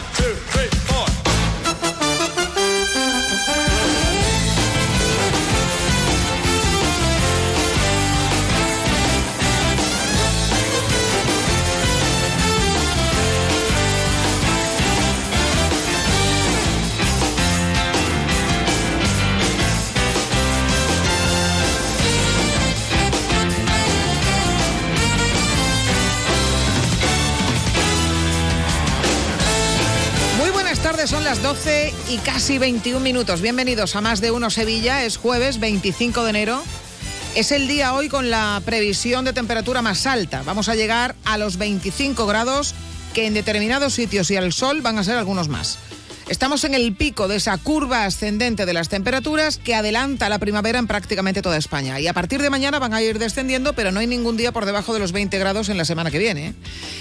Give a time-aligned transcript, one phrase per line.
[0.00, 0.77] son
[32.08, 33.42] y casi 21 minutos.
[33.42, 35.04] Bienvenidos a Más de Uno Sevilla.
[35.04, 36.62] Es jueves 25 de enero.
[37.34, 40.42] Es el día hoy con la previsión de temperatura más alta.
[40.44, 42.74] Vamos a llegar a los 25 grados
[43.12, 45.78] que en determinados sitios y al sol van a ser algunos más.
[46.28, 50.78] Estamos en el pico de esa curva ascendente de las temperaturas que adelanta la primavera
[50.78, 52.00] en prácticamente toda España.
[52.00, 54.66] Y a partir de mañana van a ir descendiendo, pero no hay ningún día por
[54.66, 56.54] debajo de los 20 grados en la semana que viene.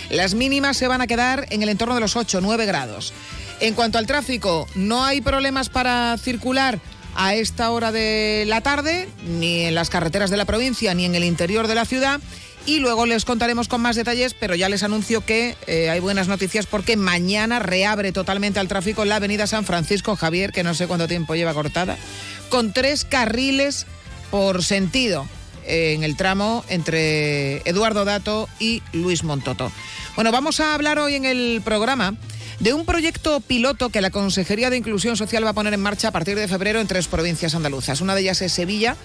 [0.09, 3.13] Las mínimas se van a quedar en el entorno de los 8, 9 grados.
[3.59, 6.79] En cuanto al tráfico, no hay problemas para circular
[7.15, 11.15] a esta hora de la tarde, ni en las carreteras de la provincia, ni en
[11.15, 12.21] el interior de la ciudad.
[12.67, 16.27] Y luego les contaremos con más detalles, pero ya les anuncio que eh, hay buenas
[16.27, 20.85] noticias porque mañana reabre totalmente al tráfico la avenida San Francisco Javier, que no sé
[20.85, 21.97] cuánto tiempo lleva cortada,
[22.49, 23.87] con tres carriles
[24.29, 25.27] por sentido
[25.65, 29.71] en el tramo entre Eduardo Dato y Luis Montoto.
[30.15, 32.15] Bueno, vamos a hablar hoy en el programa
[32.59, 36.09] de un proyecto piloto que la Consejería de Inclusión Social va a poner en marcha
[36.09, 38.01] a partir de febrero en tres provincias andaluzas.
[38.01, 38.95] Una de ellas es Sevilla,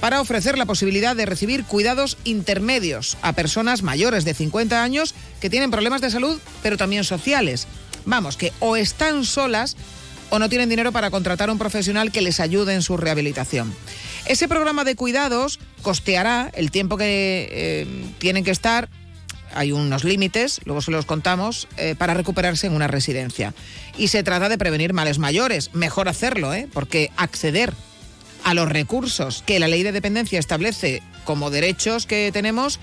[0.00, 5.50] para ofrecer la posibilidad de recibir cuidados intermedios a personas mayores de 50 años que
[5.50, 7.66] tienen problemas de salud, pero también sociales.
[8.04, 9.76] Vamos, que o están solas
[10.30, 13.74] o no tienen dinero para contratar a un profesional que les ayude en su rehabilitación.
[14.26, 17.86] Ese programa de cuidados costeará el tiempo que eh,
[18.18, 18.88] tienen que estar
[19.54, 23.54] hay unos límites, luego se los contamos, eh, para recuperarse en una residencia.
[23.96, 25.70] Y se trata de prevenir males mayores.
[25.74, 26.68] Mejor hacerlo, ¿eh?
[26.72, 27.72] porque acceder
[28.44, 32.78] a los recursos que la ley de dependencia establece como derechos que tenemos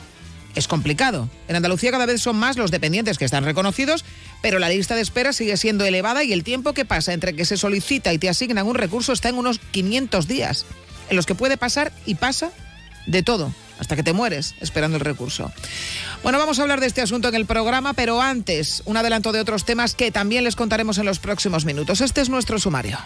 [0.55, 1.29] es complicado.
[1.47, 4.03] En Andalucía cada vez son más los dependientes que están reconocidos,
[4.41, 7.45] pero la lista de espera sigue siendo elevada y el tiempo que pasa entre que
[7.45, 10.65] se solicita y te asignan un recurso está en unos 500 días,
[11.09, 12.51] en los que puede pasar y pasa
[13.07, 15.51] de todo hasta que te mueres esperando el recurso.
[16.21, 19.41] Bueno, vamos a hablar de este asunto en el programa, pero antes, un adelanto de
[19.41, 21.99] otros temas que también les contaremos en los próximos minutos.
[21.99, 22.99] Este es nuestro sumario.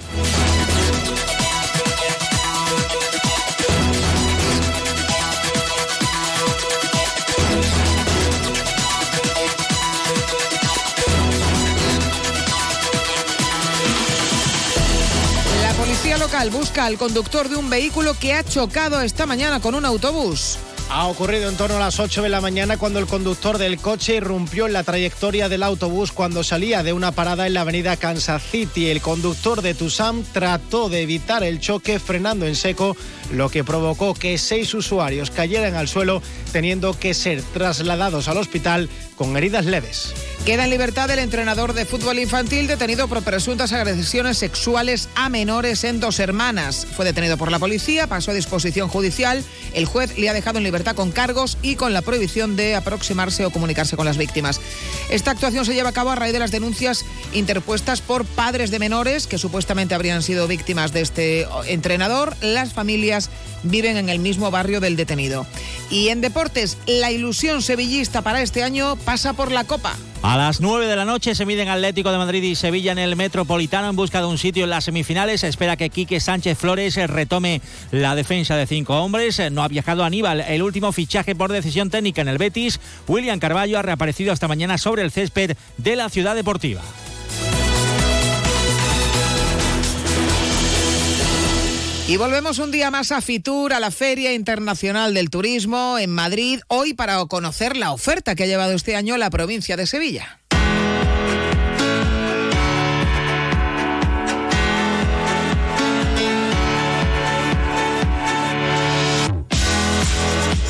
[16.26, 20.58] Local busca al conductor de un vehículo que ha chocado esta mañana con un autobús.
[20.90, 24.16] Ha ocurrido en torno a las 8 de la mañana cuando el conductor del coche
[24.16, 28.44] irrumpió en la trayectoria del autobús cuando salía de una parada en la avenida Kansas
[28.44, 28.90] City.
[28.90, 32.96] El conductor de Tusam trató de evitar el choque frenando en seco,
[33.32, 36.22] lo que provocó que seis usuarios cayeran al suelo
[36.54, 40.14] teniendo que ser trasladados al hospital con heridas leves.
[40.46, 45.84] Queda en libertad el entrenador de fútbol infantil detenido por presuntas agresiones sexuales a menores
[45.84, 46.86] en dos hermanas.
[46.96, 49.44] Fue detenido por la policía, pasó a disposición judicial.
[49.74, 53.46] El juez le ha dejado en libertad con cargos y con la prohibición de aproximarse
[53.46, 54.60] o comunicarse con las víctimas.
[55.10, 58.80] Esta actuación se lleva a cabo a raíz de las denuncias interpuestas por padres de
[58.80, 62.36] menores que supuestamente habrían sido víctimas de este entrenador.
[62.42, 63.30] Las familias
[63.64, 65.48] viven en el mismo barrio del detenido.
[65.90, 69.96] Y en deportes, la ilusión sevillista para este año pasa por la Copa.
[70.22, 73.16] A las 9 de la noche se miden Atlético de Madrid y Sevilla en el
[73.16, 75.42] Metropolitano en busca de un sitio en las semifinales.
[75.42, 77.62] Se espera que Quique Sánchez Flores retome
[77.92, 79.42] la defensa de cinco hombres.
[79.52, 82.80] No ha viajado Aníbal, el último fichaje por decisión técnica en el Betis.
[83.08, 86.82] William Carballo ha reaparecido esta mañana sobre el césped de la ciudad deportiva.
[92.08, 96.60] Y volvemos un día más a Fitur, a la Feria Internacional del Turismo en Madrid,
[96.68, 100.40] hoy para conocer la oferta que ha llevado este año la provincia de Sevilla.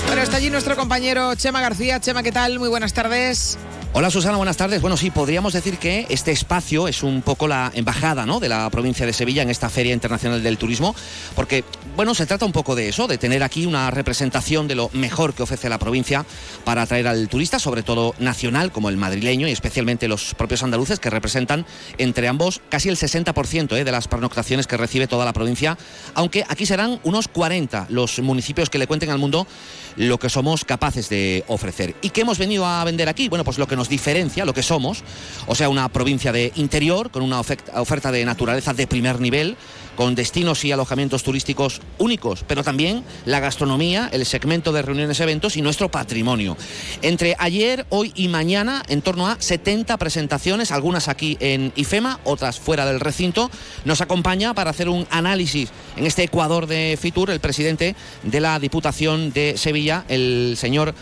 [0.07, 1.99] Bueno, está allí nuestro compañero Chema García.
[1.99, 2.59] Chema, ¿qué tal?
[2.59, 3.57] Muy buenas tardes.
[3.97, 4.81] Hola Susana, buenas tardes.
[4.81, 9.05] Bueno, sí, podríamos decir que este espacio es un poco la embajada de la provincia
[9.05, 10.93] de Sevilla en esta Feria Internacional del Turismo,
[11.33, 11.63] porque,
[11.95, 15.33] bueno, se trata un poco de eso, de tener aquí una representación de lo mejor
[15.33, 16.25] que ofrece la provincia
[16.65, 20.99] para atraer al turista, sobre todo nacional, como el madrileño y especialmente los propios andaluces,
[20.99, 21.65] que representan
[21.97, 23.85] entre ambos casi el 60% ¿eh?
[23.85, 25.77] de las pernoctaciones que recibe toda la provincia,
[26.15, 29.47] aunque aquí serán unos 40 los municipios que le cuenten al mundo
[29.95, 31.95] lo que somos capaces de ofrecer.
[32.01, 33.29] ¿Y qué hemos venido a vender aquí?
[33.29, 35.03] Bueno, pues lo que nos diferencia, lo que somos,
[35.47, 39.57] o sea, una provincia de interior con una oferta de naturaleza de primer nivel,
[39.95, 45.57] con destinos y alojamientos turísticos únicos, pero también la gastronomía, el segmento de reuniones, eventos
[45.57, 46.57] y nuestro patrimonio.
[47.01, 52.59] Entre ayer, hoy y mañana, en torno a 70 presentaciones, algunas aquí en IFEMA, otras
[52.59, 53.49] fuera del recinto,
[53.85, 58.59] nos acompaña para hacer un análisis en este Ecuador de Fitur el presidente de la
[58.59, 60.93] Diputación de Sevilla, el señor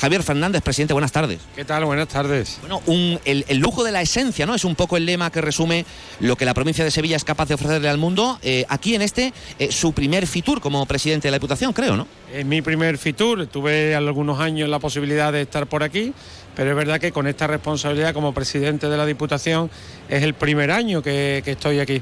[0.00, 1.40] Javier Fernández, presidente, buenas tardes.
[1.54, 1.84] ¿Qué tal?
[1.84, 2.58] Buenas tardes.
[2.62, 2.80] Bueno,
[3.26, 4.54] el, lujo de la esencia, ¿no?
[4.54, 5.84] Es un poco el lema que resume
[6.20, 8.38] lo que la provincia de Sevilla es capaz de ofrecerle al mundo.
[8.42, 12.06] Eh, aquí en este, eh, su primer Fitur como presidente de la Diputación, creo, ¿no?
[12.32, 13.46] Es mi primer Fitur.
[13.48, 16.14] Tuve algunos años la posibilidad de estar por aquí,
[16.56, 19.70] pero es verdad que con esta responsabilidad como presidente de la Diputación
[20.08, 22.00] es el primer año que estoy aquí.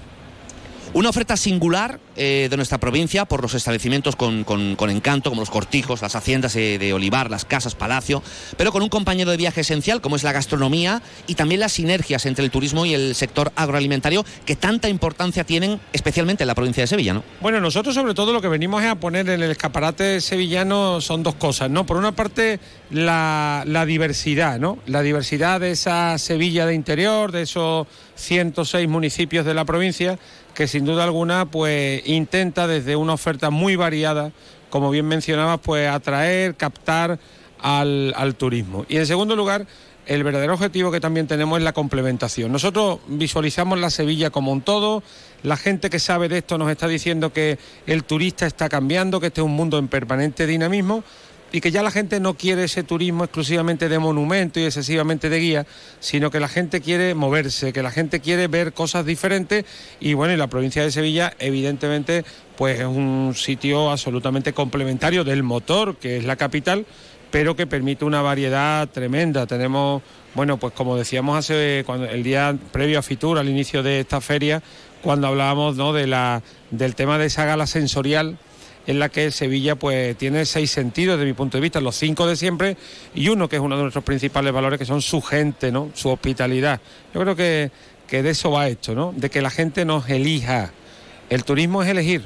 [0.94, 4.44] Una oferta singular eh, de nuestra provincia por los establecimientos con,
[4.90, 8.22] encanto, como los cortijos, las haciendas de olivar, las casas, palacio,
[8.56, 12.26] pero con un compañero de viaje esencial como es la gastronomía y también las sinergias
[12.26, 16.82] entre el turismo y el sector agroalimentario que tanta importancia tienen, especialmente en la provincia
[16.82, 17.22] de Sevilla, ¿no?
[17.40, 21.34] Bueno, nosotros sobre todo lo que venimos a poner en el escaparate sevillano son dos
[21.34, 21.86] cosas, ¿no?
[21.86, 24.78] Por una parte, la, la diversidad, ¿no?
[24.86, 27.86] La diversidad de esa Sevilla de interior, de esos
[28.16, 30.18] 106 municipios de la provincia
[30.54, 34.32] que sin duda alguna pues intenta desde una oferta muy variada,
[34.70, 37.18] como bien mencionabas, pues atraer, captar
[37.60, 38.84] al, al turismo.
[38.88, 39.66] Y en segundo lugar,
[40.08, 42.50] el verdadero objetivo que también tenemos es la complementación.
[42.50, 45.02] Nosotros visualizamos la Sevilla como un todo,
[45.42, 49.26] la gente que sabe de esto nos está diciendo que el turista está cambiando, que
[49.28, 51.04] este es un mundo en permanente dinamismo
[51.52, 55.38] y que ya la gente no quiere ese turismo exclusivamente de monumento y excesivamente de
[55.38, 55.66] guía,
[56.00, 59.64] sino que la gente quiere moverse, que la gente quiere ver cosas diferentes
[60.00, 62.24] y bueno, y la provincia de Sevilla evidentemente
[62.56, 66.86] pues es un sitio absolutamente complementario del motor, que es la capital,
[67.30, 69.46] pero que permite una variedad tremenda.
[69.46, 70.02] Tenemos,
[70.34, 74.20] bueno, pues como decíamos hace cuando el día previo a Fitur, al inicio de esta
[74.20, 74.62] feria,
[75.02, 75.92] cuando hablábamos ¿no?
[75.92, 78.38] de la, del tema de esa gala sensorial
[78.88, 82.26] en la que Sevilla pues tiene seis sentidos desde mi punto de vista, los cinco
[82.26, 82.78] de siempre
[83.14, 85.90] y uno que es uno de nuestros principales valores que son su gente, ¿no?
[85.92, 86.80] Su hospitalidad.
[87.12, 87.70] Yo creo que,
[88.08, 89.12] que de eso va esto, ¿no?
[89.14, 90.72] De que la gente nos elija.
[91.28, 92.24] El turismo es elegir.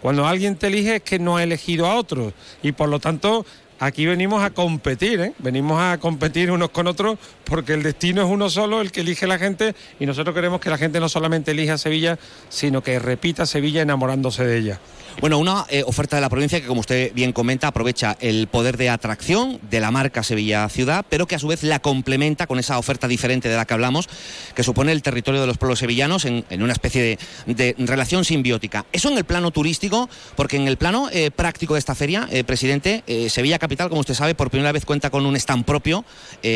[0.00, 2.32] Cuando alguien te elige es que no ha elegido a otros
[2.62, 3.44] y por lo tanto
[3.80, 5.32] aquí venimos a competir, ¿eh?
[5.38, 9.26] venimos a competir unos con otros porque el destino es uno solo, el que elige
[9.26, 12.20] la gente y nosotros queremos que la gente no solamente elija Sevilla,
[12.50, 14.80] sino que repita Sevilla enamorándose de ella.
[15.20, 18.76] Bueno, una eh, oferta de la provincia que, como usted bien comenta, aprovecha el poder
[18.76, 22.58] de atracción de la marca Sevilla Ciudad, pero que a su vez la complementa con
[22.58, 24.08] esa oferta diferente de la que hablamos,
[24.54, 27.16] que supone el territorio de los pueblos sevillanos en, una especie
[27.46, 28.86] de, relación simbiótica.
[28.92, 32.42] Eso en el plano turístico, porque en el plano eh, práctico de esta feria, eh,
[32.42, 36.04] presidente, Sevilla Capital, como usted sabe, por primera vez cuenta con un stand propio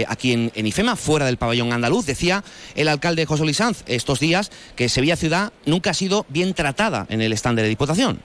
[0.08, 2.06] aquí en, en, IFEMA, fuera del pabellón andaluz.
[2.06, 2.42] Decía
[2.74, 7.06] el alcalde José Luis Sanz estos días que Sevilla Ciudad nunca ha sido bien tratada
[7.08, 8.20] en el stand de la Diputación.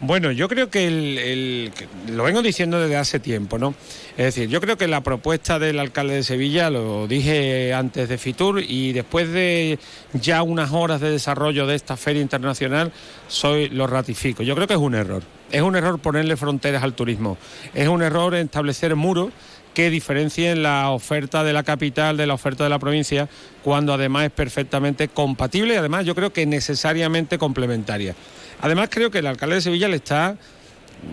[0.00, 1.72] Bueno, yo creo que el,
[2.12, 3.74] lo vengo diciendo desde hace tiempo, ¿no?
[4.18, 8.18] Es decir, yo creo que la propuesta del alcalde de Sevilla, lo dije antes de
[8.18, 9.78] Fitur y después de
[10.12, 12.92] ya unas horas de desarrollo de esta feria internacional,
[13.26, 14.42] soy lo ratifico.
[14.42, 15.22] Yo creo que es un error.
[15.50, 17.38] Es un error ponerle fronteras al turismo.
[17.72, 19.30] Es un error establecer muros
[19.76, 23.28] que diferencien la oferta de la capital de la oferta de la provincia,
[23.62, 28.14] cuando además es perfectamente compatible y además yo creo que necesariamente complementaria.
[28.62, 30.38] Además, creo que el alcalde de Sevilla le está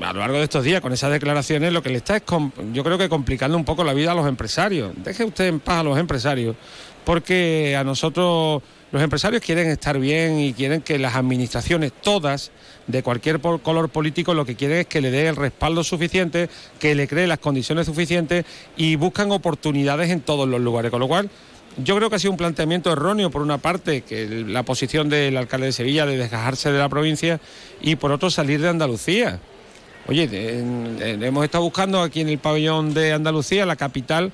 [0.01, 2.23] a lo largo de estos días, con esas declaraciones, lo que le está es,
[2.71, 4.93] yo creo que complicando un poco la vida a los empresarios.
[4.95, 6.55] Deje usted en paz a los empresarios,
[7.03, 12.51] porque a nosotros los empresarios quieren estar bien y quieren que las administraciones, todas,
[12.85, 16.47] de cualquier color político, lo que quieren es que le dé el respaldo suficiente,
[16.79, 18.45] que le cree las condiciones suficientes
[18.77, 20.91] y buscan oportunidades en todos los lugares.
[20.91, 21.27] Con lo cual,
[21.83, 25.37] yo creo que ha sido un planteamiento erróneo, por una parte, que la posición del
[25.37, 27.39] alcalde de Sevilla de desgajarse de la provincia
[27.81, 29.39] y por otro salir de Andalucía.
[30.05, 30.29] Oye,
[31.01, 34.31] hemos estado buscando aquí en el pabellón de Andalucía, la capital,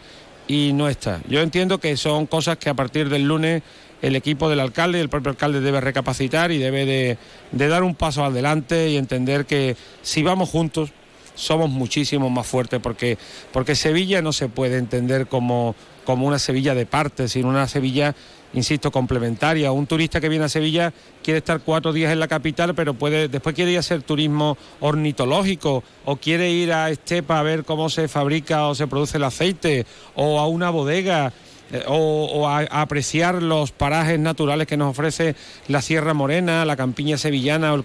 [0.50, 1.22] y no está.
[1.30, 3.62] Yo entiendo que son cosas que a partir del lunes
[4.02, 8.24] el equipo del alcalde, el propio alcalde debe recapacitar y debe de, dar un paso
[8.24, 10.92] adelante y entender que si vamos juntos,
[11.36, 13.18] somos muchísimo más fuertes porque,
[13.54, 15.74] porque Sevilla no se puede entender como,
[16.06, 18.14] como una Sevilla de parte, sino una Sevilla,
[18.54, 19.72] insisto, complementaria.
[19.72, 23.30] Un turista que viene a Sevilla quiere estar cuatro días en la capital, pero puede,
[23.30, 27.90] después quiere ir a hacer turismo ornitológico, o quiere ir a Estepa a ver cómo
[27.90, 31.32] se fabrica o se produce el aceite, o a una bodega.
[31.72, 35.36] Eh, o, a, apreciar los parajes naturales que nos ofrece
[35.68, 37.76] la Sierra Morena, la Campiña Sevillana o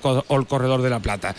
[0.40, 1.34] el Corredor de la Plata.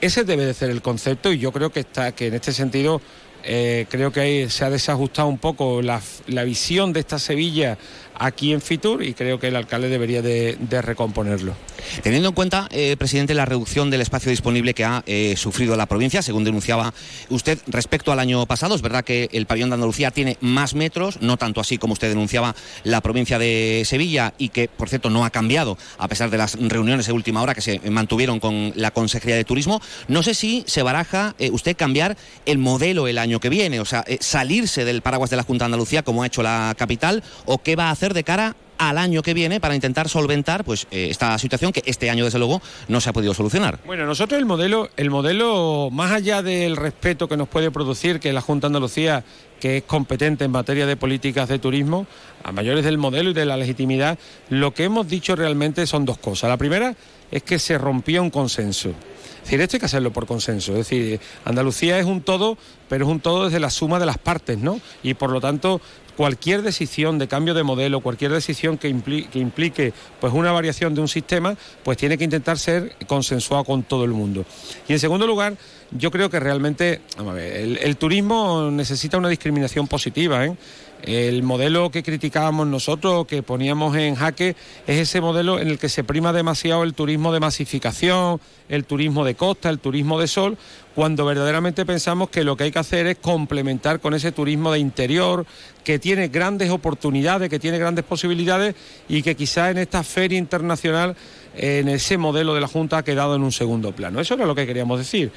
[0.00, 3.00] Ese debe de ser el concepto y yo creo que, está, que en este sentido
[3.44, 7.76] Eh, creo que se ha desajustado un poco la, la visión de esta Sevilla
[8.22, 11.54] aquí en Fitur y creo que el alcalde debería de, recomponerlo.
[12.02, 15.86] Teniendo en cuenta, eh, presidente, la reducción del espacio disponible que ha eh, sufrido la
[15.86, 16.94] provincia, según denunciaba
[17.28, 21.20] usted respecto al año pasado, es verdad que el pabellón de Andalucía tiene más metros,
[21.20, 25.24] no tanto así como usted denunciaba la provincia de Sevilla y que, por cierto, no
[25.24, 28.92] ha cambiado a pesar de las reuniones de última hora que se mantuvieron con la
[28.92, 29.80] Consejería de Turismo.
[30.06, 33.84] No sé si se baraja eh, usted cambiar el modelo el año que viene, o
[33.84, 37.58] sea, salirse del paraguas de la Junta de Andalucía como ha hecho la capital o
[37.58, 41.08] qué va a hacer de cara al año que viene para intentar solventar pues eh,
[41.10, 43.78] esta situación que este año desde luego no se ha podido solucionar.
[43.86, 48.32] Bueno, nosotros el modelo, el modelo más allá del respeto que nos puede producir que
[48.32, 49.24] la Junta de Andalucía
[49.62, 52.08] que es competente en materia de políticas de turismo,
[52.42, 56.18] a mayores del modelo y de la legitimidad, lo que hemos dicho realmente son dos
[56.18, 56.50] cosas.
[56.50, 56.96] La primera
[57.30, 58.88] es que se rompió un consenso.
[58.88, 60.72] Es decir, esto hay que hacerlo por consenso.
[60.72, 64.18] Es decir, Andalucía es un todo, pero es un todo desde la suma de las
[64.18, 64.80] partes, ¿no?
[65.04, 65.80] Y por lo tanto,
[66.16, 71.08] cualquier decisión de cambio de modelo, cualquier decisión que implique, pues una variación de un
[71.08, 74.44] sistema, pues tiene que intentar ser consensuado con todo el mundo.
[74.88, 75.56] Y en segundo lugar,
[75.96, 80.56] yo creo que realmente, a ver, el, el turismo necesita una discriminación positiva, ¿eh?
[81.02, 84.54] El modelo que criticábamos nosotros, que poníamos en jaque,
[84.86, 89.24] es ese modelo en el que se prima demasiado el turismo de masificación, el turismo
[89.24, 90.56] de costa, el turismo de sol,
[90.94, 94.78] cuando verdaderamente pensamos que lo que hay que hacer es complementar con ese turismo de
[94.78, 95.44] interior,
[95.82, 98.76] que tiene grandes oportunidades, que tiene grandes posibilidades
[99.08, 101.16] y que quizá en esta feria internacional,
[101.56, 104.20] en ese modelo de la Junta, ha quedado en un segundo plano.
[104.20, 105.32] Eso era lo que queríamos decir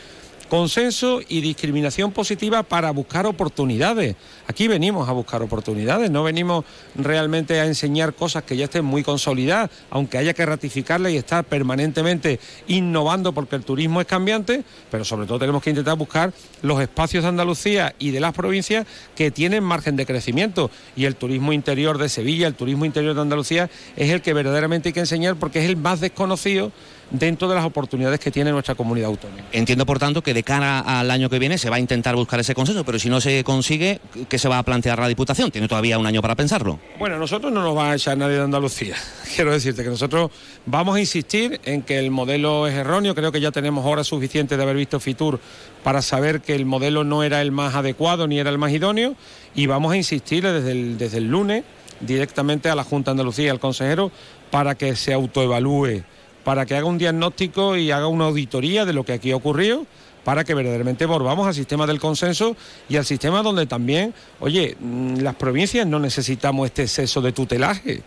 [0.50, 4.16] consenso y discriminación positiva para buscar oportunidades.
[4.48, 9.04] Aquí venimos a buscar oportunidades, no venimos realmente a enseñar cosas que ya estén muy
[9.04, 15.04] consolidadas, aunque haya que ratificarlas y estar permanentemente innovando porque el turismo es cambiante, pero
[15.04, 18.86] sobre todo tenemos que intentar buscar los espacios de Andalucía y de las provincias
[19.16, 20.70] que tienen margen de crecimiento.
[20.96, 24.90] Y el turismo interior de Sevilla, el turismo interior de Andalucía es el que verdaderamente
[24.90, 26.72] hay que enseñar porque es el más desconocido
[27.12, 29.44] dentro de las oportunidades que tiene nuestra comunidad autónoma.
[29.52, 32.40] Entiendo, por tanto, que de cara al año que viene se va a intentar buscar
[32.40, 35.52] ese consenso, pero si no se consigue, ¿qué se va a plantear la Diputación?
[35.52, 36.80] Tiene todavía un año para pensarlo.
[37.00, 38.96] Bueno, nosotros no nos va a echar nadie de Andalucía.
[39.36, 40.32] Quiero decirte que nosotros
[40.66, 43.16] vamos a insistir en que el modelo es erróneo.
[43.16, 45.40] Creo que ya tenemos horas suficientes de haber visto Fitur
[45.84, 49.16] para saber que el modelo no era el más adecuado ni era el más idóneo
[49.54, 51.64] y vamos a insistir desde el, desde el lunes
[52.00, 54.12] directamente a la Junta de Andalucía al consejero
[54.52, 56.04] para que se autoevalúe
[56.46, 59.86] para que haga un diagnóstico y haga una auditoría de lo que aquí ha ocurrido
[60.24, 62.56] para que verdaderamente volvamos al sistema del consenso
[62.90, 68.02] y al sistema donde también, oye, mm, las provincias no necesitamos este exceso de tutelaje.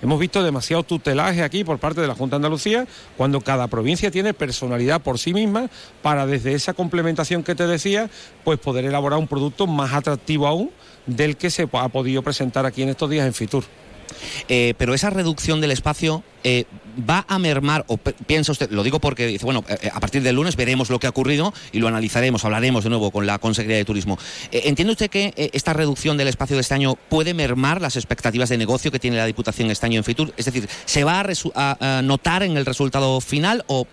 [0.00, 2.86] Hemos visto demasiado tutelaje aquí por parte de la Junta de Andalucía,
[3.16, 5.68] cuando cada provincia tiene personalidad por sí misma
[6.02, 8.10] para desde esa complementación que te decía,
[8.44, 10.70] pues poder elaborar un producto más atractivo aún
[11.06, 13.64] del que se ha podido presentar aquí en estos días en Fitur.
[14.48, 16.64] Eh, pero esa reducción del espacio eh,
[16.98, 20.36] va a mermar, o piensa usted, lo digo porque dice, bueno, eh, a partir del
[20.36, 23.76] lunes veremos lo que ha ocurrido y lo analizaremos, hablaremos de nuevo con la Consejería
[23.76, 24.18] de Turismo.
[24.52, 28.58] ¿Entiende usted que esta reducción del espacio de este año puede mermar las expectativas de
[28.58, 30.32] negocio que tiene la Diputación este año en Fitur?
[30.36, 33.86] Es decir, ¿se va a, notar en el resultado final o,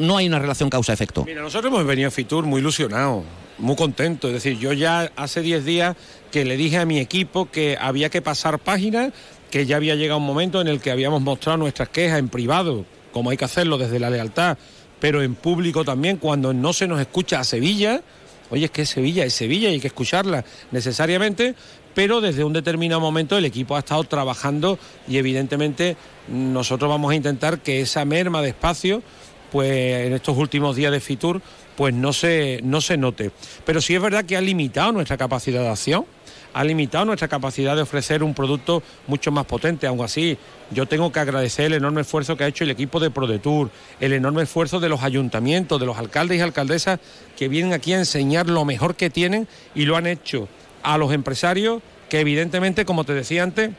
[0.00, 1.24] no hay una relación causa-efecto?
[1.24, 3.24] Mira, nosotros hemos venido a Fitur muy ilusionados
[3.58, 4.28] muy contento.
[4.28, 5.96] Es decir, yo ya hace 10 días
[6.30, 9.12] que le dije a mi equipo que había que pasar páginas,
[9.52, 12.86] que ya había llegado un momento en el que habíamos mostrado nuestras quejas en privado,
[13.12, 14.56] como hay que hacerlo desde la lealtad,
[14.98, 18.00] pero en público también, cuando no se nos escucha a Sevilla,
[18.48, 21.54] oye, es que Sevilla es Sevilla y hay que escucharla necesariamente,
[21.94, 27.14] pero desde un determinado momento el equipo ha estado trabajando y evidentemente nosotros vamos a
[27.14, 29.02] intentar que esa merma de espacio,
[29.50, 31.42] pues en estos últimos días de Fitur,
[31.76, 33.32] pues no se, no se note.
[33.66, 36.06] Pero sí es verdad que ha limitado nuestra capacidad de acción
[36.54, 39.86] ha limitado nuestra capacidad de ofrecer un producto mucho más potente.
[39.86, 40.38] Aún así,
[40.70, 44.12] yo tengo que agradecer el enorme esfuerzo que ha hecho el equipo de ProDetour, el
[44.12, 47.00] enorme esfuerzo de los ayuntamientos, de los alcaldes y alcaldesas
[47.36, 50.48] que vienen aquí a enseñar lo mejor que tienen y lo han hecho
[50.82, 53.70] a los empresarios que evidentemente, como te decía antes,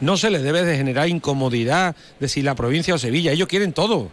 [0.00, 3.72] no se les debe de generar incomodidad de si la provincia o Sevilla, ellos quieren
[3.72, 4.10] todo.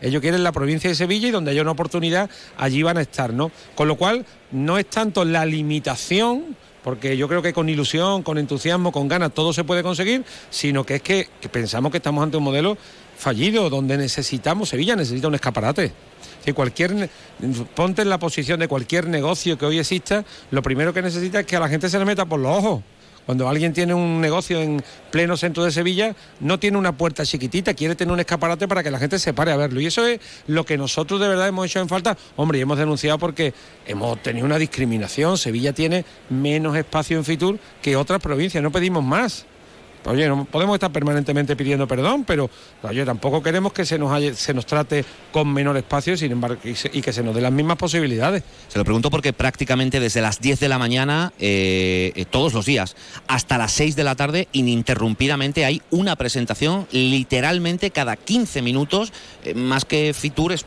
[0.00, 3.32] Ellos quieren la provincia de Sevilla y donde haya una oportunidad, allí van a estar,
[3.32, 3.52] ¿no?
[3.76, 8.38] Con lo cual, no es tanto la limitación porque yo creo que con ilusión, con
[8.38, 12.36] entusiasmo, con ganas, todo se puede conseguir, sino que es que, pensamos que estamos ante
[12.36, 12.76] un modelo
[13.16, 15.92] fallido, donde necesitamos, Sevilla necesita un escaparate.
[16.44, 17.08] Si cualquier,
[17.74, 21.46] ponte en la posición de cualquier negocio que hoy exista, lo primero que necesita es
[21.46, 22.82] que a la gente se le meta por los ojos
[23.26, 27.74] Cuando alguien tiene un negocio en pleno centro de Sevilla, no tiene una puerta chiquitita,
[27.74, 29.80] quiere tener un escaparate para que la gente se pare a verlo.
[29.80, 32.16] Y eso es lo que nosotros de verdad hemos hecho en falta.
[32.36, 33.54] Hombre, y hemos denunciado porque
[33.86, 35.38] hemos tenido una discriminación.
[35.38, 39.46] Sevilla tiene menos espacio en Fitur que otras provincias, no pedimos más.
[40.04, 42.50] Oye, no podemos estar permanentemente pidiendo perdón, pero
[42.82, 47.02] oye, tampoco queremos que se nos, se nos trate con menor espacio sin embargo, y,
[47.02, 48.42] que se nos den las mismas posibilidades.
[48.68, 52.66] Se lo pregunto porque prácticamente desde las 10 de la mañana, eh, eh, todos los
[52.66, 52.96] días,
[53.28, 59.12] hasta las 6 de la tarde, ininterrumpidamente hay una presentación, literalmente cada 15 minutos,
[59.44, 60.66] eh, más que Fitur, es,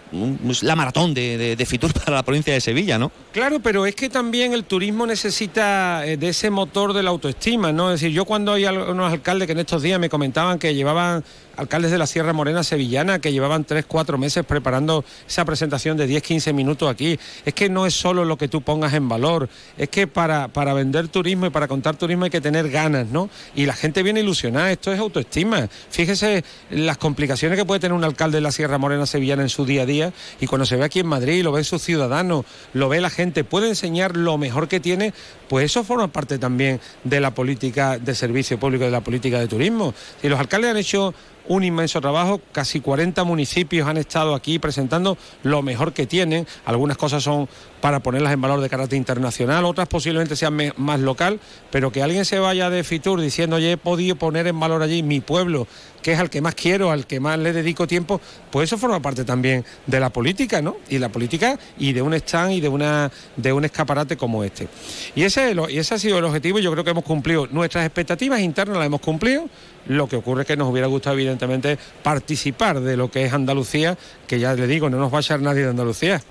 [0.61, 3.11] la maratón de, de, Fitur para la provincia de Sevilla, ¿no?
[3.33, 7.91] Claro, pero es que también el turismo necesita de ese motor de la autoestima, ¿no?
[7.91, 11.23] Es decir, yo cuando hay unos alcalde que en estos días me comentaban que llevaban
[11.57, 16.07] alcaldes de la Sierra Morena Sevillana que llevaban 3, 4 meses preparando esa presentación de
[16.07, 17.19] 10, 15 minutos aquí.
[17.45, 20.73] Es que no es solo lo que tú pongas en valor, es que para, para
[20.73, 23.29] vender turismo y para contar turismo hay que tener ganas, ¿no?
[23.55, 25.67] Y la gente viene ilusionada, esto es autoestima.
[25.89, 29.65] Fíjese las complicaciones que puede tener un alcalde de la Sierra Morena Sevillana en su
[29.65, 32.89] día a día y cuando se ve aquí en Madrid, lo ve sus ciudadanos, lo
[32.89, 35.13] ve la gente, puede enseñar lo mejor que tiene,
[35.49, 39.47] pues eso forma parte también de la política de servicio público, de la política de
[39.47, 39.93] turismo.
[40.21, 41.13] Si los alcaldes han hecho
[41.47, 42.41] un inmenso trabajo.
[42.51, 46.47] Casi 40 municipios han estado aquí presentando lo mejor que tienen.
[46.65, 47.47] Algunas cosas son
[47.85, 52.25] para ponerlas en valor de carácter internacional, otras posiblemente sean más local, pero que alguien
[52.25, 55.67] se vaya de Fitur diciendo, oye, he podido poner en valor allí mi pueblo,
[56.01, 58.99] que es al que más quiero, al que más le dedico tiempo, pues eso forma
[59.01, 60.77] parte también de la política, ¿no?
[60.89, 64.67] Y la política y de un stand y de, una, de un escaparate como este.
[65.13, 68.39] Y ese, y ese ha sido el objetivo yo creo que hemos cumplido nuestras expectativas
[68.39, 69.47] internas, las hemos cumplido.
[69.87, 73.97] Lo que ocurre es que nos hubiera gustado, evidentemente, participar de lo que es Andalucía,
[74.27, 76.21] que ya le digo, no nos va a echar nadie de Andalucía.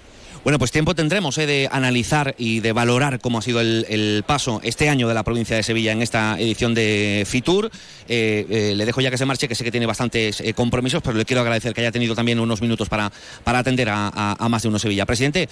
[0.44, 4.60] Bueno, pues tiempo tendremos eh, de analizar y de valorar cómo ha sido el, paso
[4.62, 7.70] este año de la provincia de Sevilla en esta edición de Fitur.
[8.08, 11.16] Eh, eh, le dejo ya que se marche, que sé que tiene bastantes compromisos, pero
[11.16, 13.10] le quiero agradecer que haya tenido también unos minutos para,
[13.42, 15.06] para atender a, más de uno Sevilla.
[15.06, 15.48] Presidente,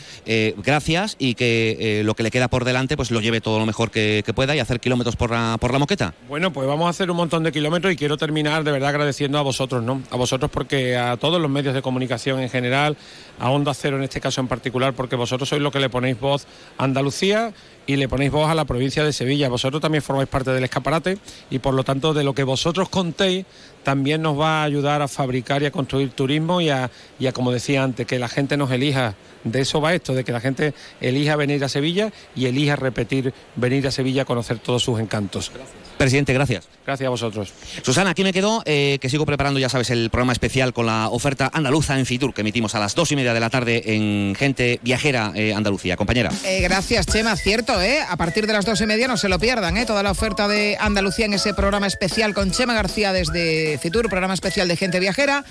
[0.59, 3.91] gracias y que lo que le queda por delante pues lo lleve todo lo mejor
[3.91, 6.13] que, pueda y hacer kilómetros por la, por la moqueta.
[6.29, 9.39] Bueno, pues vamos a hacer un montón de kilómetros y quiero terminar de verdad agradeciendo
[9.39, 10.03] a vosotros, ¿no?
[10.11, 12.99] A vosotros porque a todos los medios de comunicación en general,
[13.39, 16.19] a Onda Cero en este caso en particular, porque vosotros sois lo que le ponéis
[16.19, 16.47] voz
[16.79, 17.53] a Andalucía
[17.87, 19.49] y le ponéis voz a la provincia de Sevilla.
[19.49, 21.19] Vosotros también formáis parte del escaparate
[21.51, 23.47] y por lo tanto de lo que vosotros contéis
[23.83, 27.33] también nos va a ayudar a fabricar y a construir turismo y a, y a
[27.33, 29.15] como decía antes, que la gente nos elija.
[29.45, 33.35] De eso va esto, de que la gente elija venir a Sevilla y elija repetir
[33.57, 35.51] venir a Sevilla a conocer todos sus encantos.
[35.99, 36.69] Presidente, gracias.
[36.85, 37.53] Gracias a vosotros.
[37.83, 41.09] Susana, aquí me quedo, eh, que sigo preparando, ya sabes, el programa especial con la
[41.09, 44.35] oferta andaluza en Fitur, que emitimos a las dos y media de la tarde en
[44.35, 45.97] Gente Viajera eh, Andalucía.
[45.97, 46.33] Compañera.
[46.45, 47.37] Eh, gracias, Chema.
[47.37, 48.01] Cierto, ¿eh?
[48.09, 49.87] A partir de las dos y media no se lo pierdan, ¿eh?
[49.87, 54.35] Toda la oferta de Andalucía en ese programa especial con Chema García desde Fitur, programa
[54.35, 55.45] especial de Gente Viajera.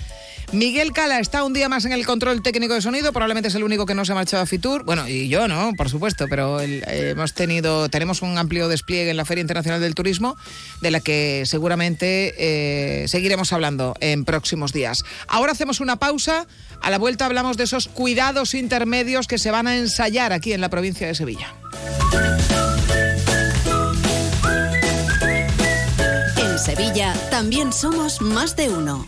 [0.52, 3.62] Miguel Cala está un día más en el control técnico de sonido, probablemente es el
[3.62, 4.84] único que no se ha marchado a Fitur.
[4.84, 9.24] Bueno, y yo no, por supuesto, pero hemos tenido, tenemos un amplio despliegue en la
[9.24, 10.36] Feria Internacional del Turismo,
[10.82, 15.04] de la que seguramente eh, seguiremos hablando en próximos días.
[15.28, 16.46] Ahora hacemos una pausa.
[16.80, 20.60] A la vuelta hablamos de esos cuidados intermedios que se van a ensayar aquí en
[20.60, 21.54] la provincia de Sevilla.
[26.38, 29.04] En Sevilla también somos más de uno.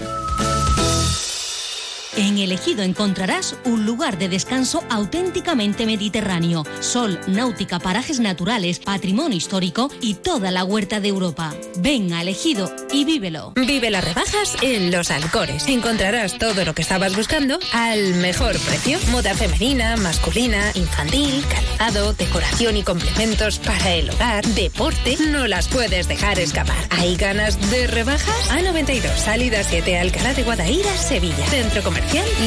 [2.16, 9.90] En Elegido encontrarás un lugar de descanso auténticamente mediterráneo, sol, náutica, parajes naturales, patrimonio histórico
[10.00, 11.52] y toda la huerta de Europa.
[11.78, 13.52] Ven a Elegido y vívelo.
[13.56, 15.66] Vive las rebajas en Los Alcores.
[15.66, 19.00] Encontrarás todo lo que estabas buscando al mejor precio.
[19.10, 25.16] Moda femenina, masculina, infantil, calzado, decoración y complementos para el hogar, deporte.
[25.30, 26.76] No las puedes dejar escapar.
[26.90, 28.50] ¿Hay ganas de rebajas?
[28.50, 31.44] A92, salida 7, Alcalá de Guadaira, Sevilla.
[31.46, 32.03] Centro Comercial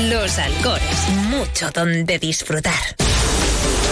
[0.09, 1.09] los Alcores.
[1.29, 2.73] Mucho donde disfrutar.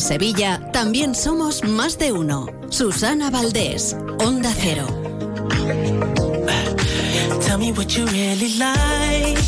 [0.00, 2.46] Sevilla también somos más de uno.
[2.70, 4.86] Susana Valdés, Onda Cero.
[7.44, 9.38] Tell me what you really like.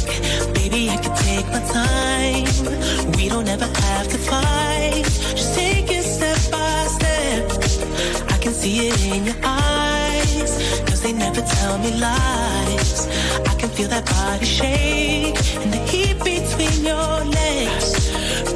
[0.53, 3.13] Baby, I can take my time.
[3.17, 5.05] We don't ever have to fight.
[5.35, 8.31] Just take it step by step.
[8.31, 10.83] I can see it in your eyes.
[10.87, 13.09] Cause they never tell me lies.
[13.49, 15.37] I can feel that body shake.
[15.63, 18.13] And the heat between your legs.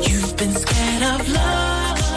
[0.08, 1.55] You've been scared of love.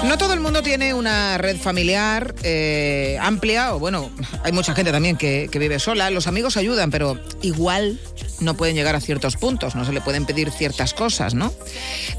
[0.03, 4.09] No todo el mundo tiene una red familiar eh, amplia, o bueno,
[4.43, 6.09] hay mucha gente también que, vive sola.
[6.09, 7.99] Los amigos ayudan, pero igual
[8.39, 11.53] no pueden llegar a ciertos puntos, no se le pueden pedir ciertas cosas, ¿no?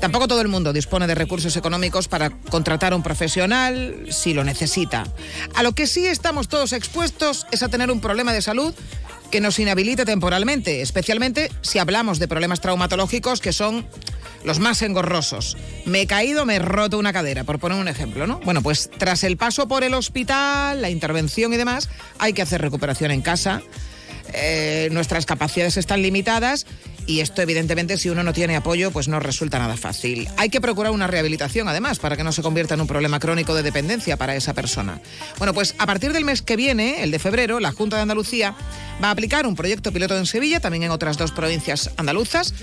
[0.01, 4.45] Tampoco todo el mundo dispone de recursos económicos para contratar a un profesional si lo
[4.45, 5.07] necesita.
[5.55, 8.75] A lo que sí estamos todos expuestos es a tener un problema de salud
[9.31, 13.87] que nos inhabilite temporalmente, especialmente si hablamos de problemas traumatológicos que son
[14.45, 15.57] los más engorrosos.
[15.85, 18.41] Me he caído, me he roto una cadera, por poner un ejemplo, ¿no?
[18.45, 22.61] Bueno, pues tras el paso por el hospital, la intervención y demás, hay que hacer
[22.61, 23.63] recuperación en casa.
[24.35, 26.67] Eh, nuestras capacidades están limitadas
[27.07, 30.29] y esto evidentemente si uno no tiene apoyo pues no resulta nada fácil.
[30.37, 33.55] Hay que procurar una rehabilitación además para que no se convierta en un problema crónico
[33.55, 35.01] de dependencia para esa persona.
[35.39, 38.55] Bueno, pues a partir del mes que viene, el de febrero, la Junta de Andalucía
[39.03, 42.55] va a aplicar un proyecto piloto en Sevilla, también en otras dos provincias andaluzas,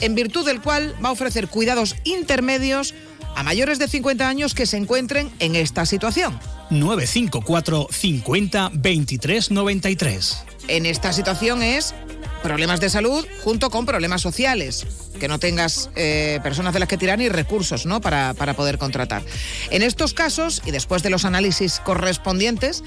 [0.00, 2.94] en virtud del cual va a ofrecer cuidados intermedios
[3.38, 6.40] a mayores de 50 años que se encuentren en esta situación.
[6.70, 10.44] 954 50 23 93.
[10.66, 11.94] En esta situación es
[12.42, 14.86] problemas de salud junto con problemas sociales,
[15.18, 18.00] que no tengas eh, personas de las que tirar ni recursos ¿no?
[18.00, 19.22] para, para poder contratar.
[19.70, 22.82] En estos casos, y después de los análisis correspondientes,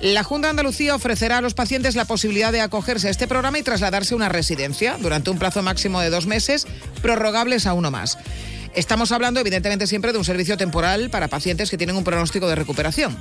[0.00, 3.58] la Junta de Andalucía ofrecerá a los pacientes la posibilidad de acogerse a este programa
[3.58, 6.66] y trasladarse a una residencia durante un plazo máximo de dos meses,
[7.02, 8.18] prorrogables a uno más.
[8.74, 12.56] Estamos hablando, evidentemente, siempre de un servicio temporal para pacientes que tienen un pronóstico de
[12.56, 13.16] recuperación.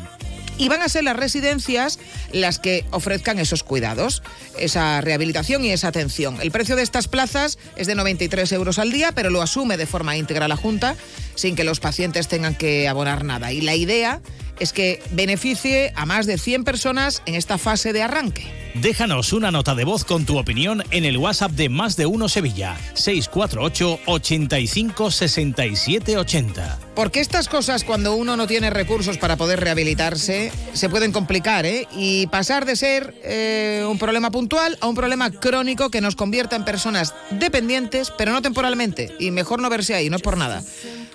[0.57, 1.99] Y van a ser las residencias
[2.31, 4.23] las que ofrezcan esos cuidados,
[4.57, 6.39] esa rehabilitación y esa atención.
[6.41, 9.85] El precio de estas plazas es de 93 euros al día, pero lo asume de
[9.85, 10.95] forma íntegra la Junta,
[11.35, 13.51] sin que los pacientes tengan que abonar nada.
[13.51, 14.21] Y la idea
[14.59, 18.63] es que beneficie a más de 100 personas en esta fase de arranque.
[18.75, 22.27] Déjanos una nota de voz con tu opinión en el WhatsApp de Más de Uno
[22.27, 26.79] Sevilla, 648 85 67 80.
[26.95, 31.87] Porque estas cosas, cuando uno no tiene recursos para poder rehabilitarse, se pueden complicar, ¿eh?
[31.95, 36.55] Y pasar de ser eh, un problema puntual a un problema crónico que nos convierta
[36.55, 39.11] en personas dependientes, pero no temporalmente.
[39.19, 40.63] Y mejor no verse ahí, no es por nada.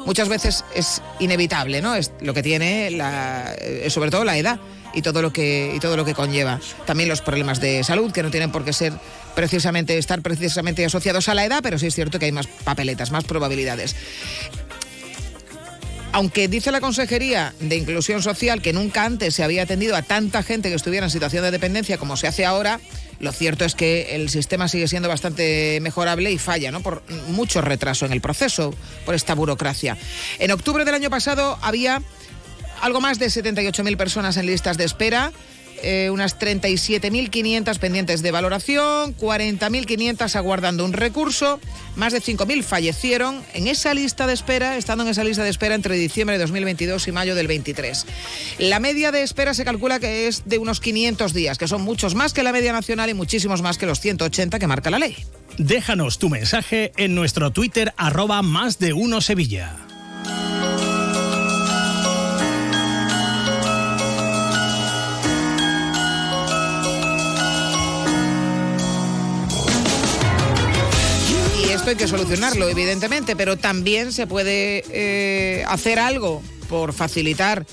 [0.09, 1.95] Muchas veces es inevitable, ¿no?
[1.95, 4.59] Es lo que tiene, la, eh, sobre todo la edad
[4.95, 6.61] y todo lo que y todo lo que conlleva.
[6.87, 8.95] También los problemas de salud que no tienen por qué ser
[9.35, 13.11] precisamente estar precisamente asociados a la edad, pero sí es cierto que hay más papeletas,
[13.11, 13.97] más probabilidades.
[16.13, 20.43] Aunque dice la Consejería de Inclusión Social que nunca antes se había atendido a tanta
[20.43, 22.81] gente que estuviera en situación de dependencia como se hace ahora,
[23.21, 26.81] lo cierto es que el sistema sigue siendo bastante mejorable y falla, ¿no?
[26.81, 29.97] Por mucho retraso en el proceso, por esta burocracia.
[30.39, 32.03] En octubre del año pasado había
[32.81, 35.33] algo más de 78.000 personas en listas de espera.
[35.83, 41.61] Eh, unas 37.500 pendientes de valoración, 40.500 aguardando un recurso,
[41.97, 45.75] más de 5.000 fallecieron en esa lista de espera, estando en esa lista de espera
[45.75, 48.07] entre diciembre de 2022 y mayo del 23.
[48.59, 52.15] La media de espera se calcula que es de unos 500 días, que son muchos
[52.15, 55.17] más que la media nacional y muchísimos más que los 180 que marca la ley.
[55.59, 59.88] Déjanos tu mensaje en nuestro Twitter arroba más de uno Sevilla.
[71.89, 77.67] Hay que solucionarlo, evidentemente, pero también se puede eh, hacer algo por facilitar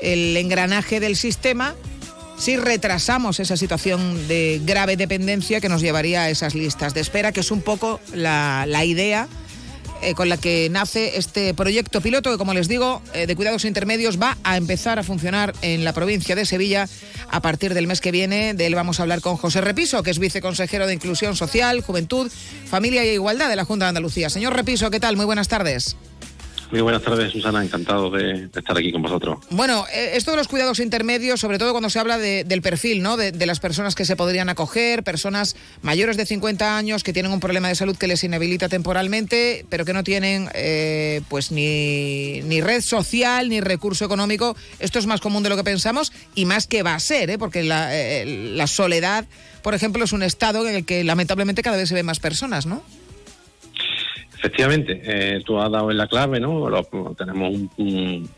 [0.00, 1.74] el engranaje del sistema
[2.36, 7.32] si retrasamos esa situación de grave dependencia que nos llevaría a esas listas de espera,
[7.32, 9.28] que es un poco la, la idea
[10.02, 13.64] eh, con la que nace este proyecto piloto que, como les digo, eh, de cuidados
[13.64, 16.88] intermedios va a empezar a funcionar en la provincia de Sevilla
[17.30, 18.54] a partir del mes que viene.
[18.54, 22.30] De él vamos a hablar con José Repiso, que es viceconsejero de Inclusión Social, Juventud,
[22.66, 24.28] Familia y Igualdad de la Junta de Andalucía.
[24.28, 25.16] Señor Repiso, ¿qué tal?
[25.16, 25.96] Muy buenas tardes.
[26.72, 27.62] Muy buenas tardes, Susana.
[27.62, 29.40] Encantado de, estar aquí con vosotros.
[29.50, 33.18] Bueno, eh, esto de los cuidados intermedios, sobre todo cuando se habla del perfil, ¿no?
[33.18, 37.40] De, las personas que se podrían acoger, personas mayores de 50 años que tienen un
[37.40, 42.62] problema de salud que les inhabilita temporalmente, pero que no tienen, eh, pues, ni, ni
[42.62, 44.56] red social ni recurso económico.
[44.78, 47.36] Esto es más común de lo que pensamos y más que va a ser, ¿eh?
[47.36, 49.26] Porque la, eh, la soledad,
[49.62, 52.64] por ejemplo, es un estado en el que lamentablemente cada vez se ven más personas,
[52.64, 52.82] ¿no?
[54.42, 56.68] Efectivamente, eh, tú has dado en la clave, ¿no?
[57.16, 57.54] tenemos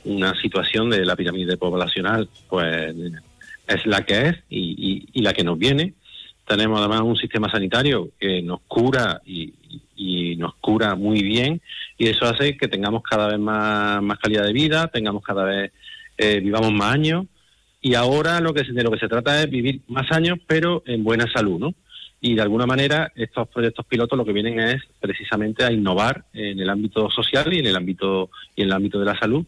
[0.05, 2.95] una situación de la pirámide poblacional, pues
[3.67, 5.95] es la que es y, la que nos viene.
[6.47, 9.55] Tenemos además un sistema sanitario que nos cura y,
[10.37, 11.63] nos cura muy bien
[11.97, 15.73] y eso hace que tengamos cada vez más, más calidad de vida, tengamos cada vez,
[16.19, 17.25] eh, vivamos más años
[17.81, 21.03] y ahora lo que de lo que se trata es vivir más años pero en
[21.03, 21.75] buena salud, ¿no?
[22.25, 26.59] Y de alguna manera estos proyectos pilotos lo que vienen es precisamente a innovar en
[26.59, 29.45] el ámbito social y en el ámbito y en el ámbito de la salud,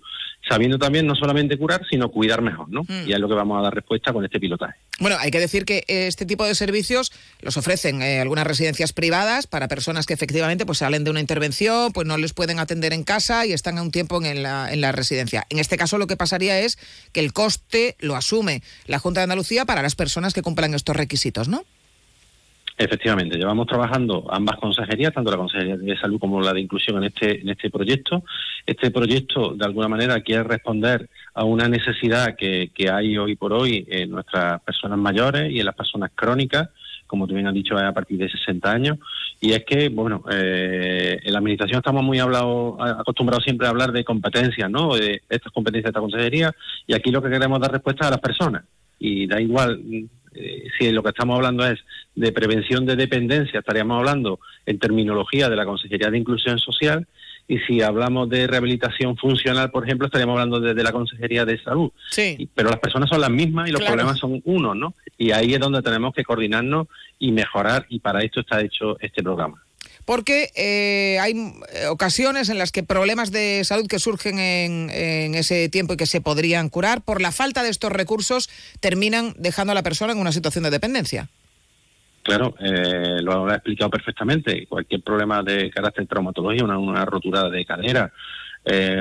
[0.46, 2.82] sabiendo también no solamente curar, sino cuidar mejor, ¿no?
[2.82, 3.08] Mm.
[3.08, 4.74] Y es lo que vamos a dar respuesta con este pilotaje.
[5.00, 9.46] Bueno, hay que decir que este tipo de servicios los ofrecen eh, algunas residencias privadas
[9.46, 13.04] para personas que efectivamente pues salen de una intervención, pues no les pueden atender en
[13.04, 15.46] casa y están a un tiempo en la, en la residencia.
[15.48, 16.78] En este caso lo que pasaría es
[17.12, 20.94] que el coste lo asume la Junta de Andalucía para las personas que cumplan estos
[20.94, 21.64] requisitos, ¿no?
[22.78, 27.04] Efectivamente, llevamos trabajando ambas consejerías, tanto la Consejería de Salud como la de Inclusión en
[27.04, 28.22] este en este proyecto.
[28.66, 33.54] Este proyecto, de alguna manera, quiere responder a una necesidad que, que hay hoy por
[33.54, 36.68] hoy en nuestras personas mayores y en las personas crónicas,
[37.06, 38.98] como tú bien has dicho, a partir de 60 años.
[39.40, 44.04] Y es que, bueno, eh, en la Administración estamos muy acostumbrados siempre a hablar de
[44.04, 44.94] competencias, ¿no?
[44.96, 46.54] De estas competencias de esta consejería,
[46.86, 48.64] y aquí lo que queremos dar respuesta es a las personas.
[48.98, 49.80] Y da igual
[50.36, 51.78] eh, si lo que estamos hablando es
[52.14, 57.06] de prevención de dependencia, estaríamos hablando en terminología de la Consejería de Inclusión Social,
[57.48, 61.92] y si hablamos de rehabilitación funcional, por ejemplo, estaríamos hablando de, la Consejería de Salud.
[62.10, 62.48] Sí.
[62.54, 64.94] Pero las personas son las mismas y los problemas son unos, ¿no?
[65.16, 69.22] Y ahí es donde tenemos que coordinarnos y mejorar, y para esto está hecho este
[69.22, 69.65] programa
[70.06, 75.68] porque eh, hay eh, ocasiones en las que problemas de salud que surgen en, ese
[75.68, 78.48] tiempo y que se podrían curar, por la falta de estos recursos,
[78.80, 81.28] terminan dejando a la persona en una situación de dependencia.
[82.22, 84.66] Claro, eh, lo ha explicado perfectamente.
[84.66, 88.12] Cualquier problema de carácter traumatológico, una, rotura de cadera,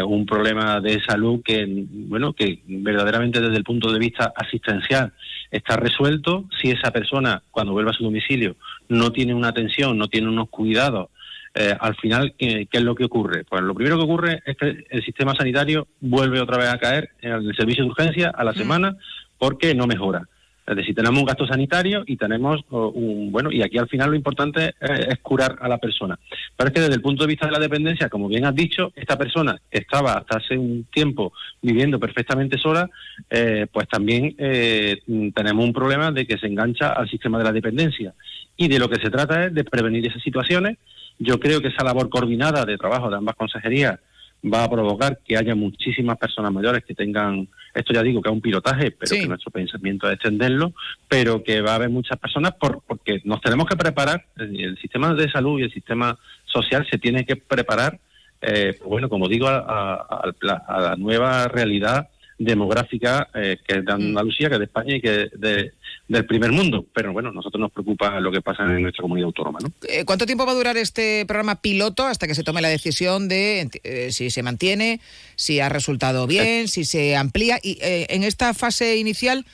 [0.05, 5.13] un problema de salud que, bueno, que verdaderamente desde el punto de vista asistencial
[5.49, 6.45] está resuelto.
[6.61, 8.55] Si esa persona, cuando vuelva a su domicilio,
[8.89, 11.09] no tiene una atención, no tiene unos cuidados,
[11.57, 13.45] eh, al final, ¿qué, es lo que ocurre?
[13.45, 17.11] Pues lo primero que ocurre es que el sistema sanitario vuelve otra vez a caer
[17.21, 18.55] en el servicio de urgencia a la mm.
[18.55, 18.97] semana
[19.37, 20.27] porque no mejora.
[20.67, 24.15] Es decir, tenemos un gasto sanitario y tenemos un, bueno, y aquí al final lo
[24.15, 26.17] importante es, curar a la persona.
[26.57, 28.91] Pero es que desde el punto de vista de la dependencia, como bien has dicho,
[28.95, 32.89] esta persona que estaba hasta hace un tiempo viviendo perfectamente sola,
[33.29, 35.01] eh, pues también eh,
[35.35, 38.15] tenemos un problema de que se engancha al sistema de la dependencia.
[38.57, 40.77] Y de lo que se trata es de prevenir esas situaciones.
[41.19, 43.99] Yo creo que esa labor coordinada de trabajo de ambas consejerías
[44.43, 48.33] va a provocar que haya muchísimas personas mayores que tengan, esto ya digo que es
[48.33, 50.73] un pilotaje, pero que nuestro pensamiento es extenderlo,
[51.07, 55.13] pero que va a haber muchas personas por, porque nos tenemos que preparar, el sistema
[55.13, 57.99] de salud y el sistema social se tiene que preparar,
[58.41, 63.95] eh, pues bueno, como digo, a la nueva realidad demográfica eh, que es de mm.
[63.95, 65.71] Andalucía, que es de España y que es
[66.07, 66.85] del primer mundo.
[66.93, 69.59] Pero bueno, nosotros nos preocupa lo que pasa en nuestra comunidad autónoma.
[69.61, 69.71] ¿no?
[69.87, 73.27] Eh, ¿Cuánto tiempo va a durar este programa piloto hasta que se tome la decisión
[73.27, 74.99] de eh, si se mantiene,
[75.35, 77.59] si ha resultado bien, si se amplía?
[77.61, 79.45] Y en esta fase inicial,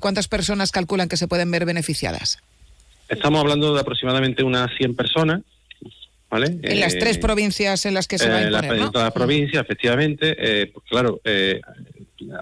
[0.00, 2.38] ¿cuántas personas calculan que se pueden ver beneficiadas?
[3.08, 5.42] Estamos hablando de aproximadamente unas 100 personas.
[6.30, 6.46] ¿Vale?
[6.62, 9.10] En las tres provincias en las que se va a imponer, En las ¿no?
[9.10, 10.34] provincias, efectivamente.
[10.72, 11.20] pues claro,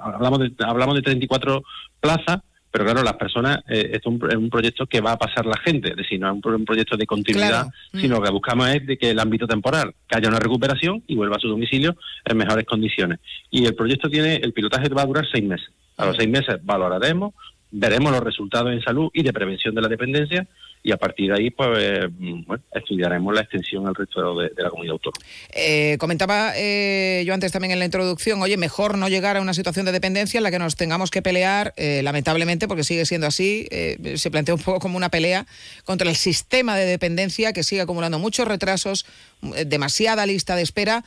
[0.02, 1.62] hablamos de, hablamos de 34
[2.00, 2.40] plazas,
[2.70, 5.96] pero claro, las personas, eh, es, un, proyecto que va a pasar la gente, es
[5.96, 8.22] decir, no es un, proyecto de continuidad, sino mm.
[8.22, 11.40] que buscamos es de que el ámbito temporal, que haya una recuperación y vuelva a
[11.40, 13.18] su domicilio en mejores condiciones.
[13.50, 15.68] Y el proyecto tiene, el pilotaje va a durar seis meses.
[15.96, 17.34] A los seis meses valoraremos,
[17.72, 20.46] veremos los resultados en salud y de prevención de la dependencia
[20.82, 24.70] y a partir de ahí pues eh, bueno, estudiaremos la extensión al resto de, la
[24.70, 25.24] comunidad autónoma.
[25.52, 29.54] Eh, comentaba eh, yo antes también en la introducción, oye, mejor no llegar a una
[29.54, 33.26] situación de dependencia en la que nos tengamos que pelear, eh, lamentablemente, porque sigue siendo
[33.26, 35.46] así, eh, se plantea un poco como una pelea
[35.84, 39.06] contra el sistema de dependencia que sigue acumulando muchos retrasos,
[39.54, 41.04] eh, demasiada lista de espera,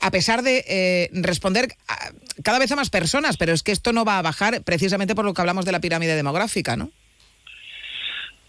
[0.00, 1.68] a pesar de responder
[2.42, 5.24] cada vez a más personas, pero es que esto no va a bajar precisamente por
[5.24, 6.90] lo que hablamos de la pirámide demográfica, ¿no?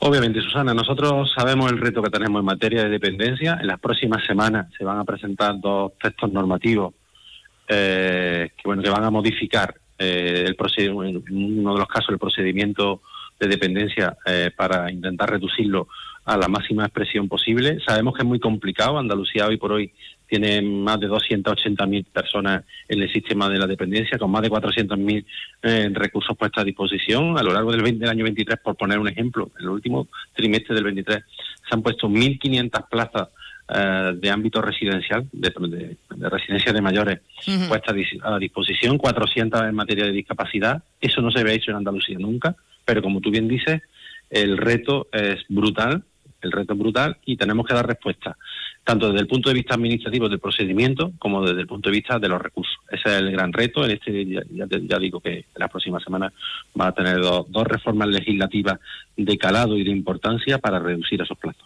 [0.05, 3.57] Obviamente, Susana, nosotros sabemos el reto que tenemos en materia de dependencia.
[3.61, 6.93] En las próximas semanas se van a presentar dos textos normativos
[7.69, 12.19] eh, que, bueno, que van a modificar eh, el en uno de los casos el
[12.19, 13.01] procedimiento
[13.39, 15.87] de dependencia eh, para intentar reducirlo
[16.25, 17.79] a la máxima expresión posible.
[17.87, 18.97] Sabemos que es muy complicado.
[18.97, 19.93] Andalucía hoy por hoy
[20.39, 25.25] tiene más de 280.000 personas en el sistema de la dependencia, con más de 400.000
[25.61, 27.37] eh, recursos puestos a disposición.
[27.37, 30.07] A lo largo del, 20 del año 23, por poner un ejemplo, en el último
[30.35, 31.19] trimestre del 23
[31.69, 33.27] se han puesto 1.500 plazas
[33.75, 37.67] eh, de ámbito residencial, de, de- de residencia de mayores, Ujú.
[37.67, 40.83] puestas a dis- a disposición, 400 en materia de discapacidad.
[40.99, 43.83] Eso no se había hecho en Andalucía nunca, pero como tú bien dices,
[44.31, 46.03] el reto es brutal,
[46.41, 48.35] el reto es brutal y tenemos que dar respuesta,
[48.83, 52.19] tanto desde el punto de vista administrativo del procedimiento como desde el punto de vista
[52.19, 52.75] de los recursos.
[52.91, 53.85] Ese es el gran reto.
[53.85, 56.33] En este ya, ya digo que en las próximas semanas
[56.79, 58.79] va a tener dos, reformas legislativas
[59.15, 61.63] de calado y de importancia para reducir esos plazos.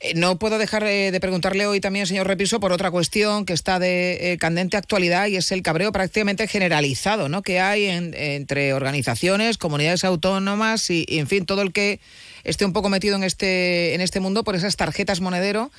[0.00, 3.78] Eh, No puedo dejar de preguntarle hoy también, señor Repiso, por otra cuestión que está
[3.78, 7.42] de eh, candente actualidad y es el cabreo prácticamente generalizado ¿no?
[7.42, 11.98] que hay en- entre organizaciones, comunidades autónomas y, y, en fin, todo el que
[12.44, 15.70] esté un poco metido en este, en este mundo por esas tarjetas monedero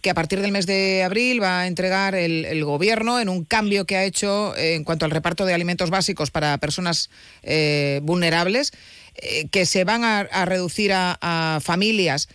[0.00, 3.84] que a partir del mes de abril va a entregar el, gobierno en un cambio
[3.84, 7.10] que ha hecho eh, en cuanto al reparto de alimentos básicos para personas
[7.42, 8.72] eh, vulnerables,
[9.16, 12.28] eh, que se van a, reducir a, familias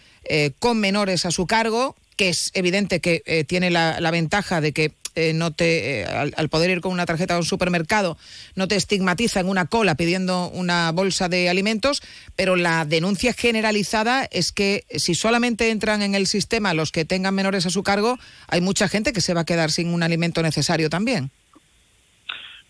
[0.58, 5.34] con menores a su cargo, que es evidente que tiene la ventaja de que eh,
[5.34, 8.17] no te, eh, al, poder ir con una tarjeta a un supermercado,
[8.56, 12.01] no te estigmatiza en una cola pidiendo una bolsa de alimentos,
[12.36, 17.36] pero la denuncia generalizada es que si solamente entran en el sistema los que tengan
[17.36, 20.41] menores a su cargo, hay mucha gente que se va a quedar sin un alimento
[20.41, 21.32] necesario también.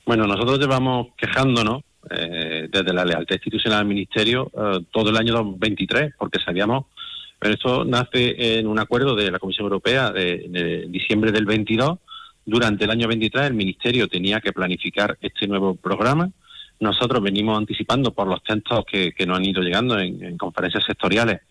[0.06, 1.82] Bueno, nosotros llevamos quejándonos
[2.12, 6.86] eh, desde la lealtad institucional al Ministerio eh, todo el año 2023, porque sabíamos,
[7.40, 11.98] pero esto nace en un acuerdo de la Comisión Europea de, de diciembre del 22.
[12.46, 16.30] Durante el año 23 el Ministerio tenía que planificar este nuevo programa.
[16.80, 20.84] Nosotros venimos anticipando por los textos que, que nos han ido llegando en, en conferencias
[20.86, 21.42] sectoriales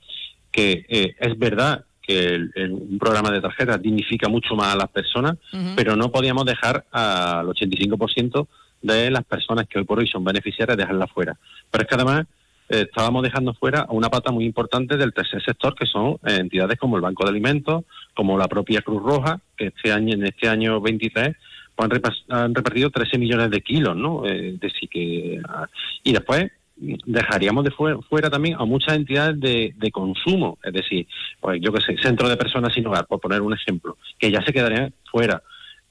[0.53, 4.77] que eh, es verdad que el- el- un programa de tarjetas dignifica mucho más a
[4.77, 5.37] las personas,
[5.75, 8.47] pero no podíamos dejar al 85%
[8.83, 11.37] de las personas que hoy por hoy son beneficiarias dejarlas fuera.
[11.71, 12.27] Pero es que además
[12.69, 16.37] eh, estábamos dejando fuera a una pata muy importante del tercer sector, que son eh,
[16.39, 20.25] entidades como el Banco de Alimentos, como la propia Cruz Roja, que este año, en
[20.27, 21.35] este año 23
[21.77, 21.91] pues
[22.29, 24.25] han, repartido 13 millones de kilos, ¿no?
[24.25, 25.67] Eh, es decir, que, ah,
[26.05, 26.47] y después
[26.77, 31.07] dejaríamos de fue- fuera también a muchas entidades de, de consumo, es decir,
[31.41, 34.43] pues yo que sé, centro de personas sin hogar, por poner un ejemplo, que ya
[34.45, 35.43] se quedarían fuera.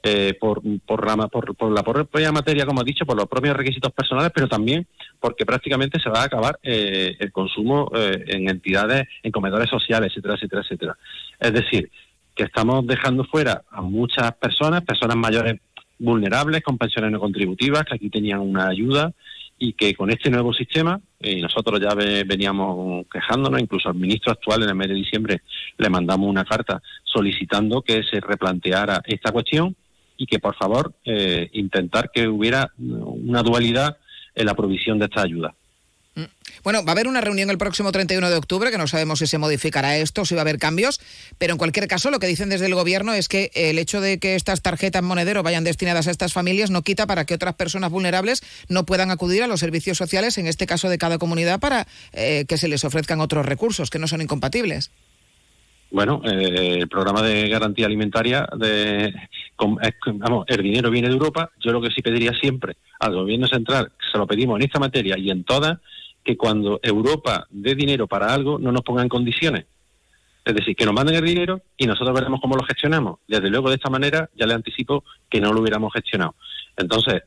[0.05, 3.55] eh, por, por, la, por, por la propia materia, como he dicho, por los propios
[3.55, 4.85] requisitos personales, pero también
[5.17, 10.11] porque prácticamente se va a acabar eh, el consumo eh, en entidades, en comedores sociales,
[10.11, 10.97] etcétera, etcétera, etcétera.
[11.39, 11.89] Es decir,
[12.35, 15.59] que estamos dejando fuera a muchas personas, personas mayores
[15.99, 19.11] vulnerables, con pensiones no contributivas, que aquí tenían una ayuda
[19.59, 23.95] y que con este nuevo sistema, eh, y nosotros ya ve- veníamos quejándonos, incluso al
[23.95, 25.41] ministro actual en el mes de diciembre
[25.77, 29.75] le mandamos una carta solicitando que se replanteara esta cuestión
[30.17, 33.97] y que por favor eh, intentar que hubiera una dualidad
[34.35, 35.53] en la provisión de esta ayuda.
[36.63, 39.27] Bueno, va a haber una reunión el próximo 31 de octubre, que no sabemos si
[39.27, 41.01] se modificará esto, si va a haber cambios,
[41.37, 44.17] pero en cualquier caso lo que dicen desde el gobierno es que el hecho de
[44.17, 47.91] que estas tarjetas monedero vayan destinadas a estas familias no quita para que otras personas
[47.91, 51.85] vulnerables no puedan acudir a los servicios sociales, en este caso de cada comunidad, para
[52.13, 54.91] eh, que se les ofrezcan otros recursos que no son incompatibles.
[55.91, 61.13] Bueno, eh, el programa de garantía alimentaria, de, es que, vamos, el dinero viene de
[61.13, 61.51] Europa.
[61.63, 65.17] Yo lo que sí pediría siempre al gobierno central, se lo pedimos en esta materia
[65.19, 65.77] y en todas,
[66.23, 69.65] que cuando Europa dé dinero para algo no nos pongan condiciones.
[70.45, 73.19] Es decir, que nos manden el dinero y nosotros veremos cómo lo gestionamos.
[73.27, 76.35] Desde luego, de esta manera, ya le anticipo que no lo hubiéramos gestionado.
[76.75, 77.23] Entonces,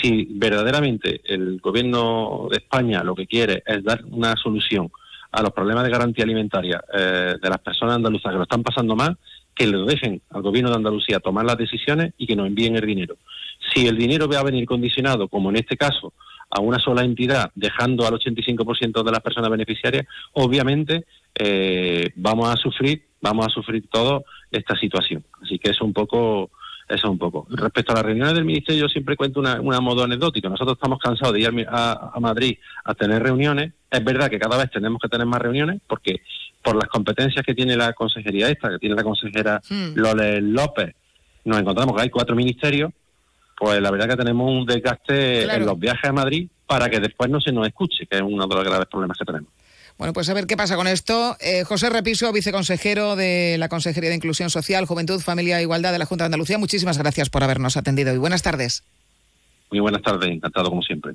[0.00, 4.90] si verdaderamente el gobierno de España lo que quiere es dar una solución
[5.30, 8.96] a los problemas de garantía alimentaria eh, de las personas andaluzas que lo están pasando
[8.96, 9.16] mal,
[9.54, 12.86] que le dejen al gobierno de Andalucía tomar las decisiones y que nos envíen el
[12.86, 13.16] dinero.
[13.72, 16.12] Si el dinero va a venir condicionado, como en este caso,
[16.56, 21.04] a una sola entidad, dejando al 85% de las personas beneficiarias, obviamente
[21.34, 25.22] eh, vamos a sufrir, vamos a sufrir todo esta situación.
[25.42, 26.50] Así que es un poco
[26.88, 27.46] eso un poco.
[27.50, 30.48] Respecto a las reuniones del Ministerio, yo siempre cuento una, una modo anecdótico.
[30.48, 33.72] Nosotros estamos cansados de ir a, a, Madrid a tener reuniones.
[33.90, 36.22] Es verdad que cada vez tenemos que tener más reuniones porque
[36.62, 39.98] por las competencias que tiene la consejería esta, que tiene la consejera hmm.
[40.52, 40.94] López,
[41.44, 42.92] nos encontramos que hay cuatro ministerios,
[43.56, 47.30] pues la verdad que tenemos un desgaste en los viajes a Madrid para que después
[47.30, 49.50] no se nos escuche, que es uno de los graves problemas que tenemos.
[49.98, 51.36] Bueno, pues a ver qué pasa con esto.
[51.40, 55.98] Eh, José Repiso, viceconsejero de la Consejería de Inclusión Social, Juventud, Familia e Igualdad de
[55.98, 58.84] la Junta de Andalucía, muchísimas gracias por habernos atendido y buenas tardes.
[59.70, 61.14] Muy buenas tardes, encantado como siempre.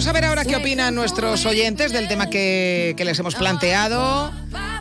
[0.00, 4.32] Vamos a ver ahora qué opinan nuestros oyentes del tema que, les hemos planteado.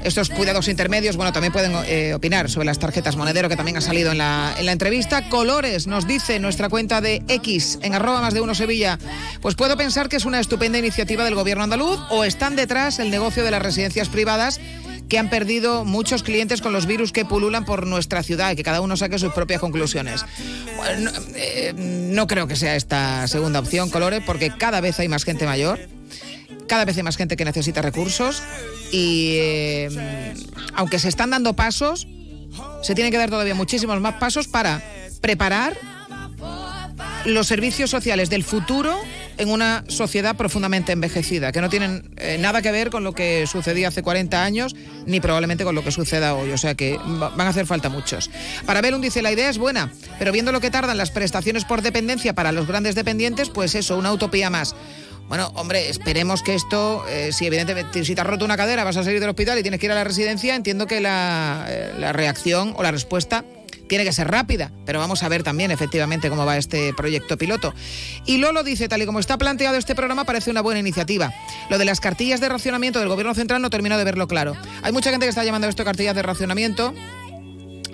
[0.02, 3.82] Estos cuidados intermedios, bueno, también pueden eh, opinar sobre las tarjetas monedero que también ha
[3.82, 5.28] salido en la, en la entrevista.
[5.28, 8.98] Colores, nos dice nuestra cuenta de X en arroba más de uno Sevilla.
[9.42, 13.12] Pues puedo pensar que es una estupenda iniciativa del gobierno andaluz o están detrás el
[13.12, 14.62] negocio de las residencias privadas
[15.10, 18.64] que han perdido muchos clientes con los virus que pululan por nuestra ciudad y que
[18.64, 20.24] cada uno saque sus propias conclusiones.
[21.36, 25.46] Eh, no creo que sea esta segunda opción, Colores, porque cada vez hay más gente
[25.46, 25.80] mayor,
[26.68, 28.44] cada vez hay más gente que necesita recursos
[28.92, 30.34] y eh,
[30.76, 32.08] aunque se están dando pasos,
[32.84, 34.82] se tienen que dar todavía muchísimos más pasos para
[35.22, 35.76] preparar
[37.26, 38.96] los servicios sociales del futuro
[39.40, 43.48] en una sociedad profundamente envejecida, que no tienen eh, nada que ver con lo que
[43.48, 44.76] sucedía hace 40 años,
[45.06, 46.52] ni probablemente con lo que suceda hoy.
[46.52, 48.30] O sea que van a hacer falta muchos.
[48.66, 51.82] Para Belun dice, la idea es buena, pero viendo lo que tardan las prestaciones por
[51.82, 54.76] dependencia para los grandes dependientes, pues eso, una utopía más.
[55.30, 58.98] Bueno, hombre, esperemos que esto, eh, si evidentemente si te has roto una cadera, vas
[58.98, 61.94] a salir del hospital y tienes que ir a la residencia, entiendo que la, eh,
[61.98, 63.46] la reacción o la respuesta
[63.90, 67.74] tiene que ser rápida, pero vamos a ver también efectivamente cómo va este proyecto piloto.
[68.26, 71.34] Y Lolo dice, tal y como está planteado este programa, parece una buena iniciativa.
[71.70, 74.56] Lo de las cartillas de racionamiento del gobierno central no termino de verlo claro.
[74.84, 76.94] Hay mucha gente que está llamando esto cartillas de racionamiento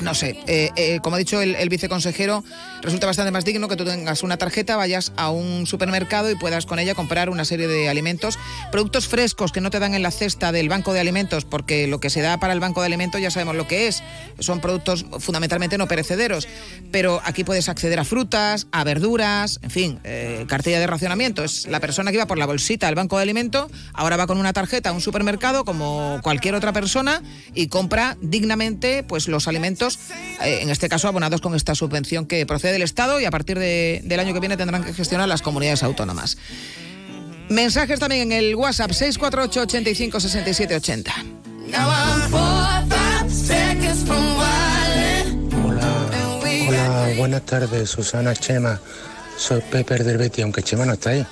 [0.02, 2.44] no sé, eh, eh, como ha dicho el, viceconsejero,
[2.82, 6.66] resulta bastante más digno que tú tengas una tarjeta, vayas a un supermercado y puedas
[6.66, 8.38] con ella comprar una serie de alimentos,
[8.72, 12.00] productos frescos que no te dan en la cesta del banco de alimentos, porque lo
[12.00, 14.04] que se da para el banco de alimentos ya sabemos lo que es,
[14.40, 16.48] son productos fundamentalmente no perecederos,
[16.92, 21.44] pero aquí puedes acceder a frutas, a verduras, en fin, eh, cartilla de racionamiento.
[21.44, 24.38] Es la persona que iba por la bolsita al banco de alimentos, ahora va con
[24.38, 27.22] una tarjeta a un supermercado como cualquier otra persona
[27.54, 29.85] y compra dignamente pues los alimentos
[30.44, 33.60] eh, en este caso abonados con esta subvención que procede del Estado y a partir
[33.60, 36.38] del año que viene tendrán que gestionar las comunidades autónomas.
[37.50, 41.14] Mensajes también en el WhatsApp 648 85 67 80.
[46.68, 48.80] Hola, buenas tardes, Susana Chema.
[49.38, 51.26] Soy Pepe del Betty, aunque Chema no está ahí.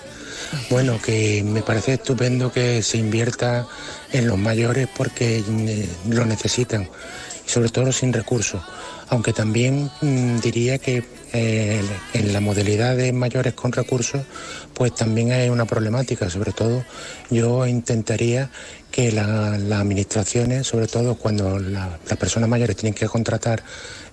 [0.70, 3.66] Bueno, que me parece estupendo que se invierta
[4.12, 6.88] en los mayores porque eh, lo necesitan
[7.46, 8.62] sobre todo sin recursos.
[9.10, 11.82] Aunque también mm, diría que eh,
[12.14, 14.22] en la modalidad de mayores con recursos,
[14.74, 16.30] pues también hay una problemática.
[16.30, 16.84] Sobre todo,
[17.30, 18.50] yo intentaría
[18.92, 23.64] que las administraciones, sobre todo cuando las personas mayores tienen que contratar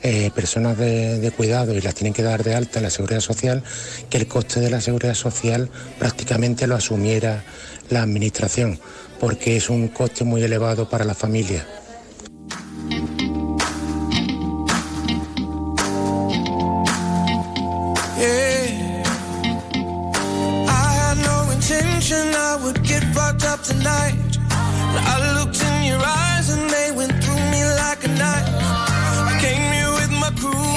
[0.03, 3.21] eh, personas de, de, cuidado y las tienen que dar de alta en la seguridad
[3.21, 3.63] social,
[4.09, 5.69] que el coste de la seguridad social
[5.99, 7.45] prácticamente lo asumiera
[7.91, 8.81] la administración,
[9.19, 11.67] porque es un coste muy elevado para la familia.
[23.51, 24.39] up tonight.
[24.53, 25.40] I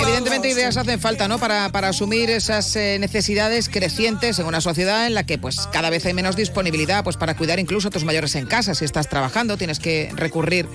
[0.04, 1.40] Evidentemente ideas hacen falta, ¿no?
[1.40, 5.90] Para, para asumir esas eh, necesidades crecientes en una sociedad en la que pues cada
[5.90, 8.76] vez hay menos disponibilidad pues para cuidar incluso a tus mayores en casa.
[8.76, 10.68] Si estás trabajando tienes que recurrir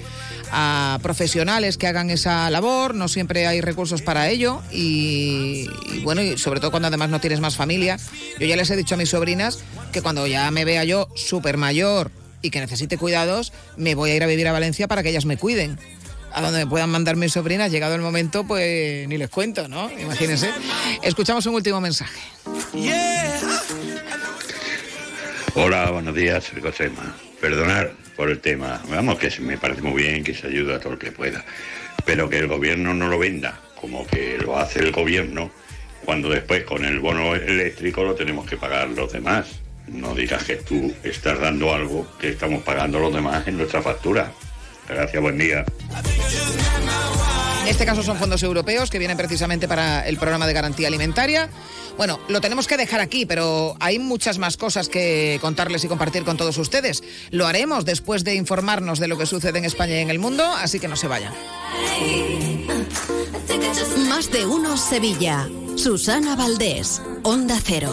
[0.50, 6.22] a profesionales que hagan esa labor, no siempre hay recursos para ello y, y, bueno,
[6.22, 7.98] y sobre todo cuando además no tienes más familia.
[8.40, 9.58] Yo ya les he dicho a mis sobrinas
[9.92, 12.10] que cuando ya me vea yo súper mayor
[12.40, 15.26] y que necesite cuidados, me voy a ir a vivir a Valencia para que ellas
[15.26, 15.78] me cuiden.
[16.32, 19.90] A donde me puedan mandar mis sobrinas, llegado el momento, pues ni les cuento, ¿no?
[19.90, 20.50] Imagínense.
[21.02, 22.20] Escuchamos un último mensaje.
[25.54, 27.16] Hola, buenos días, soy Josema.
[27.40, 28.82] Perdonar por el tema.
[28.88, 31.44] Vamos, que me parece muy bien que se ayude a todo el que pueda.
[32.04, 35.50] Pero que el gobierno no lo venda como que lo hace el gobierno,
[36.04, 39.46] cuando después con el bono eléctrico lo tenemos que pagar los demás.
[39.86, 44.30] No digas que tú estás dando algo que estamos pagando los demás en nuestra factura.
[44.88, 45.64] Gracias, buen día.
[47.62, 51.50] En este caso son fondos europeos que vienen precisamente para el programa de garantía alimentaria.
[51.98, 56.24] Bueno, lo tenemos que dejar aquí, pero hay muchas más cosas que contarles y compartir
[56.24, 57.02] con todos ustedes.
[57.30, 60.44] Lo haremos después de informarnos de lo que sucede en España y en el mundo,
[60.44, 61.34] así que no se vayan.
[64.08, 65.48] Más de uno Sevilla.
[65.76, 67.92] Susana Valdés, Onda Cero.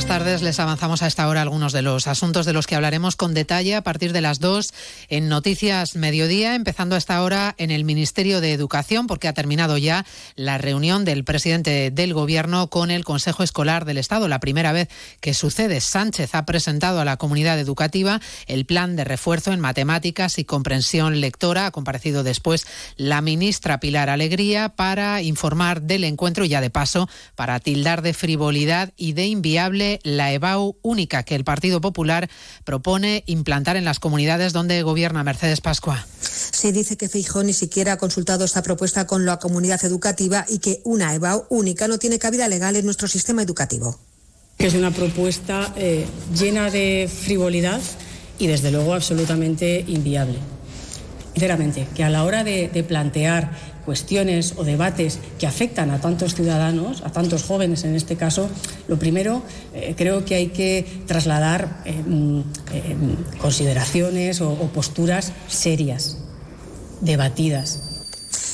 [0.00, 0.40] Buenas tardes.
[0.40, 3.74] Les avanzamos a esta hora algunos de los asuntos de los que hablaremos con detalle
[3.74, 4.72] a partir de las dos
[5.10, 9.76] en Noticias Mediodía, empezando a esta hora en el Ministerio de Educación, porque ha terminado
[9.76, 14.26] ya la reunión del presidente del Gobierno con el Consejo Escolar del Estado.
[14.26, 14.88] La primera vez
[15.20, 20.38] que sucede, Sánchez ha presentado a la comunidad educativa el plan de refuerzo en matemáticas
[20.38, 21.66] y comprensión lectora.
[21.66, 27.06] Ha comparecido después la ministra Pilar Alegría para informar del encuentro y ya de paso
[27.34, 32.30] para tildar de frivolidad y de inviable la EBAU única que el Partido Popular
[32.64, 36.06] propone implantar en las comunidades donde gobierna Mercedes Pascua.
[36.20, 40.58] Se dice que Feijó ni siquiera ha consultado esta propuesta con la comunidad educativa y
[40.58, 43.98] que una EBAU única no tiene cabida legal en nuestro sistema educativo.
[44.58, 46.06] Que es una propuesta eh,
[46.38, 47.80] llena de frivolidad
[48.38, 50.38] y desde luego absolutamente inviable.
[51.32, 53.52] Sinceramente, que a la hora de, de plantear
[53.84, 58.48] cuestiones o debates que afectan a tantos ciudadanos, a tantos jóvenes en este caso,
[58.88, 59.42] lo primero
[59.74, 61.94] eh, creo que hay que trasladar eh,
[62.72, 62.96] eh,
[63.38, 66.18] consideraciones o posturas serias,
[67.00, 67.89] debatidas.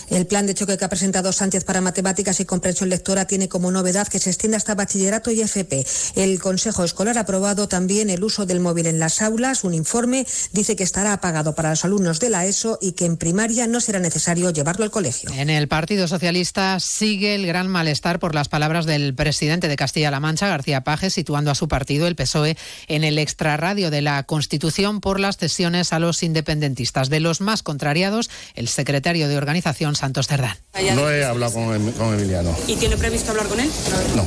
[0.09, 3.71] El plan de choque que ha presentado Sánchez para matemáticas y comprensión lectora tiene como
[3.71, 5.85] novedad que se extienda hasta bachillerato y FP.
[6.15, 9.65] El Consejo Escolar ha aprobado también el uso del móvil en las aulas.
[9.65, 13.17] Un informe dice que estará apagado para los alumnos de la ESO y que en
[13.17, 15.31] primaria no será necesario llevarlo al colegio.
[15.33, 20.21] En el Partido Socialista sigue el gran malestar por las palabras del presidente de Castilla-La
[20.21, 25.01] Mancha, García Paje, situando a su partido, el PSOE, en el extrarradio de la Constitución
[25.01, 27.11] por las cesiones a los independentistas.
[27.11, 30.57] De los más contrariados, el secretario de Organización Santos Cerdán.
[30.95, 32.55] No he hablado con, con, Emiliano.
[32.67, 33.71] ¿Y tiene previsto hablar con él?
[34.15, 34.25] No.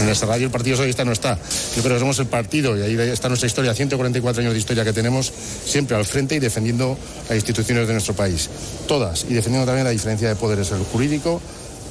[0.00, 1.38] En esta radio el Partido Socialista no está.
[1.76, 4.84] Yo creo que somos el partido, y ahí está nuestra historia, 144 años de historia
[4.84, 5.32] que tenemos,
[5.64, 6.96] siempre al frente y defendiendo
[7.28, 8.48] las instituciones de nuestro país.
[8.86, 9.24] Todas.
[9.28, 11.40] Y defendiendo también la diferencia de poderes, el jurídico,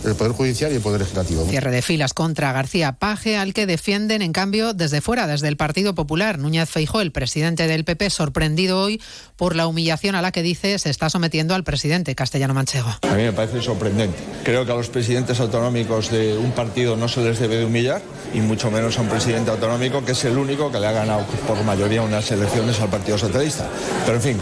[0.06, 1.45] el Poder Judicial y el Poder Legislativo.
[1.45, 5.58] Cierre de filas contra García Paje, al que defienden, en cambio, desde fuera, desde el
[5.58, 6.39] Partido Popular.
[6.39, 9.02] Núñez Feijó, el presidente del PP, sorprendido hoy
[9.36, 12.89] por la humillación a la que dice se está sometiendo al presidente castellano manchego.
[13.02, 14.18] A mí me parece sorprendente.
[14.43, 18.02] Creo que a los presidentes autonómicos de un partido no se les debe de humillar,
[18.34, 21.26] y mucho menos a un presidente autonómico que es el único que le ha ganado
[21.47, 23.68] por mayoría unas elecciones al Partido Socialista.
[24.06, 24.38] Pero en fin,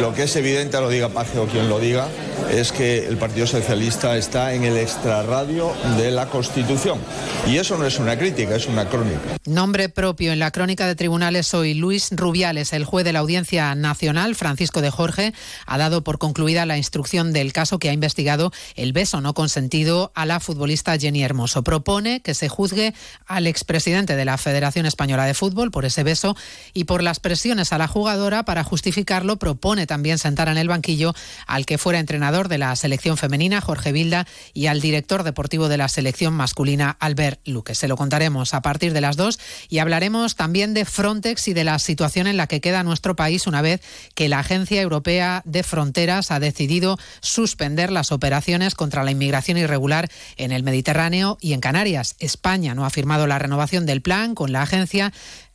[0.00, 2.08] lo que es evidente, lo diga Paje o quien lo diga,
[2.50, 6.98] es que el Partido Socialista está en el extrarradio de la Constitución.
[7.46, 9.20] Y eso no es una crítica, es una crónica.
[9.44, 13.74] Nombre propio en la crónica de tribunales hoy, Luis Rubiales, el juez de la Audiencia
[13.74, 15.34] Nacional, Francisco de Jorge,
[15.66, 20.12] ha dado por concluida la instrucción del caso que ha investigado el beso no consentido
[20.14, 21.62] a la futbolista Jenny Hermoso.
[21.64, 22.94] Propone que se juzgue
[23.26, 26.36] al expresidente de la Federación Española de Fútbol por ese beso
[26.72, 29.36] y por las presiones a la jugadora para justificarlo.
[29.36, 31.14] Propone también sentar en el banquillo
[31.46, 35.76] al que fuera entrenador de la selección femenina, Jorge Vilda, y al director deportivo de
[35.76, 37.74] la selección masculina, Albert Luque.
[37.74, 41.64] Se lo contaremos a partir de las dos y hablaremos también de Frontex y de
[41.64, 43.80] la situación en la que queda nuestro país una vez
[44.14, 50.08] que la Agencia Europea de Fronteras ha decidido suspender las operaciones contra la inmigración irregular
[50.36, 52.14] en el Mediterráneo y en Canarias.
[52.20, 55.12] España no ha firmado la renovación del plan con la agencia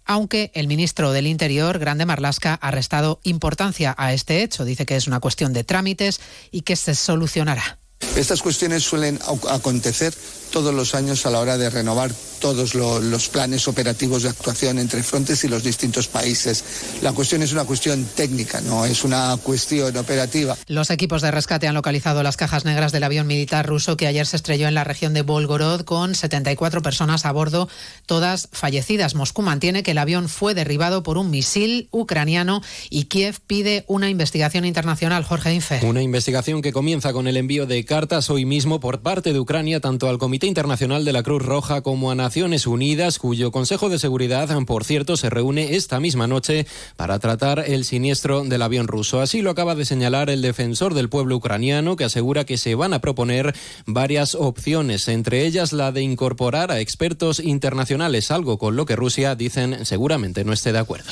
[0.07, 4.65] aunque el ministro del Interior, Grande Marlasca, ha restado importancia a este hecho.
[4.65, 6.19] Dice que es una cuestión de trámites
[6.51, 7.79] y que se solucionará.
[8.15, 10.13] Estas cuestiones suelen acontecer
[10.51, 14.79] todos los años a la hora de renovar todos lo, los planes operativos de actuación
[14.79, 16.63] entre Frontex y los distintos países.
[17.01, 20.55] La cuestión es una cuestión técnica, no es una cuestión operativa.
[20.67, 24.25] Los equipos de rescate han localizado las cajas negras del avión militar ruso que ayer
[24.25, 27.69] se estrelló en la región de Volgorod con 74 personas a bordo,
[28.05, 29.15] todas fallecidas.
[29.15, 34.09] Moscú mantiene que el avión fue derribado por un misil ucraniano y Kiev pide una
[34.09, 35.23] investigación internacional.
[35.23, 35.79] Jorge Infe.
[35.83, 39.79] Una investigación que comienza con el envío de cartas hoy mismo por parte de Ucrania
[39.79, 43.97] tanto al Comité Internacional de la Cruz Roja como a Naciones Unidas, cuyo Consejo de
[43.97, 49.21] Seguridad, por cierto, se reúne esta misma noche para tratar el siniestro del avión ruso.
[49.21, 52.93] Así lo acaba de señalar el defensor del pueblo ucraniano, que asegura que se van
[52.93, 58.85] a proponer varias opciones, entre ellas la de incorporar a expertos internacionales, algo con lo
[58.85, 61.05] que Rusia, dicen, seguramente no esté de acuerdo.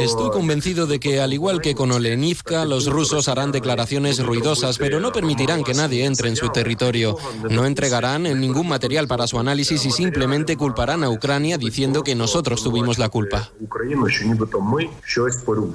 [0.00, 5.00] Estoy convencido de que, al igual que con Olenivka, los rusos harán declaraciones ruidosas, pero
[5.00, 7.16] no permitirán que nadie entre en su territorio.
[7.58, 12.62] No entregarán ningún material para su análisis y simplemente culparán a Ucrania diciendo que nosotros
[12.62, 13.50] tuvimos la culpa.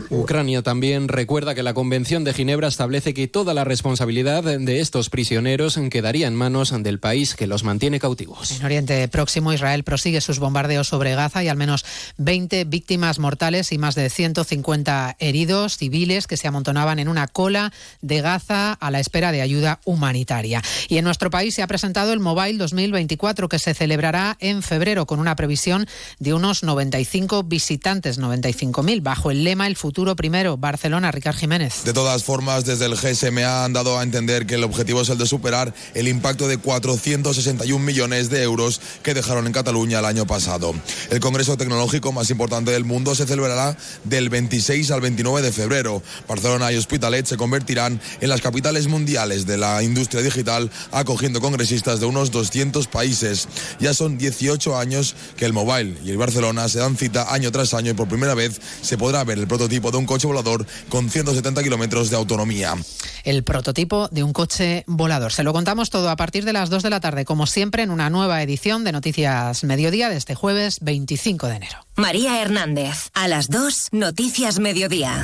[0.09, 5.09] Ucrania también recuerda que la Convención de Ginebra establece que toda la responsabilidad de estos
[5.09, 8.51] prisioneros quedaría en manos del país que los mantiene cautivos.
[8.51, 11.83] En Oriente Próximo, Israel prosigue sus bombardeos sobre Gaza y al menos
[12.15, 17.73] 20 víctimas mortales y más de 150 heridos civiles que se amontonaban en una cola
[17.99, 20.61] de Gaza a la espera de ayuda humanitaria.
[20.87, 25.07] Y en nuestro país se ha presentado el Mobile 2024 que se celebrará en febrero
[25.07, 25.87] con una previsión
[26.19, 31.83] de unos 95 visitantes, 95.000, bajo el lema El futuro primero, Barcelona, Ricard Jiménez.
[31.83, 35.17] De todas formas, desde el GSMA han dado a entender que el objetivo es el
[35.17, 40.27] de superar el impacto de 461 millones de euros que dejaron en Cataluña el año
[40.27, 40.75] pasado.
[41.09, 46.03] El Congreso Tecnológico más importante del mundo se celebrará del 26 al 29 de febrero.
[46.27, 52.01] Barcelona y Hospitalet se convertirán en las capitales mundiales de la industria digital, acogiendo congresistas
[52.01, 53.47] de unos 200 países.
[53.79, 57.73] Ya son 18 años que el Mobile y el Barcelona se dan cita año tras
[57.73, 61.09] año y por primera vez se podrá ver el prototipo de un coche volador con
[61.09, 62.75] 170 kilómetros de autonomía.
[63.23, 65.31] El prototipo de un coche volador.
[65.31, 67.91] Se lo contamos todo a partir de las 2 de la tarde, como siempre, en
[67.91, 71.77] una nueva edición de Noticias Mediodía de este jueves 25 de enero.
[71.95, 75.23] María Hernández, a las 2, Noticias Mediodía.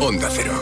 [0.00, 0.58] Onda Cero.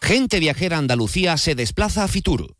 [0.00, 2.56] Gente viajera Andalucía se desplaza a Fitur.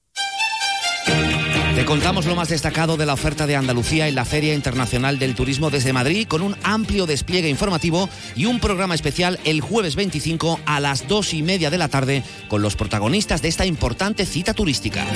[1.74, 5.34] Te contamos lo más destacado de la oferta de Andalucía en la Feria Internacional del
[5.34, 10.60] Turismo desde Madrid con un amplio despliegue informativo y un programa especial el jueves 25
[10.66, 14.52] a las 2 y media de la tarde con los protagonistas de esta importante cita
[14.52, 15.06] turística.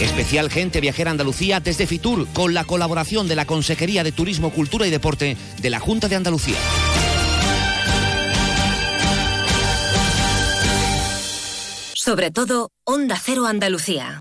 [0.00, 4.86] Especial Gente Viajera Andalucía desde Fitur con la colaboración de la Consejería de Turismo, Cultura
[4.86, 6.56] y Deporte de la Junta de Andalucía.
[11.94, 14.20] Sobre todo, Onda Cero Andalucía.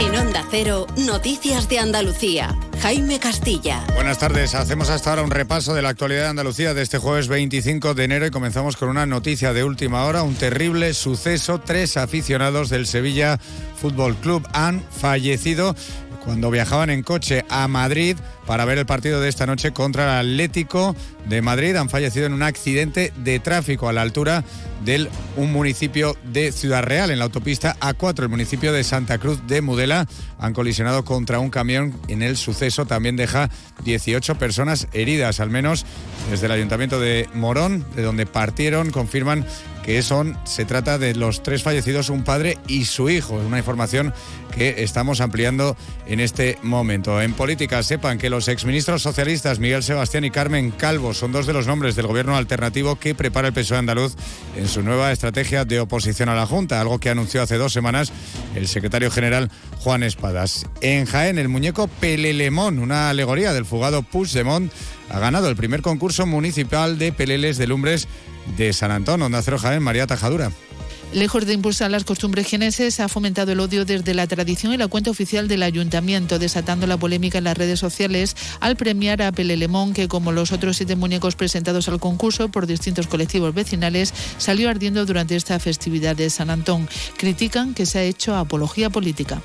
[0.00, 2.56] En Onda Cero, Noticias de Andalucía.
[2.80, 3.84] Jaime Castilla.
[3.94, 4.54] Buenas tardes.
[4.54, 8.04] Hacemos hasta ahora un repaso de la actualidad de Andalucía de este jueves 25 de
[8.04, 11.60] enero y comenzamos con una noticia de última hora, un terrible suceso.
[11.60, 13.38] Tres aficionados del Sevilla
[13.80, 15.74] Fútbol Club han fallecido
[16.24, 18.16] cuando viajaban en coche a Madrid
[18.48, 20.96] para ver el partido de esta noche contra el Atlético
[21.26, 21.76] de Madrid.
[21.76, 24.42] Han fallecido en un accidente de tráfico a la altura
[24.86, 29.46] del un municipio de Ciudad Real, en la autopista A4, el municipio de Santa Cruz
[29.46, 30.06] de Mudela.
[30.38, 31.94] Han colisionado contra un camión.
[32.08, 33.50] En el suceso también deja
[33.84, 35.84] 18 personas heridas, al menos
[36.30, 39.44] desde el ayuntamiento de Morón, de donde partieron, confirman
[39.88, 43.40] que son, se trata de los tres fallecidos, un padre y su hijo.
[43.40, 44.12] Es una información
[44.54, 47.22] que estamos ampliando en este momento.
[47.22, 51.52] En política, sepan que los exministros socialistas Miguel Sebastián y Carmen Calvo son dos de
[51.52, 54.14] los nombres del gobierno alternativo que prepara el PSOE andaluz
[54.56, 58.12] en su nueva estrategia de oposición a la Junta, algo que anunció hace dos semanas
[58.54, 60.66] el secretario general Juan Espadas.
[60.80, 64.70] En Jaén, el muñeco Pelelemón, una alegoría del fugado Puigdemont,
[65.10, 68.06] ha ganado el primer concurso municipal de peleles de lumbres
[68.56, 70.52] de San Antón, Onda Cero Jaén, María Tajadura.
[71.12, 74.88] Lejos de impulsar las costumbres geneses, ha fomentado el odio desde la tradición y la
[74.88, 79.94] cuenta oficial del ayuntamiento, desatando la polémica en las redes sociales al premiar a Pelelemón,
[79.94, 85.06] que como los otros siete muñecos presentados al concurso por distintos colectivos vecinales, salió ardiendo
[85.06, 86.86] durante esta festividad de San Antón.
[87.16, 89.40] Critican que se ha hecho apología política.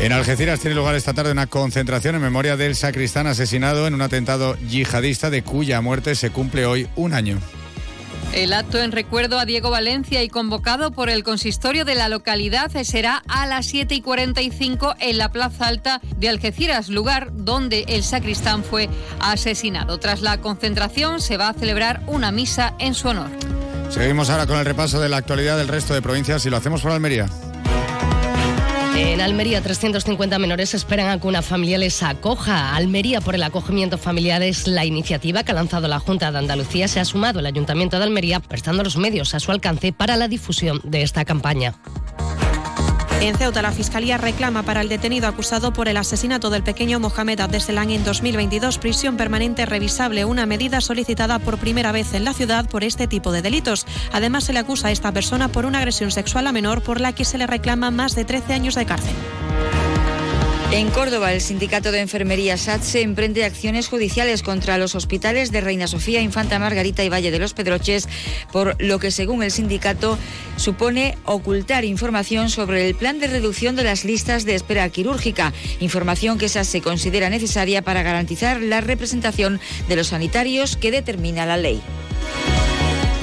[0.00, 4.02] En Algeciras tiene lugar esta tarde una concentración en memoria del sacristán asesinado en un
[4.02, 7.38] atentado yihadista de cuya muerte se cumple hoy un año.
[8.32, 12.70] El acto en recuerdo a Diego Valencia y convocado por el consistorio de la localidad
[12.82, 18.02] será a las 7 y 45 en la Plaza Alta de Algeciras, lugar donde el
[18.02, 18.88] sacristán fue
[19.20, 19.98] asesinado.
[19.98, 23.28] Tras la concentración se va a celebrar una misa en su honor.
[23.90, 26.80] Seguimos ahora con el repaso de la actualidad del resto de provincias y lo hacemos
[26.80, 27.28] por Almería.
[28.96, 32.76] En Almería, 350 menores esperan a que una familia les acoja.
[32.76, 36.88] Almería por el acogimiento familiar es la iniciativa que ha lanzado la Junta de Andalucía.
[36.88, 40.28] Se ha sumado el Ayuntamiento de Almería prestando los medios a su alcance para la
[40.28, 41.74] difusión de esta campaña.
[43.22, 47.38] En Ceuta, la Fiscalía reclama para el detenido acusado por el asesinato del pequeño Mohamed
[47.38, 52.68] Abdeselan en 2022 prisión permanente revisable, una medida solicitada por primera vez en la ciudad
[52.68, 53.86] por este tipo de delitos.
[54.10, 57.12] Además, se le acusa a esta persona por una agresión sexual a menor por la
[57.12, 59.14] que se le reclama más de 13 años de cárcel.
[60.72, 65.86] En Córdoba, el sindicato de enfermería SATSE emprende acciones judiciales contra los hospitales de Reina
[65.86, 68.08] Sofía, Infanta Margarita y Valle de los Pedroches,
[68.52, 70.18] por lo que, según el sindicato,
[70.56, 76.38] supone ocultar información sobre el plan de reducción de las listas de espera quirúrgica, información
[76.38, 79.60] que SATSE considera necesaria para garantizar la representación
[79.90, 81.82] de los sanitarios que determina la ley.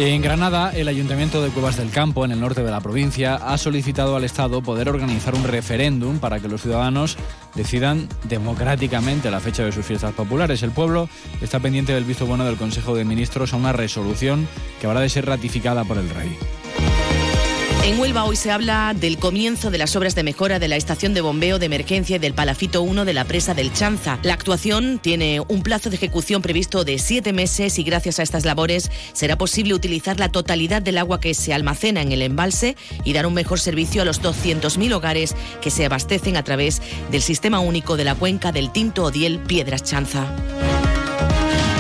[0.01, 3.57] En Granada, el Ayuntamiento de Cuevas del Campo, en el norte de la provincia, ha
[3.57, 7.17] solicitado al Estado poder organizar un referéndum para que los ciudadanos
[7.53, 10.63] decidan democráticamente la fecha de sus fiestas populares.
[10.63, 11.09] El pueblo
[11.41, 14.47] está pendiente del visto bueno del Consejo de Ministros a una resolución
[14.79, 16.37] que habrá de ser ratificada por el Rey.
[17.89, 21.15] En Huelva hoy se habla del comienzo de las obras de mejora de la estación
[21.15, 24.19] de bombeo de emergencia y del Palafito 1 de la presa del Chanza.
[24.21, 28.45] La actuación tiene un plazo de ejecución previsto de siete meses y gracias a estas
[28.45, 33.13] labores será posible utilizar la totalidad del agua que se almacena en el embalse y
[33.13, 37.59] dar un mejor servicio a los 200.000 hogares que se abastecen a través del sistema
[37.59, 40.27] único de la cuenca del Tinto Odiel Piedras Chanza.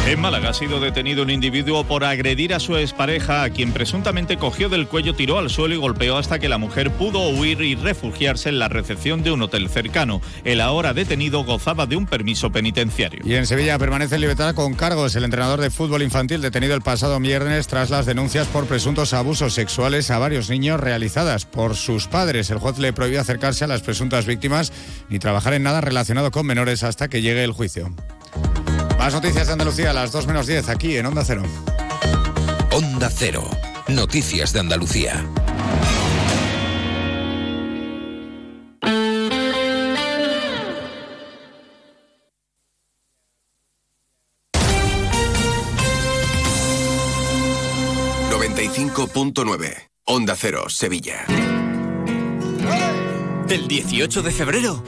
[0.07, 4.37] En Málaga ha sido detenido un individuo por agredir a su expareja, a quien presuntamente
[4.37, 7.75] cogió del cuello, tiró al suelo y golpeó hasta que la mujer pudo huir y
[7.75, 10.19] refugiarse en la recepción de un hotel cercano.
[10.43, 13.21] El ahora detenido gozaba de un permiso penitenciario.
[13.23, 16.81] Y en Sevilla permanece en libertad con cargos el entrenador de fútbol infantil detenido el
[16.81, 22.07] pasado viernes tras las denuncias por presuntos abusos sexuales a varios niños realizadas por sus
[22.07, 22.49] padres.
[22.49, 24.73] El juez le prohibió acercarse a las presuntas víctimas
[25.09, 27.93] ni trabajar en nada relacionado con menores hasta que llegue el juicio.
[28.99, 31.43] Más noticias de Andalucía a las 2 menos 10 aquí en Onda Cero.
[32.73, 33.49] Onda Cero.
[33.87, 35.25] Noticias de Andalucía.
[48.95, 51.25] .9 Onda Cero, Sevilla.
[53.47, 54.83] El 18 de febrero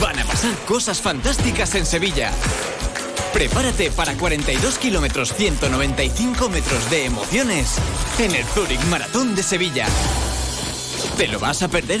[0.00, 2.30] van a pasar cosas fantásticas en Sevilla.
[3.32, 7.76] Prepárate para 42 kilómetros 195 metros de emociones
[8.18, 9.86] en el Zurich Maratón de Sevilla.
[11.16, 12.00] ¿Te lo vas a perder?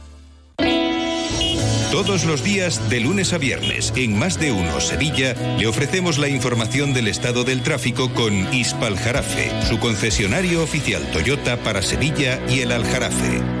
[1.91, 6.29] Todos los días, de lunes a viernes, en Más de Uno Sevilla, le ofrecemos la
[6.29, 12.61] información del estado del tráfico con Ispal Jarafe, su concesionario oficial Toyota para Sevilla y
[12.61, 13.60] el Aljarafe.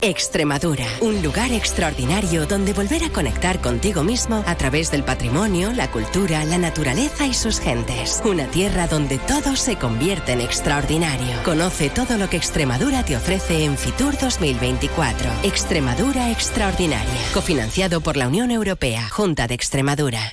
[0.00, 5.90] Extremadura, un lugar extraordinario donde volver a conectar contigo mismo a través del patrimonio, la
[5.90, 8.22] cultura, la naturaleza y sus gentes.
[8.24, 11.42] Una tierra donde todo se convierte en extraordinario.
[11.44, 15.30] Conoce todo lo que Extremadura te ofrece en Fitur 2024.
[15.42, 20.32] Extremadura Extraordinaria, cofinanciado por la Unión Europea, Junta de Extremadura.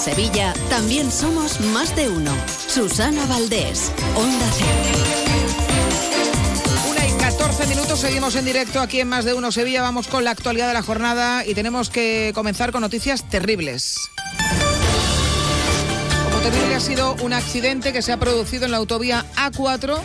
[0.00, 2.32] Sevilla también somos más de uno.
[2.68, 4.70] Susana Valdés, Onda Cero.
[6.90, 9.82] Una y 14 minutos, seguimos en directo aquí en Más de Uno Sevilla.
[9.82, 13.98] Vamos con la actualidad de la jornada y tenemos que comenzar con noticias terribles.
[16.24, 19.98] Como terrible ha sido un accidente que se ha producido en la autovía A4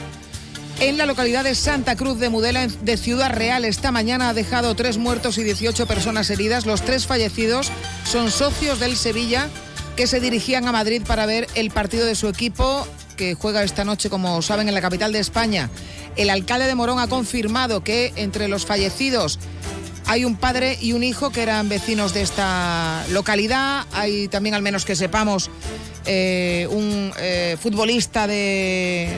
[0.82, 3.64] en la localidad de Santa Cruz de Mudela, de Ciudad Real.
[3.64, 6.66] Esta mañana ha dejado tres muertos y 18 personas heridas.
[6.66, 7.72] Los tres fallecidos
[8.04, 9.50] son socios del Sevilla
[9.96, 13.86] que se dirigían a Madrid para ver el partido de su equipo que juega esta
[13.86, 15.70] noche, como saben, en la capital de España.
[16.18, 19.40] El alcalde de Morón ha confirmado que entre los fallecidos
[20.06, 23.86] hay un padre y un hijo que eran vecinos de esta localidad.
[23.94, 25.50] Hay también, al menos que sepamos,
[26.06, 29.18] eh, un eh, futbolista de,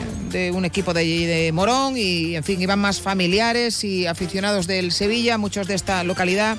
[0.54, 5.38] un equipo de, de Morón y, en fin, iban más familiares y aficionados del Sevilla,
[5.38, 6.56] muchos de esta localidad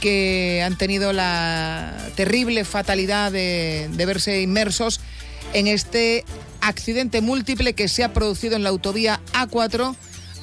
[0.00, 5.00] que han tenido la terrible fatalidad de, verse inmersos
[5.52, 6.24] en este
[6.60, 9.94] accidente múltiple que se ha producido en la autovía A4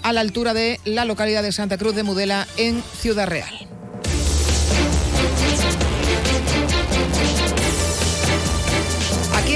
[0.04, 3.73] a la altura de la localidad de Santa Cruz de Mudela en Ciudad Real.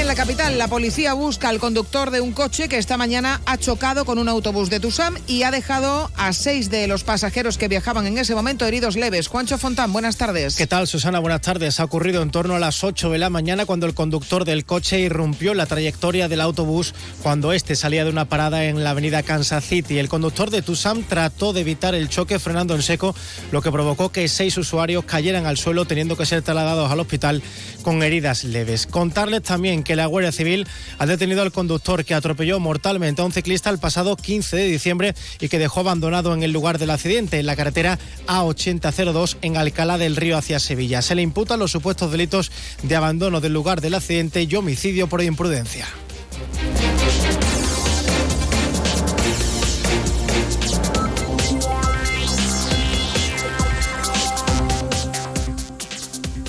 [0.08, 3.58] En la capital, la policía busca al conductor de un coche que esta mañana ha
[3.58, 7.68] chocado con un autobús de Tusam y ha dejado a seis de los pasajeros que
[7.68, 9.28] viajaban en ese momento heridos leves.
[9.28, 10.55] Juancho Fontán, buenas tardes.
[10.55, 11.20] ¿Qué tal, Susana?
[11.20, 11.82] Buenas tardes.
[11.82, 15.01] Ha ocurrido en torno a las 8 de la mañana cuando el conductor del coche
[15.01, 19.66] irrumpió la trayectoria del autobús cuando este salía de una parada en la avenida Kansas
[19.66, 19.99] City.
[19.99, 23.14] El conductor de Tusam trató de evitar el choque frenando en seco,
[23.51, 27.43] lo que provocó que seis usuarios cayeran al suelo teniendo que ser trasladados al hospital
[27.82, 28.88] con heridas leves.
[28.88, 30.68] Contarles también que la Guardia Civil
[30.98, 35.16] ha detenido al conductor que atropelló mortalmente a un ciclista el pasado 15 de diciembre
[35.39, 39.98] y que dejó abandonado en el lugar del accidente, en la carretera A8002 en Alcalá
[39.98, 41.02] del Río hacia Sevilla.
[41.02, 42.52] Se le imputan los supuestos delitos
[42.84, 45.88] de abandono del lugar del accidente y homicidio por imprudencia.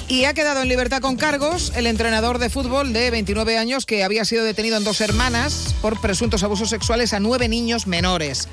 [0.09, 4.04] Y ha quedado en libertad con cargos el entrenador de fútbol de 29 años que
[4.04, 8.48] había sido detenido en dos hermanas por presuntos abusos sexuales a nueve niños menores.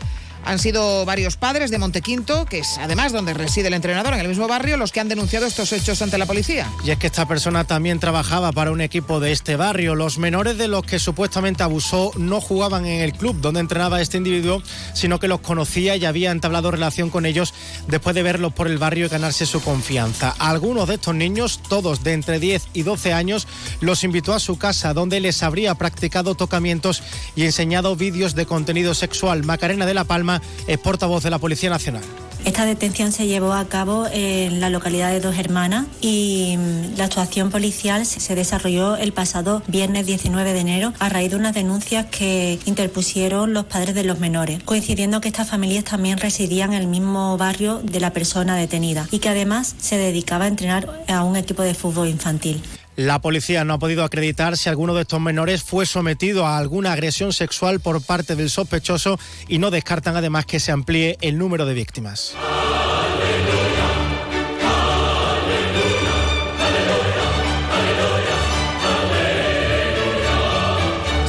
[0.46, 4.28] Han sido varios padres de Montequinto, que es además donde reside el entrenador, en el
[4.28, 6.72] mismo barrio, los que han denunciado estos hechos ante la policía.
[6.84, 9.96] Y es que esta persona también trabajaba para un equipo de este barrio.
[9.96, 14.18] Los menores de los que supuestamente abusó no jugaban en el club donde entrenaba este
[14.18, 14.62] individuo,
[14.93, 17.54] sino que los conocía y había entablado relación con ellos
[17.88, 20.36] después de verlos por el barrio y ganarse su confianza.
[20.38, 23.48] Algunos de estos niños, todos de entre 10 y 12 años,
[23.82, 27.02] los invitó a su casa donde les habría practicado tocamientos
[27.36, 29.43] y enseñado vídeos de contenido sexual.
[29.43, 30.35] Macarena de la Palma
[30.68, 32.04] es portavoz de la Policía Nacional.
[32.46, 37.06] Esta detención se llevó a cabo en la localidad de Dos Hermanas y mm, la
[37.06, 42.06] actuación policial se desarrolló el pasado viernes 19 de enero a raíz de unas denuncias
[42.06, 46.88] que interpusieron los padres de los menores, coincidiendo que estas familias también residían en el
[46.88, 51.38] mismo barrio de la persona detenida y que además se dedicaba a entrenar a un
[51.38, 52.62] equipo de fútbol infantil.
[52.96, 56.93] La policía no ha podido acreditar si alguno de estos menores fue sometido a alguna
[56.93, 59.20] agresión sexual por parte del sospechoso
[59.50, 62.36] y no descartan además que se amplíe el número de víctimas.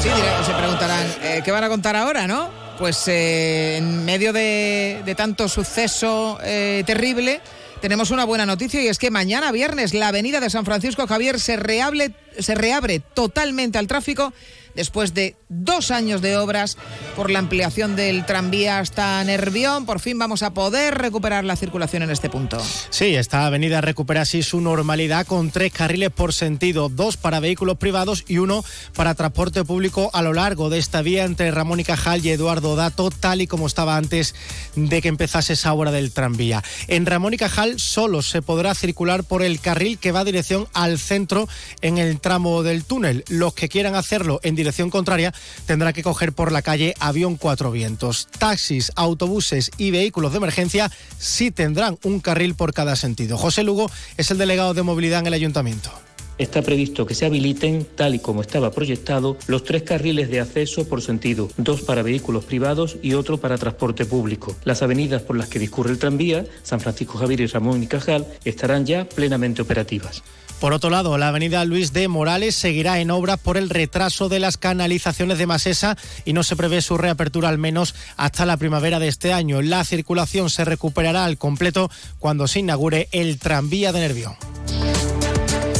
[0.00, 0.08] Sí,
[0.46, 2.48] se preguntarán, eh, ¿qué van a contar ahora, no?
[2.78, 7.40] Pues eh, en medio de, de tanto suceso eh, terrible,
[7.80, 11.38] tenemos una buena noticia y es que mañana viernes la avenida de San Francisco Javier
[11.40, 14.32] se, reable- se reabre totalmente al tráfico
[14.76, 16.76] después de dos años de obras
[17.16, 19.86] por la ampliación del tranvía hasta Nervión.
[19.86, 22.62] Por fin vamos a poder recuperar la circulación en este punto.
[22.90, 27.78] Sí, esta avenida recupera así su normalidad con tres carriles por sentido, dos para vehículos
[27.78, 28.64] privados y uno
[28.94, 32.76] para transporte público a lo largo de esta vía entre Ramón y Cajal y Eduardo
[32.76, 34.34] Dato, tal y como estaba antes
[34.74, 36.62] de que empezase esa obra del tranvía.
[36.86, 40.98] En Ramón y Cajal solo se podrá circular por el carril que va dirección al
[40.98, 41.48] centro
[41.80, 43.24] en el tramo del túnel.
[43.28, 45.32] Los que quieran hacerlo en dirección contraria
[45.66, 48.28] tendrán que coger por la calle Avión Cuatro Vientos.
[48.38, 53.36] Taxis, autobuses y vehículos de emergencia sí tendrán un carril por cada sentido.
[53.38, 55.90] José Lugo es el delegado de movilidad en el ayuntamiento.
[56.38, 60.86] está previsto que se habiliten, tal y como estaba proyectado, los tres carriles de acceso
[60.86, 64.54] por sentido, dos para vehículos privados y otro para transporte público.
[64.64, 68.26] Las avenidas por las que discurre el tranvía, San Francisco Javier y Ramón y Cajal,
[68.44, 70.22] estarán ya plenamente operativas.
[70.60, 74.40] Por otro lado, la avenida Luis de Morales seguirá en obras por el retraso de
[74.40, 78.98] las canalizaciones de Masesa y no se prevé su reapertura al menos hasta la primavera
[78.98, 79.60] de este año.
[79.60, 84.36] La circulación se recuperará al completo cuando se inaugure el tranvía de Nervión.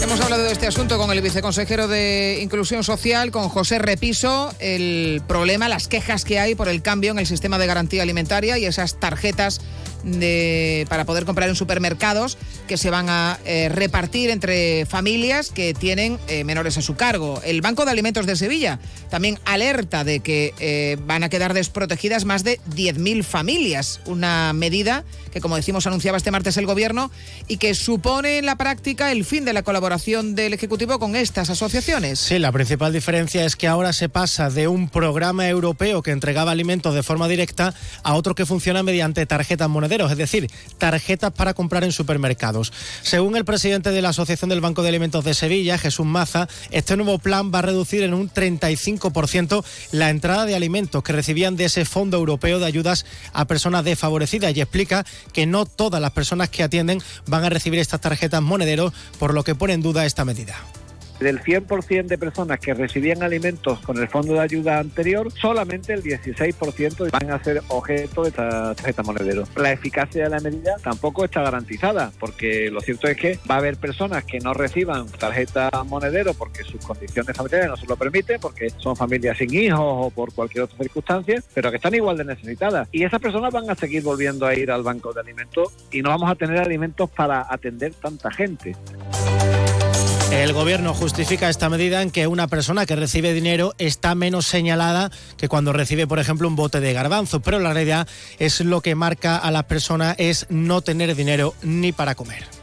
[0.02, 5.22] Hemos hablado de este asunto con el viceconsejero de Inclusión Social, con José Repiso, el
[5.26, 8.66] problema, las quejas que hay por el cambio en el sistema de garantía alimentaria y
[8.66, 9.60] esas tarjetas
[10.06, 15.74] de, para poder comprar en supermercados que se van a eh, repartir entre familias que
[15.74, 17.40] tienen eh, menores a su cargo.
[17.44, 18.78] El Banco de Alimentos de Sevilla
[19.10, 25.04] también alerta de que eh, van a quedar desprotegidas más de 10.000 familias, una medida
[25.32, 27.10] que, como decimos, anunciaba este martes el Gobierno
[27.48, 31.50] y que supone en la práctica el fin de la colaboración del Ejecutivo con estas
[31.50, 32.20] asociaciones.
[32.20, 36.52] Sí, la principal diferencia es que ahora se pasa de un programa europeo que entregaba
[36.52, 39.68] alimentos de forma directa a otro que funciona mediante tarjetas
[40.04, 42.72] es decir, tarjetas para comprar en supermercados.
[43.02, 46.96] Según el presidente de la Asociación del Banco de Alimentos de Sevilla, Jesús Maza, este
[46.96, 51.66] nuevo plan va a reducir en un 35% la entrada de alimentos que recibían de
[51.66, 56.50] ese Fondo Europeo de Ayudas a Personas Desfavorecidas y explica que no todas las personas
[56.50, 60.24] que atienden van a recibir estas tarjetas monederos, por lo que pone en duda esta
[60.24, 60.56] medida.
[61.20, 66.02] Del 100% de personas que recibían alimentos con el fondo de ayuda anterior, solamente el
[66.02, 69.44] 16% van a ser objeto de esta tarjeta monedero.
[69.56, 73.58] La eficacia de la medida tampoco está garantizada, porque lo cierto es que va a
[73.58, 78.40] haber personas que no reciban tarjeta monedero porque sus condiciones familiares no se lo permiten,
[78.40, 82.24] porque son familias sin hijos o por cualquier otra circunstancia, pero que están igual de
[82.24, 82.88] necesitadas.
[82.92, 86.10] Y esas personas van a seguir volviendo a ir al banco de alimentos y no
[86.10, 88.74] vamos a tener alimentos para atender tanta gente.
[90.32, 95.10] El gobierno justifica esta medida en que una persona que recibe dinero está menos señalada
[95.36, 98.08] que cuando recibe, por ejemplo, un bote de garbanzo, pero la realidad
[98.38, 102.55] es lo que marca a las personas es no tener dinero ni para comer.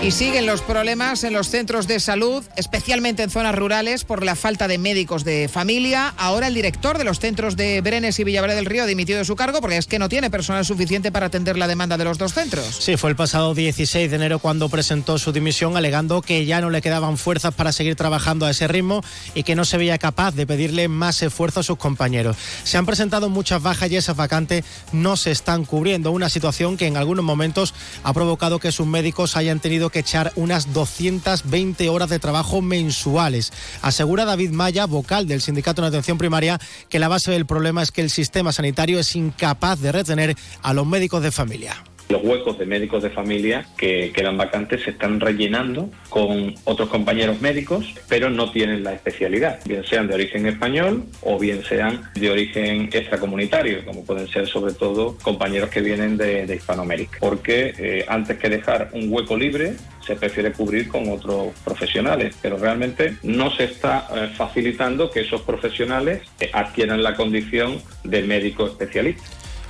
[0.00, 4.36] Y siguen los problemas en los centros de salud, especialmente en zonas rurales, por la
[4.36, 6.14] falta de médicos de familia.
[6.16, 9.24] Ahora el director de los centros de Brenes y Villaverde del Río ha dimitido de
[9.24, 12.16] su cargo porque es que no tiene personal suficiente para atender la demanda de los
[12.16, 12.76] dos centros.
[12.78, 16.70] Sí, fue el pasado 16 de enero cuando presentó su dimisión alegando que ya no
[16.70, 19.02] le quedaban fuerzas para seguir trabajando a ese ritmo
[19.34, 22.36] y que no se veía capaz de pedirle más esfuerzo a sus compañeros.
[22.62, 26.86] Se han presentado muchas bajas y esas vacantes no se están cubriendo, una situación que
[26.86, 27.74] en algunos momentos
[28.04, 33.52] ha provocado que sus médicos hayan tenido que echar unas 220 horas de trabajo mensuales.
[33.82, 36.58] Asegura David Maya, vocal del Sindicato de Atención Primaria,
[36.88, 40.72] que la base del problema es que el sistema sanitario es incapaz de retener a
[40.72, 41.76] los médicos de familia.
[42.08, 47.40] Los huecos de médicos de familia que quedan vacantes se están rellenando con otros compañeros
[47.40, 52.30] médicos, pero no tienen la especialidad, bien sean de origen español o bien sean de
[52.30, 57.18] origen extracomunitario, como pueden ser sobre todo compañeros que vienen de, Hispanoamérica.
[57.20, 59.74] Porque eh, antes que dejar un hueco libre,
[60.08, 65.42] se prefiere cubrir con otros profesionales, pero realmente no se está eh, facilitando que esos
[65.42, 69.22] profesionales eh, adquieran la condición de médico especialista.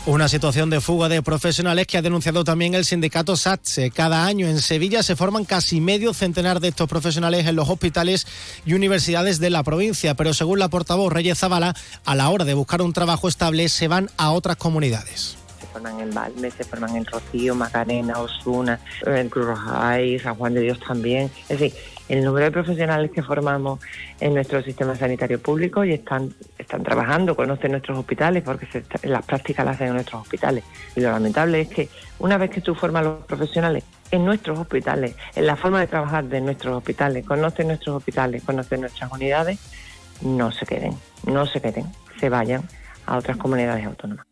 [0.08, 3.90] Una situación de fuga de profesionales que ha denunciado también el sindicato SATSE.
[3.90, 8.26] Cada año en Sevilla se forman casi medio centenar de estos profesionales en los hospitales
[8.64, 12.54] y universidades de la provincia, pero según la portavoz Reyes Zavala, a la hora de
[12.54, 16.96] buscar un trabajo estable se van a otras comunidades se forman en Valme, se forman
[16.96, 19.58] en Rocío, Macarena, Osuna, en Cruz
[20.22, 21.30] San Juan de Dios también.
[21.48, 21.74] Es decir,
[22.08, 23.80] el número de profesionales que formamos
[24.20, 28.66] en nuestro sistema sanitario público y están, están trabajando, conocen nuestros hospitales porque
[29.02, 30.64] las prácticas las hacen en nuestros hospitales.
[30.96, 31.88] Y lo lamentable es que
[32.18, 35.86] una vez que tú formas a los profesionales en nuestros hospitales, en la forma de
[35.86, 39.58] trabajar de nuestros hospitales, conocen nuestros hospitales, conocen nuestras unidades,
[40.22, 40.94] no se queden,
[41.26, 41.86] no se queden,
[42.18, 42.62] se vayan
[43.06, 44.26] a otras comunidades autónomas.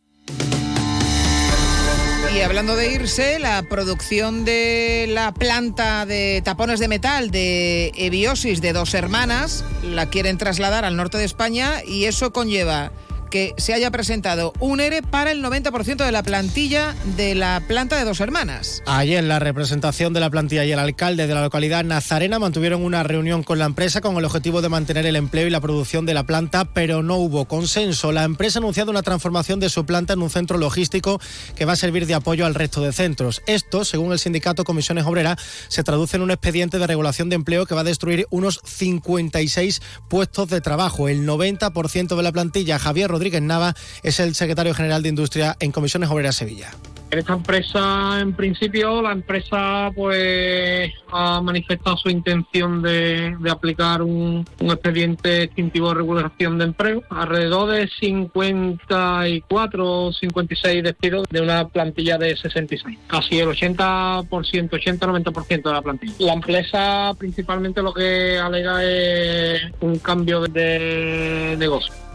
[2.37, 8.61] Y hablando de irse, la producción de la planta de tapones de metal de Ebiosis
[8.61, 12.93] de dos hermanas la quieren trasladar al norte de España y eso conlleva
[13.31, 17.97] que se haya presentado un ERE para el 90% de la plantilla de la planta
[17.97, 18.83] de dos hermanas.
[18.87, 23.03] Ayer la representación de la plantilla y el alcalde de la localidad Nazarena mantuvieron una
[23.03, 26.15] reunión con la empresa con el objetivo de mantener el empleo y la producción de
[26.15, 28.13] la planta, pero no hubo consenso.
[28.13, 31.21] La empresa ha anunciado una transformación de su planta en un centro logístico
[31.55, 33.43] que va a servir de apoyo al resto de centros.
[33.47, 37.67] Esto, según el sindicato Comisiones Obreras, se traduce en un expediente de regulación de empleo
[37.67, 41.09] que va a destruir unos 56 puestos de trabajo.
[41.09, 45.73] El 90% de la plantilla, Javier Rodríguez Nava es el secretario general de Industria en
[45.73, 46.69] Comisiones Obreras Sevilla.
[47.11, 54.45] En esta empresa, en principio, la empresa pues ha manifestado su intención de, aplicar un,
[54.61, 57.05] expediente extintivo de regulación de empleo.
[57.11, 62.99] Alrededor de 54 o 56 despidos de una plantilla de 66.
[63.07, 66.15] Casi el 80%, 80-90% de la plantilla.
[66.19, 72.06] La empresa principalmente lo que alega es un cambio de negocio.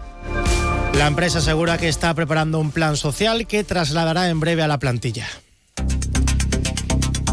[0.93, 4.77] La empresa asegura que está preparando un plan social que trasladará en breve a la
[4.77, 5.27] plantilla.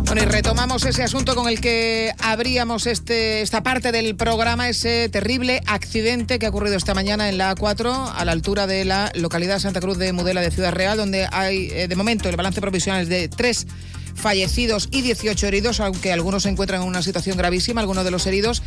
[0.08, 5.10] Bueno, y retomamos ese asunto con el que abríamos este, esta parte del programa, ese
[5.10, 9.12] terrible accidente que ha ocurrido esta mañana en la A4, a la altura de la
[9.14, 12.58] localidad Santa Cruz de Mudela de Ciudad Real, donde hay, eh, de momento, el balance
[12.62, 13.66] provisional es de tres
[14.14, 17.82] fallecidos y 18 heridos, aunque algunos se encuentran en una situación gravísima.
[17.82, 18.62] Algunos de los heridos,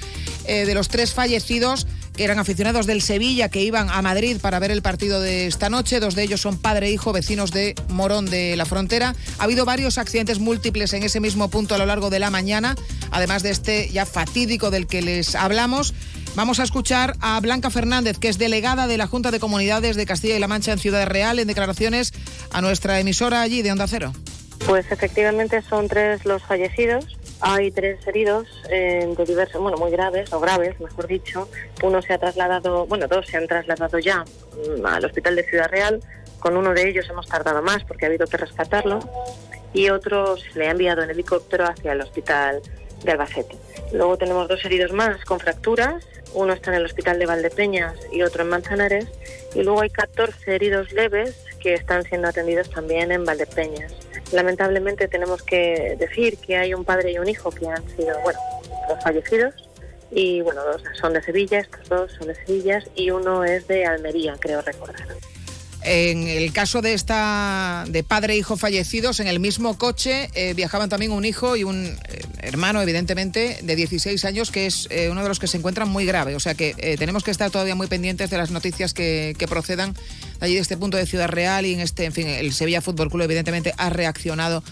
[0.46, 1.88] eh, de los tres fallecidos,
[2.18, 6.00] eran aficionados del Sevilla, que iban a Madrid para ver el partido de esta noche.
[6.00, 9.16] Dos de ellos son padre e hijo, vecinos de Morón de la Frontera.
[9.40, 12.76] Ha habido varios accidentes múltiples en ese mismo punto a lo largo de la mañana,
[13.12, 15.94] además de este ya fatídico del que les hablamos.
[16.36, 20.06] Vamos a escuchar a Blanca Fernández, que es delegada de la Junta de Comunidades de
[20.06, 22.14] Castilla y La Mancha en Ciudad Real, en declaraciones
[22.52, 24.14] a nuestra emisora allí de Onda Cero.
[24.66, 27.06] Pues efectivamente son tres los fallecidos.
[27.42, 31.50] Hay tres heridos eh, de diversos, bueno, muy graves o graves, mejor dicho.
[31.82, 35.70] Uno se ha trasladado, bueno, dos se han trasladado ya mm, al hospital de Ciudad
[35.70, 36.00] Real.
[36.40, 39.00] Con uno de ellos hemos tardado más porque ha habido que rescatarlo.
[39.74, 42.62] Y otro se le ha enviado en helicóptero hacia el hospital
[43.04, 43.58] de Albacete.
[43.92, 46.06] Luego tenemos dos heridos más con fracturas.
[46.34, 49.08] Uno está en el hospital de Valdepeñas y otro en Manzanares.
[49.56, 53.94] Y luego hay 14 heridos leves que están siendo atendidos también en Valdepeñas.
[54.32, 58.40] Lamentablemente tenemos que decir que hay un padre y un hijo que han sido, bueno,
[58.90, 59.70] los fallecidos
[60.12, 63.86] y bueno, dos son de Sevilla, estos dos son de Sevilla y uno es de
[63.86, 65.08] Almería, creo recordar.
[65.84, 70.54] En el caso de esta de padre e hijo fallecidos, en el mismo coche eh,
[70.54, 75.10] viajaban también un hijo y un eh, hermano, evidentemente, de 16 años, que es eh,
[75.10, 76.36] uno de los que se encuentran muy grave.
[76.36, 79.96] O sea que tenemos que estar todavía muy pendientes de las noticias que, que procedan
[80.40, 83.10] allí de este punto de Ciudad Real y en este, en fin, el Sevilla Fútbol
[83.10, 84.64] Club evidentemente ha reaccionado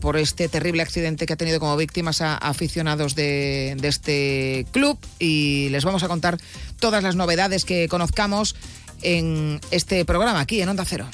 [0.00, 4.98] por este terrible accidente que ha tenido como víctimas a, aficionados de, de, este club
[5.18, 6.38] y les vamos a contar
[6.80, 8.56] todas las novedades que conozcamos
[9.02, 11.06] en este programa aquí en Onda Cero.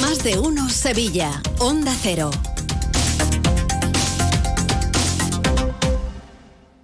[0.00, 2.30] Más de uno Sevilla, Onda Cero.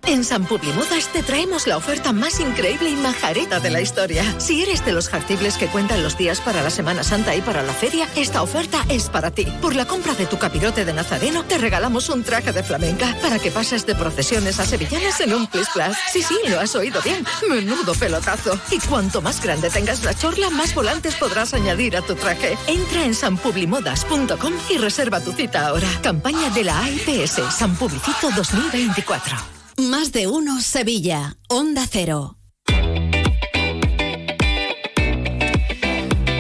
[0.07, 4.23] En San Publimodas te traemos la oferta más increíble y majareta de la historia.
[4.39, 7.63] Si eres de los jartibles que cuentan los días para la Semana Santa y para
[7.63, 9.47] la feria, esta oferta es para ti.
[9.63, 13.39] Por la compra de tu capirote de Nazareno, te regalamos un traje de flamenca para
[13.39, 15.97] que pases de procesiones a sevillanas en un plis plus.
[16.13, 17.25] Sí, sí, lo has oído bien.
[17.49, 18.59] Menudo pelotazo.
[18.71, 22.59] Y cuanto más grande tengas la chorla, más volantes podrás añadir a tu traje.
[22.67, 25.89] Entra en sanpublimodas.com y reserva tu cita ahora.
[26.03, 29.64] Campaña de la AIPS San Publicito 2024.
[29.77, 32.37] Más de uno Sevilla, Onda Cero.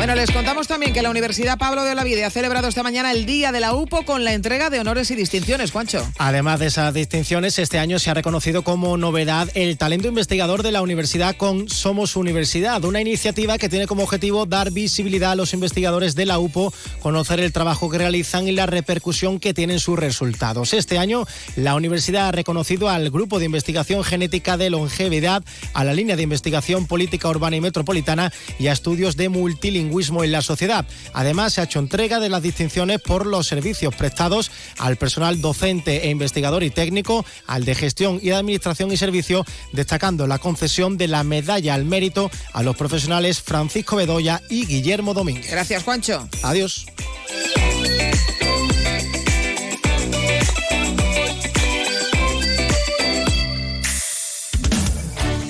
[0.04, 3.24] Bueno, les contamos también que la Universidad Pablo de Olavide ha celebrado esta mañana el
[3.24, 6.06] Día de la UPO con la entrega de honores y distinciones, Juancho.
[6.18, 10.72] Además de esas distinciones, este año se ha reconocido como novedad el talento investigador de
[10.72, 15.54] la universidad con Somos Universidad, una iniciativa que tiene como objetivo dar visibilidad a los
[15.54, 19.98] investigadores de la UPO, conocer el trabajo que realizan y la repercusión que tienen sus
[19.98, 20.74] resultados.
[20.74, 21.26] Este año,
[21.56, 25.42] la universidad ha reconocido al Grupo de Investigación Genética de Longevidad,
[25.72, 30.32] a la línea de investigación política urbana y metropolitana y a estudios de multilingüismo en
[30.32, 30.84] la sociedad.
[31.12, 36.04] Además, se ha hecho entrega de las distinciones por los servicios prestados al personal docente
[36.04, 40.96] e investigador y técnico, al de gestión y de administración y servicio, destacando la concesión
[40.96, 45.50] de la medalla al mérito a los profesionales Francisco Bedoya y Guillermo Domínguez.
[45.50, 46.28] Gracias, Juancho.
[46.42, 46.86] Adiós.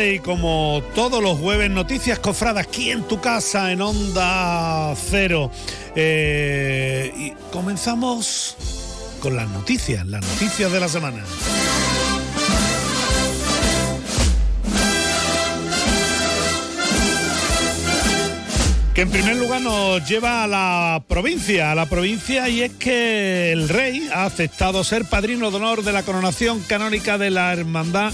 [0.00, 5.50] Y como todos los jueves, noticias cofradas aquí en tu casa en Onda Cero.
[5.96, 8.56] Eh, y comenzamos
[9.20, 11.24] con las noticias, las noticias de la semana.
[18.94, 23.52] que en primer lugar nos lleva a la provincia, a la provincia y es que
[23.52, 28.12] el rey ha aceptado ser padrino de honor de la coronación canónica de la Hermandad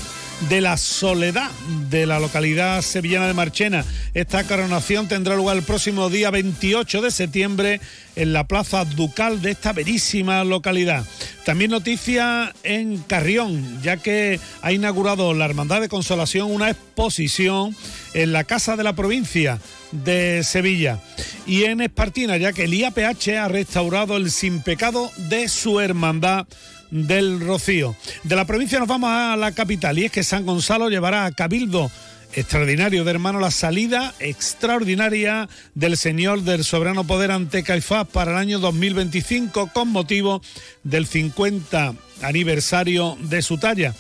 [0.49, 1.51] de la Soledad
[1.91, 3.85] de la localidad sevillana de Marchena.
[4.15, 7.81] Esta coronación tendrá lugar el próximo día 28 de septiembre
[8.17, 11.05] en la plaza ducal de esta bellísima localidad.
[11.45, 17.77] También noticia en Carrión, ya que ha inaugurado la Hermandad de Consolación una exposición
[18.15, 19.59] en la Casa de la Provincia
[19.91, 21.01] de Sevilla.
[21.47, 26.47] Y en Espartina, ya que el IAPH ha restaurado el sin pecado de su hermandad
[26.91, 27.97] del Rocío.
[28.23, 31.33] De la provincia nos vamos a la capital y es que San Gonzalo llevará a
[31.33, 31.91] Cabildo
[32.37, 38.39] extraordinario de hermano la salida extraordinaria del Señor del Soberano Poder ante Caifás para el
[38.39, 40.43] año 2025 con motivo
[40.83, 43.95] del 50 aniversario de su talla.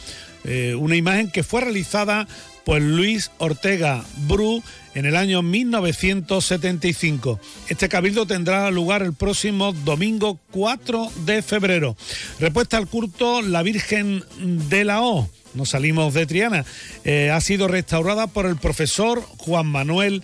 [0.44, 2.27] Eh, una imagen que fue realizada
[2.65, 4.62] por Luis Ortega Bru
[4.95, 7.41] en el año 1975.
[7.69, 11.97] Este cabildo tendrá lugar el próximo domingo 4 de febrero.
[12.41, 15.28] Repuesta al culto la Virgen de la O.
[15.55, 16.65] No salimos de Triana.
[17.05, 20.23] Eh, ha sido restaurada por el profesor Juan Manuel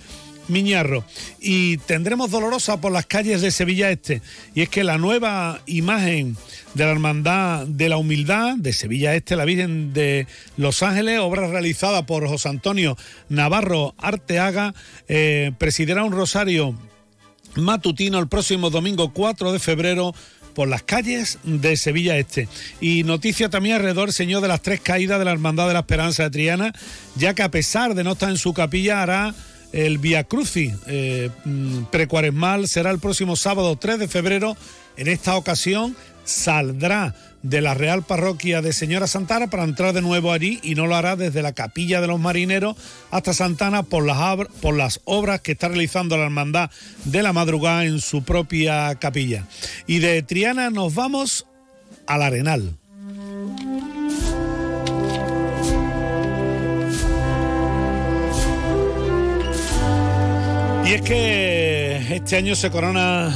[0.51, 1.05] Miñarro.
[1.41, 4.23] Y tendremos dolorosa por las calles de Sevilla Este.
[4.55, 6.37] Y es que la nueva imagen
[6.75, 11.49] de la Hermandad de la Humildad de Sevilla Este, la Virgen de Los Ángeles, obra
[11.49, 12.97] realizada por José Antonio
[13.29, 14.75] Navarro Arteaga,
[15.09, 16.75] eh, presidirá un rosario
[17.57, 20.15] matutino el próximo domingo 4 de febrero
[20.55, 22.49] por las calles de Sevilla Este.
[22.81, 26.25] Y noticia también alrededor, señor, de las tres caídas de la Hermandad de la Esperanza
[26.25, 26.73] de Triana,
[27.17, 29.35] ya que a pesar de no estar en su capilla, hará
[29.73, 34.57] el Via Crucis eh, mm, precuaresmal, será el próximo sábado 3 de febrero.
[34.97, 40.33] En esta ocasión saldrá de la Real Parroquia de Señora Santana para entrar de nuevo
[40.33, 42.77] allí y no lo hará desde la Capilla de los Marineros
[43.11, 46.71] hasta Santana por las, por las obras que está realizando la Hermandad
[47.05, 49.47] de la Madrugada en su propia capilla.
[49.87, 51.47] Y de Triana nos vamos
[52.07, 52.80] al Arenal.
[60.91, 63.33] Y es que este año se corona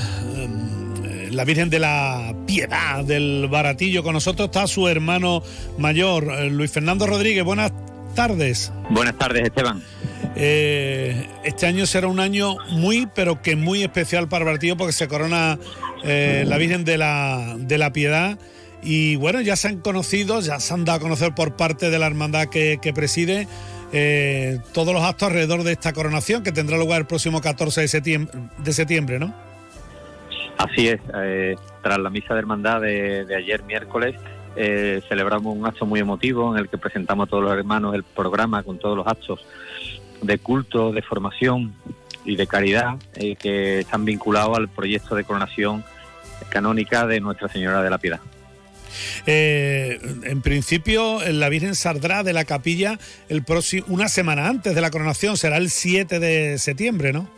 [1.30, 4.02] la Virgen de la Piedad del Baratillo.
[4.02, 5.40] Con nosotros está su hermano
[5.78, 7.44] mayor, eh, Luis Fernando Rodríguez.
[7.44, 7.70] Buenas
[8.16, 8.72] tardes.
[8.90, 9.84] Buenas tardes, Esteban.
[10.34, 14.92] Eh, este año será un año muy, pero que muy especial para el Baratillo porque
[14.92, 15.56] se corona
[16.02, 18.36] eh, la Virgen de la, de la Piedad.
[18.84, 21.98] Y bueno, ya se han conocido, ya se han dado a conocer por parte de
[21.98, 23.48] la hermandad que, preside
[24.72, 28.38] todos los actos alrededor de esta coronación que tendrá lugar el próximo 14 de septiembre,
[28.58, 29.34] de septiembre ¿no?
[30.58, 34.14] Así es, eh, tras la misa de hermandad de, ayer miércoles,
[34.56, 38.04] eh, celebramos un acto muy emotivo en el que presentamos a todos los hermanos el
[38.04, 39.44] programa con todos los actos
[40.22, 41.74] de culto, de formación
[42.24, 45.84] y de caridad eh, que están vinculados al proyecto de coronación
[46.50, 48.20] canónica de Nuestra Señora de la Piedad.
[49.26, 52.98] En principio, la Virgen saldrá de la capilla
[53.28, 57.28] el próximo, una semana antes de la coronación, será el 7 de septiembre, ¿no?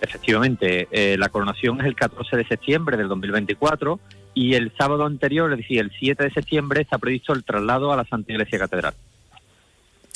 [0.00, 4.00] Efectivamente, eh, la coronación es el 14 de septiembre del 2024
[4.34, 7.96] y el sábado anterior, es decir, el 7 de septiembre, está previsto el traslado a
[7.96, 8.94] la Santa Iglesia Catedral.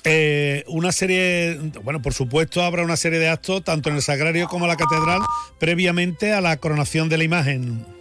[0.05, 4.49] Eh, una serie, bueno, por supuesto habrá una serie de actos tanto en el Sagrario
[4.49, 5.21] como en la Catedral
[5.59, 7.94] previamente a la coronación de la imagen.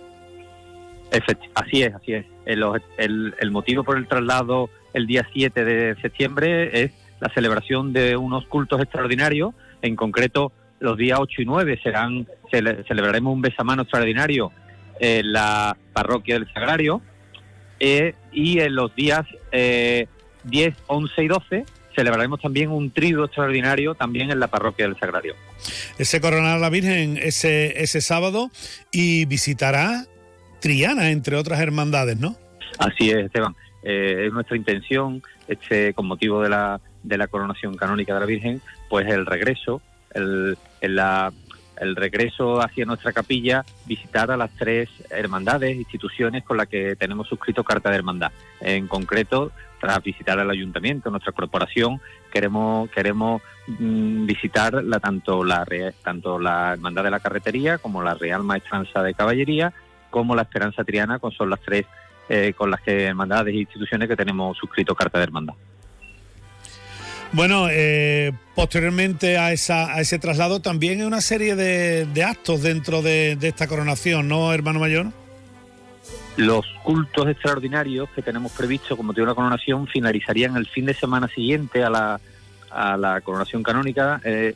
[1.56, 2.26] Así es, así es.
[2.46, 8.46] El, motivo por el traslado el día 7 de septiembre es la celebración de unos
[8.48, 14.52] cultos extraordinarios, en concreto los días 8 y 9 serán celebraremos un besamano extraordinario
[15.00, 17.02] en la parroquia del Sagrario
[17.80, 21.66] eh, y en los días 10, 11 y 12
[21.96, 25.36] celebraremos también un trido extraordinario también en la parroquia del Sagrario.
[26.00, 28.52] Se coronará la Virgen ese, ese sábado
[28.92, 30.06] y visitará
[30.64, 32.38] Triana, entre otras hermandades, ¿no?
[32.80, 33.54] Así es, Esteban.
[33.84, 38.26] Eh, es nuestra intención, este, con motivo de la, de la coronación canónica de la
[38.26, 39.82] Virgen, pues el regreso
[40.14, 46.96] el, el regreso hacia nuestra capilla, visitar a las tres hermandades, instituciones con las que
[46.96, 48.32] tenemos suscrito carta de hermandad.
[48.62, 52.00] En concreto, tras visitar al ayuntamiento, nuestra corporación,
[52.32, 55.66] queremos queremos mm, visitar la, tanto la
[56.04, 59.74] tanto la hermandad de la carretería como la Real Maestranza de Caballería,
[60.14, 61.88] como la Esperanza Triana, con son las tres
[62.30, 65.56] eh, con las que hermandades e instituciones que tenemos suscrito carta de hermandad.
[67.32, 72.62] Bueno, eh, posteriormente a, esa, a ese traslado también hay una serie de, de actos
[72.62, 75.08] dentro de, de, esta coronación, ¿no, hermano mayor?
[76.38, 81.28] Los cultos extraordinarios que tenemos previsto como tiene una coronación finalizarían el fin de semana
[81.28, 82.22] siguiente a la,
[82.70, 84.22] a la coronación canónica.
[84.24, 84.54] Eh,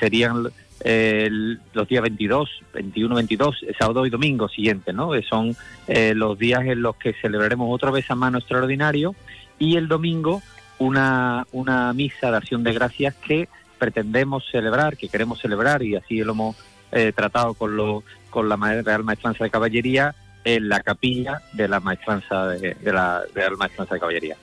[0.00, 0.48] serían
[0.80, 1.28] eh,
[1.72, 5.10] los días 22, 21, 22, sábado y domingo siguientes, ¿no?
[5.28, 5.56] son
[5.86, 9.14] eh, los días en los que celebraremos otra vez a mano extraordinario
[9.58, 10.42] y el domingo
[10.78, 13.48] una, una misa de acción de gracias que
[13.78, 16.56] pretendemos celebrar, que queremos celebrar y así lo hemos
[16.92, 20.14] eh, tratado con, lo, con la Real Maestranza de Caballería
[20.44, 24.36] en la capilla de la Maestranza de, de la Real Maestranza de Caballería.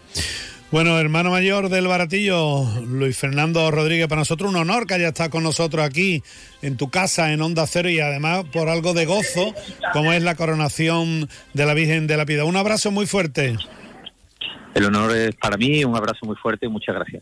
[0.72, 5.30] Bueno, hermano mayor del Baratillo, Luis Fernando Rodríguez, para nosotros un honor que haya estado
[5.30, 6.23] con nosotros aquí
[6.61, 9.53] en tu casa, en Onda Cero, y además por algo de gozo,
[9.91, 12.45] como es la coronación de la Virgen de la Piedad.
[12.45, 13.57] Un abrazo muy fuerte.
[14.73, 17.22] El honor es para mí, un abrazo muy fuerte y muchas gracias.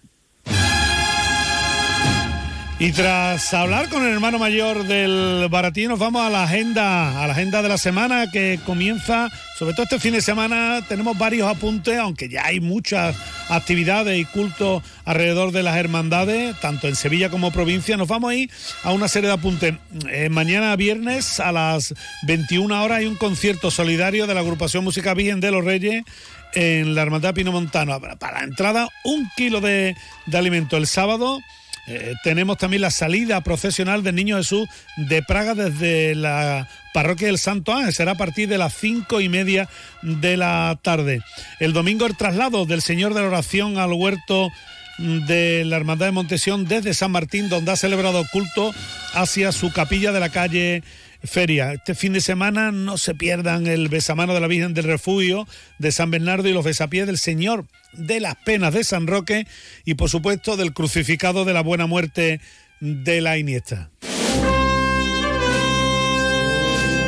[2.82, 7.28] Y tras hablar con el hermano mayor del Baratillo, nos vamos a la agenda, a
[7.28, 11.50] la agenda de la semana que comienza, sobre todo este fin de semana, tenemos varios
[11.50, 13.18] apuntes, aunque ya hay muchas
[13.50, 17.98] actividades y cultos alrededor de las hermandades, tanto en Sevilla como provincia.
[17.98, 18.50] Nos vamos a ir
[18.84, 19.76] a una serie de apuntes.
[20.10, 21.94] Eh, mañana viernes a las
[22.24, 26.06] 21 horas hay un concierto solidario de la agrupación Música Virgen de los Reyes
[26.54, 28.00] en la Hermandad Pino Montano.
[28.00, 29.98] Para la entrada, un kilo de,
[30.28, 30.78] de alimento.
[30.78, 31.42] El sábado
[31.90, 37.40] eh, tenemos también la salida procesional del Niño Jesús de Praga desde la parroquia del
[37.40, 37.94] Santo Ángel.
[37.94, 39.68] Será a partir de las cinco y media
[40.04, 41.22] de la tarde.
[41.60, 44.52] El domingo el traslado del Señor de la Oración al huerto
[45.00, 48.72] de la Hermandad de Montesión desde San Martín, donde ha celebrado culto
[49.14, 50.84] hacia su capilla de la calle
[51.24, 51.74] feria.
[51.74, 55.48] Este fin de semana no se pierdan el besamano de la Virgen del Refugio
[55.78, 59.48] de San Bernardo y los besapiés del Señor de las Penas de San Roque
[59.86, 62.40] y por supuesto del crucificado de la Buena Muerte
[62.80, 63.90] de la Iniesta.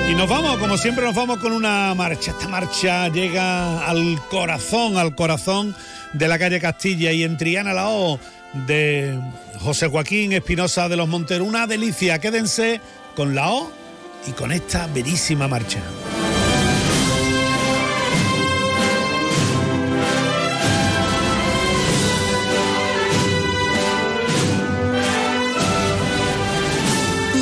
[0.10, 2.32] Y nos vamos, como siempre, nos vamos con una marcha.
[2.32, 5.74] Esta marcha llega al corazón, al corazón
[6.12, 8.20] de la calle Castilla y en Triana la O
[8.68, 9.18] de
[9.60, 11.48] José Joaquín Espinosa de los Monteros.
[11.48, 12.82] Una delicia, quédense
[13.16, 13.72] con la O
[14.28, 15.80] y con esta bellísima marcha.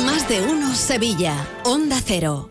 [0.04, 1.34] Más de uno Sevilla,
[1.64, 2.50] Onda Cero.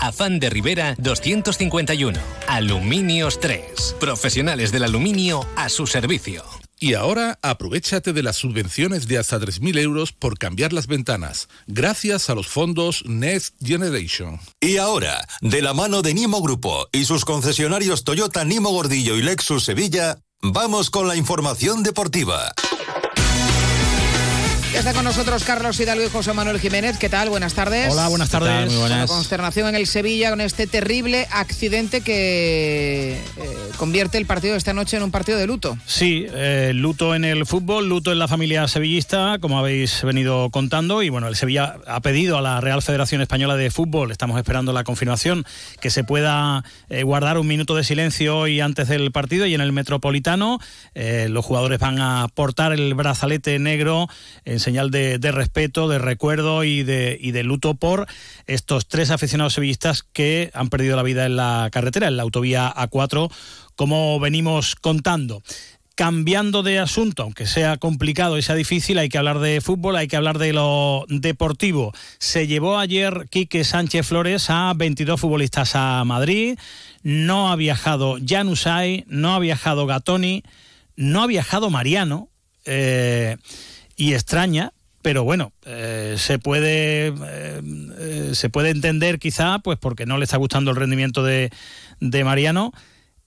[0.00, 2.18] Afán de Rivera 251.
[2.48, 3.96] Aluminios 3.
[4.00, 6.44] Profesionales del aluminio a su servicio.
[6.82, 12.28] Y ahora aprovechate de las subvenciones de hasta 3.000 euros por cambiar las ventanas, gracias
[12.28, 14.40] a los fondos Next Generation.
[14.60, 19.22] Y ahora, de la mano de Nimo Grupo y sus concesionarios Toyota Nimo Gordillo y
[19.22, 22.52] Lexus Sevilla, vamos con la información deportiva.
[24.72, 26.96] Ya está con nosotros Carlos Hidalgo y José Manuel Jiménez.
[26.96, 27.28] ¿Qué tal?
[27.28, 27.92] Buenas tardes.
[27.92, 28.70] Hola, buenas tardes.
[28.70, 29.10] Muy buenas.
[29.10, 33.18] consternación en el Sevilla con este terrible accidente que eh,
[33.76, 35.76] convierte el partido de esta noche en un partido de luto.
[35.84, 41.02] Sí, eh, luto en el fútbol, luto en la familia sevillista, como habéis venido contando.
[41.02, 44.72] Y bueno, el Sevilla ha pedido a la Real Federación Española de Fútbol, estamos esperando
[44.72, 45.44] la confirmación,
[45.82, 49.44] que se pueda eh, guardar un minuto de silencio hoy antes del partido.
[49.44, 50.60] Y en el Metropolitano,
[50.94, 54.08] eh, los jugadores van a portar el brazalete negro
[54.46, 58.06] en señal de, respeto, de recuerdo y de, y de luto por
[58.46, 62.72] estos tres aficionados sevillistas que han perdido la vida en la carretera, en la autovía
[62.74, 63.30] A4,
[63.76, 65.42] como venimos contando
[65.94, 70.08] cambiando de asunto, aunque sea complicado y sea difícil, hay que hablar de fútbol, hay
[70.08, 71.92] que hablar de lo deportivo.
[72.18, 76.58] Se llevó ayer Quique Sánchez Flores a 22 futbolistas a Madrid,
[77.02, 80.42] no ha viajado Janusay, no ha viajado Gatoni,
[80.96, 82.28] no ha viajado Mariano.
[82.64, 83.36] Eh,
[83.96, 87.60] y extraña, pero bueno, eh, se puede eh,
[87.98, 91.50] eh, se puede entender quizá, pues porque no le está gustando el rendimiento de,
[92.00, 92.72] de Mariano.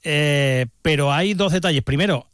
[0.04, 1.82] Pero hay dos detalles.
[1.82, 2.28] Primero,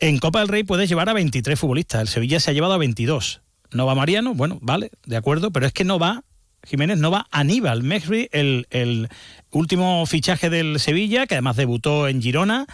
[0.00, 2.02] en Copa del Rey puedes llevar a 23 futbolistas.
[2.02, 3.40] El Sevilla se ha llevado a 22.
[3.72, 6.24] No va Mariano, bueno, vale, de acuerdo, pero es que no va
[6.64, 9.08] Jiménez, no va Aníbal Mejri, el, el
[9.50, 12.66] último fichaje del Sevilla, que además debutó en Girona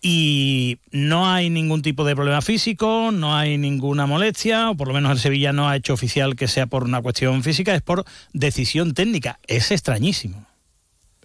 [0.00, 4.94] y no hay ningún tipo de problema físico, no hay ninguna molestia, o por lo
[4.94, 8.04] menos el Sevilla no ha hecho oficial que sea por una cuestión física, es por
[8.32, 9.40] decisión técnica.
[9.46, 10.46] Es extrañísimo.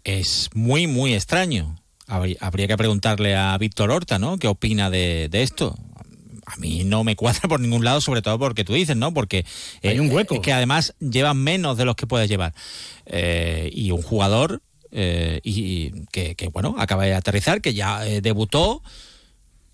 [0.03, 1.75] Es muy, muy extraño.
[2.07, 4.37] Habría que preguntarle a Víctor Horta, ¿no?
[4.37, 5.77] ¿Qué opina de, esto?
[6.45, 9.13] a mí no me cuadra por ningún lado, sobre todo porque tú dices, ¿no?
[9.13, 9.45] Porque
[9.81, 10.41] hay un hueco.
[10.41, 12.53] que además lleva menos de los que puedes llevar.
[13.05, 14.61] Eh, y un jugador
[14.95, 18.83] eh, y, que, bueno, acaba de aterrizar, que ya eh, debutó.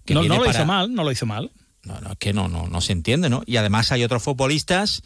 [0.06, 1.52] Que no, lo hizo mal, no lo hizo mal.
[1.84, 3.44] No, no, es que no, no, no se entiende, ¿no?
[3.46, 5.04] Y además hay otros futbolistas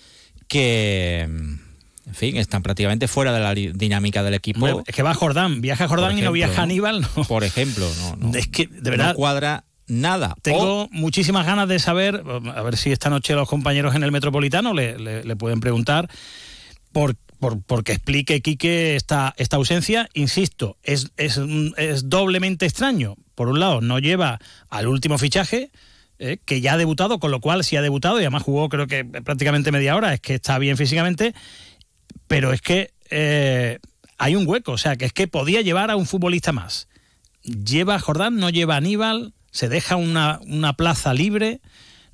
[0.47, 4.83] que en fin, están prácticamente fuera de la dinámica del equipo.
[4.85, 7.23] es que va Jordán, viaja Jordán y no viaja Aníbal, no.
[7.23, 9.09] Por ejemplo, no, Es que, de verdad.
[9.09, 10.35] No cuadra nada.
[10.43, 12.23] Tengo muchísimas ganas de saber,
[12.55, 16.09] a ver si esta noche los compañeros en el Metropolitano le, le pueden preguntar
[16.91, 20.07] por por, porque explique, Quique, esta, esta ausencia.
[20.13, 21.37] Insisto, es, es,
[21.75, 23.17] es, doblemente extraño.
[23.35, 24.39] Por un lado, no lleva
[24.69, 25.69] al último fichaje,
[26.19, 28.87] eh, que ya ha debutado, con lo cual si ha debutado y además jugó creo
[28.87, 31.35] que prácticamente media hora, es que está bien físicamente,
[32.27, 33.79] pero es que eh,
[34.17, 36.87] hay un hueco, o sea, que es que podía llevar a un futbolista más.
[37.43, 41.59] Lleva a Jordán, no lleva a Aníbal, se deja una, una plaza libre,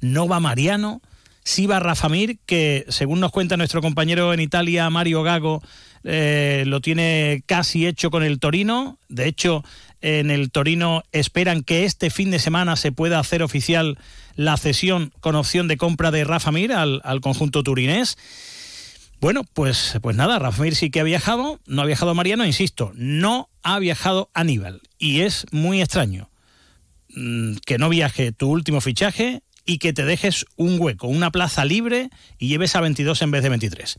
[0.01, 1.03] no va Mariano
[1.49, 5.63] sí va Rafa Mir, que según nos cuenta nuestro compañero en Italia, Mario Gago,
[6.03, 8.99] eh, lo tiene casi hecho con el Torino.
[9.09, 9.63] De hecho,
[9.99, 13.97] en el Torino esperan que este fin de semana se pueda hacer oficial
[14.35, 18.15] la cesión con opción de compra de Rafa Mir al, conjunto turinés.
[19.19, 22.91] Bueno, pues, pues nada, Rafa Mir sí que ha viajado, no ha viajado Mariano, insisto,
[22.93, 24.81] no ha viajado Aníbal.
[24.99, 26.29] Y es muy extraño
[27.15, 31.63] mm, que no viaje tu último fichaje y que te dejes un hueco, una plaza
[31.63, 32.09] libre
[32.39, 33.95] y lleves a 22 en vez de 23.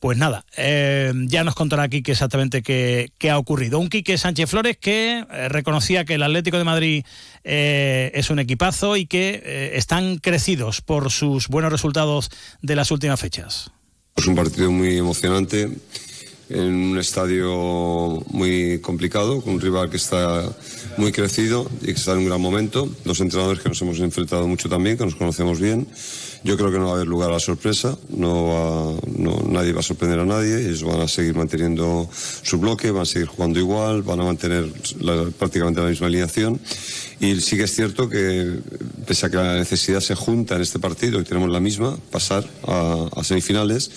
[0.00, 3.78] Pues nada, eh, ya nos contará Quique exactamente qué, ha ocurrido.
[3.78, 7.04] Un Quique Sánchez Flores que eh, reconocía que el Atlético de Madrid
[7.44, 12.30] eh, es un equipazo y que están crecidos por sus buenos resultados
[12.62, 13.72] de las últimas fechas.
[14.16, 15.68] Es un partido muy emocionante
[16.48, 20.50] en un estadio muy complicado, con un rival que está
[20.96, 22.88] muy crecido y que está en un gran momento.
[23.04, 25.86] Dos entrenadores que nos hemos enfrentado mucho también, que nos conocemos bien.
[26.44, 28.98] Yo creo que no va a haber lugar a la sorpresa, no,
[29.48, 32.08] nadie va a sorprender a nadie, ellos van a seguir manteniendo
[32.42, 34.70] su bloque, van a seguir jugando igual, van a mantener
[35.38, 36.60] prácticamente la misma alineación.
[37.18, 38.58] Y sí que es cierto que,
[39.06, 42.46] pese a que la necesidad se junta en este partido y tenemos la misma, pasar
[42.66, 43.90] a semifinales,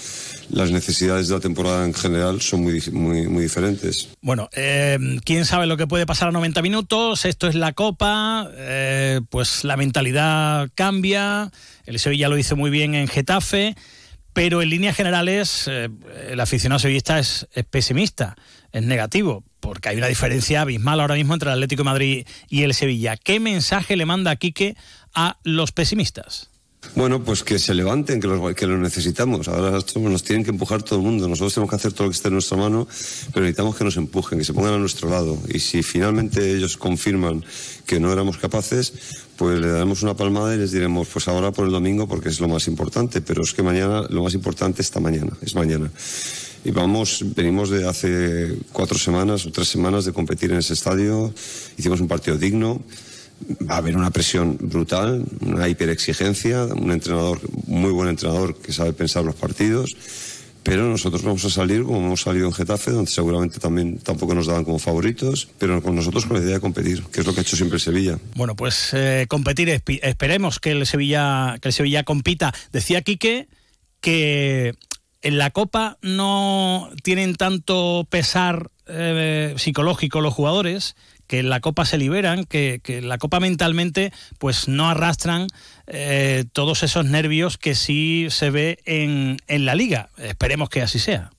[0.50, 4.10] las necesidades de la temporada en general son muy, muy, muy diferentes.
[4.22, 7.26] Bueno, eh, quién sabe lo que puede pasar a 90 minutos.
[7.26, 11.52] Esto es la Copa, eh, pues la mentalidad cambia.
[11.86, 13.76] El Sevilla lo hizo muy bien en Getafe,
[14.34, 15.90] pero en líneas generales eh,
[16.30, 18.36] el aficionado sevillista es, es pesimista,
[18.72, 22.64] es negativo porque hay una diferencia abismal ahora mismo entre el Atlético de Madrid y
[22.64, 23.18] el Sevilla.
[23.18, 24.78] ¿Qué mensaje le manda Quique
[25.14, 26.50] a los pesimistas?
[26.96, 29.48] Bueno, pues que se levanten, que los, que necesitamos.
[29.48, 31.28] Ahora nos tienen que empujar todo el mundo.
[31.28, 32.88] Nosotros tenemos que hacer todo lo que esté en nuestra mano,
[33.34, 35.38] pero necesitamos que nos empujen, que se pongan a nuestro lado.
[35.48, 37.44] Y si finalmente ellos confirman
[37.86, 38.94] que no éramos capaces,
[39.36, 42.40] pues le daremos una palmada y les diremos, pues ahora por el domingo, porque es
[42.40, 43.22] lo más importante.
[43.22, 45.92] Pero es que mañana, lo más importante está mañana, es mañana.
[46.66, 51.34] Y vamos, venimos de hace cuatro semanas o tres semanas de competir en ese estadio.
[51.78, 52.82] Hicimos un partido digno
[53.70, 58.94] va a haber una presión brutal, una hiperexigencia, un entrenador, muy buen entrenador que sabe
[58.94, 59.96] pensar los partidos,
[60.64, 64.48] pero nosotros vamos a salir como hemos salido en Getafe, donde seguramente también tampoco nos
[64.48, 67.40] daban como favoritos, pero con nosotros con la idea de competir, que es lo que
[67.40, 68.20] ha hecho siempre Sevilla.
[68.36, 72.54] Bueno, pues eh, competir, esperemos que el Sevilla, que el Sevilla compita.
[72.74, 73.48] Decía Quique
[74.02, 74.74] que
[75.22, 80.96] en la Copa no tienen tanto pesar eh, psicológico los jugadores,
[81.28, 85.48] que en la Copa se liberan, que, en la Copa mentalmente pues no arrastran
[85.88, 90.10] eh, todos esos nervios que sí se ve en, en la Liga.
[90.18, 91.32] Esperemos que así sea.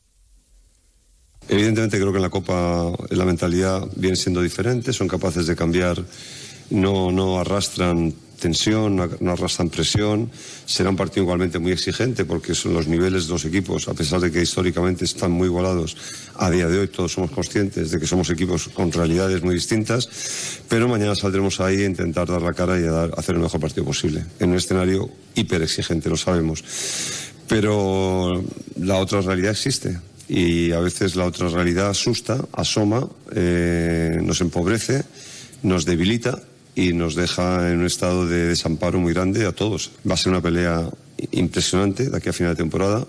[1.48, 6.05] Evidentemente creo que en la Copa la mentalidad viene siendo diferente, son capaces de cambiar,
[6.70, 10.31] no, no arrastran tensión, no arrastran presión.
[10.65, 14.20] Será un partido igualmente muy exigente porque son los niveles de los equipos, a pesar
[14.20, 15.97] de que históricamente están muy igualados,
[16.36, 20.09] a día de hoy todos somos conscientes de que somos equipos con realidades muy distintas,
[20.69, 23.85] pero mañana saldremos ahí a intentar dar la cara y a hacer el mejor partido
[23.85, 26.65] posible, en un escenario hiper exigente, lo sabemos.
[27.48, 28.44] Pero
[28.77, 29.98] la otra realidad existe
[30.28, 35.05] y a veces la otra realidad asusta, asoma, eh, nos empobrece,
[35.62, 36.39] nos debilita
[36.79, 39.91] y nos deja en un estado de desamparo muy grande a todos.
[40.09, 40.89] Va a ser una pelea
[41.33, 43.05] impresionante de aquí a final de temporada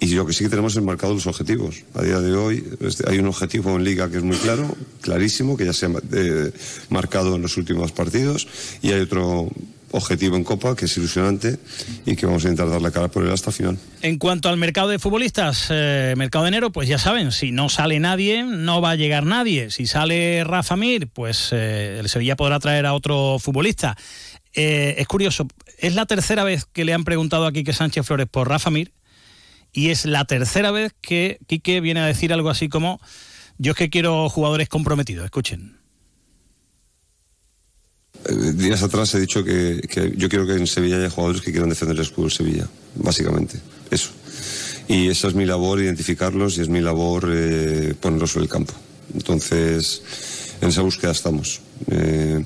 [0.00, 1.84] Y lo que sí que tenemos es marcado los objetivos.
[1.94, 5.56] A día de hoy este, hay un objetivo en Liga que es muy claro, clarísimo,
[5.56, 6.50] que ya se ha eh,
[6.88, 8.48] marcado en los últimos partidos,
[8.82, 9.48] y hay otro
[9.92, 11.58] objetivo en Copa que es ilusionante
[12.04, 13.78] y que vamos a intentar dar la cara por él hasta final.
[14.02, 17.68] En cuanto al mercado de futbolistas, eh, mercado de enero, pues ya saben, si no
[17.68, 19.70] sale nadie, no va a llegar nadie.
[19.70, 23.96] Si sale Rafa Mir, pues eh, el Sevilla podrá traer a otro futbolista.
[24.54, 25.46] Eh, es curioso,
[25.78, 28.92] es la tercera vez que le han preguntado a Quique Sánchez Flores por Rafa Mir
[29.72, 33.00] y es la tercera vez que Quique viene a decir algo así como
[33.58, 35.24] yo es que quiero jugadores comprometidos.
[35.24, 35.81] Escuchen.
[38.24, 39.80] Eh, días atrás he dicho que,
[40.16, 43.60] yo quiero que en Sevilla haya jugadores que quieran defender el escudo de Sevilla, básicamente,
[43.90, 44.10] eso.
[44.88, 48.74] Y esa es mi labor, identificarlos, y es mi labor eh, ponerlos sobre el campo.
[49.14, 50.02] Entonces,
[50.60, 51.60] en esa búsqueda estamos.
[51.90, 52.44] Eh,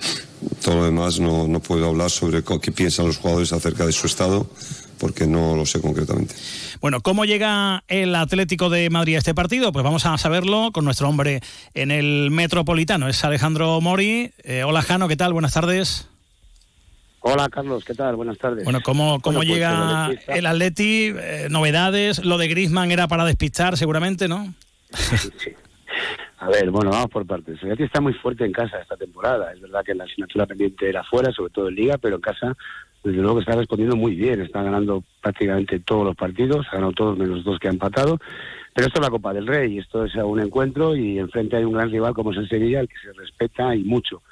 [0.62, 4.06] todo lo demás no, no puedo hablar sobre qué piensan los jugadores acerca de su
[4.06, 4.48] estado,
[4.98, 6.35] porque no lo sé concretamente.
[6.81, 9.73] Bueno, ¿cómo llega el Atlético de Madrid a este partido?
[9.73, 11.40] Pues vamos a saberlo con nuestro hombre
[11.74, 13.09] en el Metropolitano.
[13.09, 14.32] Es Alejandro Mori.
[14.44, 15.32] Eh, hola, Jano, ¿qué tal?
[15.32, 16.09] Buenas tardes.
[17.28, 18.14] Hola Carlos, ¿qué tal?
[18.14, 18.62] Buenas tardes.
[18.62, 21.12] Bueno, ¿cómo, cómo Bueno, pues, llega el Atleti está- el Atleti?
[21.16, 24.55] Eh, novedades, lo de Griezmann era para despistar seguramente, ¿no?
[26.39, 27.56] A ver, bueno, vamos por partes.
[27.62, 29.52] El Atleti está muy fuerte en casa esta temporada.
[29.52, 32.55] Es verdad que la asignatura pendiente era fuera, sobre todo en Liga, pero en casa,
[33.06, 34.40] desde luego, que está respondiendo muy bien.
[34.40, 38.18] Está ganando prácticamente todos los partidos, ha ganado todos menos dos que ha empatado.
[38.74, 41.72] Pero esto es la Copa del Rey, esto es un encuentro y enfrente hay un
[41.72, 44.22] gran rival como es el Sevilla, al que se respeta y mucho.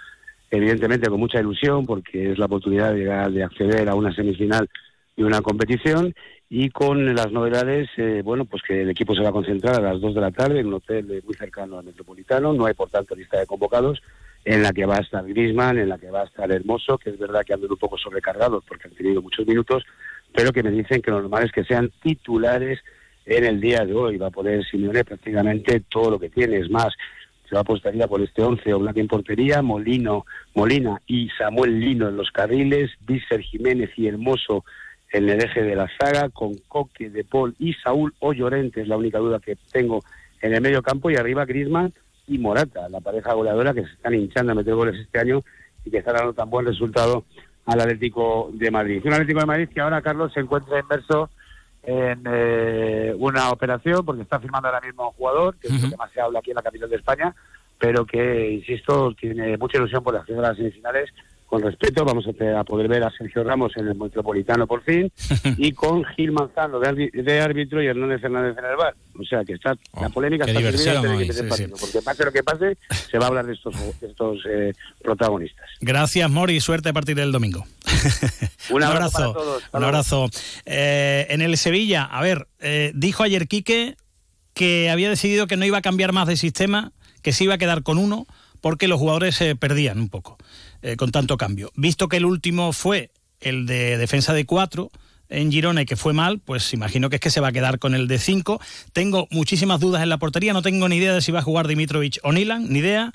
[0.51, 4.69] Evidentemente con mucha ilusión, porque es la oportunidad de, acceder a una semifinal
[5.17, 6.13] y una competición
[6.51, 9.93] y con las novedades, eh, bueno, pues que el equipo se va a concentrar a
[9.93, 12.75] las 2 de la tarde en un hotel eh, muy cercano al Metropolitano, no hay
[12.75, 14.03] por tanto lista de convocados,
[14.45, 17.11] en la que va a estar Griezmann, en la que va a estar Hermoso, que
[17.11, 19.85] es verdad que andan un poco sobrecargados porque han tenido muchos minutos,
[20.35, 22.81] pero que me dicen que lo normal es que sean titulares
[23.25, 24.19] en el día de hoy.
[24.19, 26.95] Va a poder Simeone prácticamente todo lo que tiene, es más,
[27.53, 32.31] a apostaría por este 11 Oblak en portería, Molino, Molina y Samuel Lino en los
[32.31, 34.65] carriles, Vícer Jiménez y Hermoso
[35.13, 38.89] en el eje de la saga, con Coque, De Paul y Saúl o Llorente, es
[38.89, 40.03] la única duda que tengo
[40.43, 41.95] en el medio campo, y arriba Griezmann
[42.27, 45.43] y Morata, la pareja goleadora que se están hinchando a meter goles este año
[45.85, 47.25] y que están dando tan buen resultado
[47.67, 49.03] al Atlético de Madrid.
[49.05, 51.31] Un Atlético de Madrid que ahora, Carlos, se encuentra inmerso
[51.83, 55.97] en eh, una operación porque está firmando ahora mismo un jugador, que es lo que
[55.97, 57.35] más se habla aquí en la capital de España,
[57.79, 61.11] pero que, insisto, tiene mucha ilusión por las primeras semifinales.
[61.55, 65.13] Con respeto, vamos a, poder ver a Sergio Ramos en el Metropolitano por fin
[65.57, 68.97] y con Gil Manzano de, árbitro y Hernández Fernández en el bar.
[69.17, 72.77] O sea que está la polémica qué está que sí, porque pase lo que pase,
[73.09, 75.65] se va a hablar de estos, de estos eh, protagonistas.
[75.81, 76.59] Gracias, Mori.
[76.59, 77.65] Suerte a partir del domingo.
[78.71, 79.63] Un abrazo para todos.
[79.63, 80.31] Hasta Un abrazo.
[80.67, 83.95] Eh, en el Sevilla, a ver, eh, dijo ayer Quique
[84.55, 86.91] que había decidido que no iba a cambiar más de sistema,
[87.23, 88.27] que se iba a quedar con uno,
[88.61, 90.37] porque los jugadores se perdían un poco
[90.85, 91.73] eh, con tanto cambio.
[91.77, 94.91] Visto que el último fue el de defensa de cuatro
[95.31, 97.79] en Girona y que fue mal, pues imagino que es que se va a quedar
[97.79, 98.61] con el de cinco.
[98.93, 101.69] Tengo muchísimas dudas en la portería, no tengo ni idea de si va a jugar
[101.69, 103.13] Dimitrovic o Nilan, ni idea.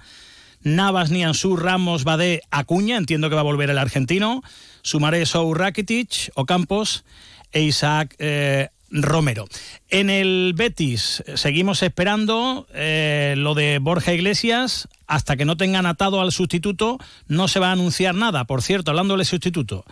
[0.64, 4.42] Navas, Nianzú, Ramos, Badé, Acuña, entiendo que va a volver el argentino.
[4.82, 7.06] Sumaré Sou Rakitic, Ocampos
[7.52, 9.46] e Isaac eh, Romero.
[9.90, 14.90] En el Betis eh, seguimos esperando lo de Borja Iglesias.
[15.10, 18.46] Hasta que no tengan atado al sustituto, no se va a anunciar nada.
[18.46, 19.84] Por cierto, hablando del sustituto,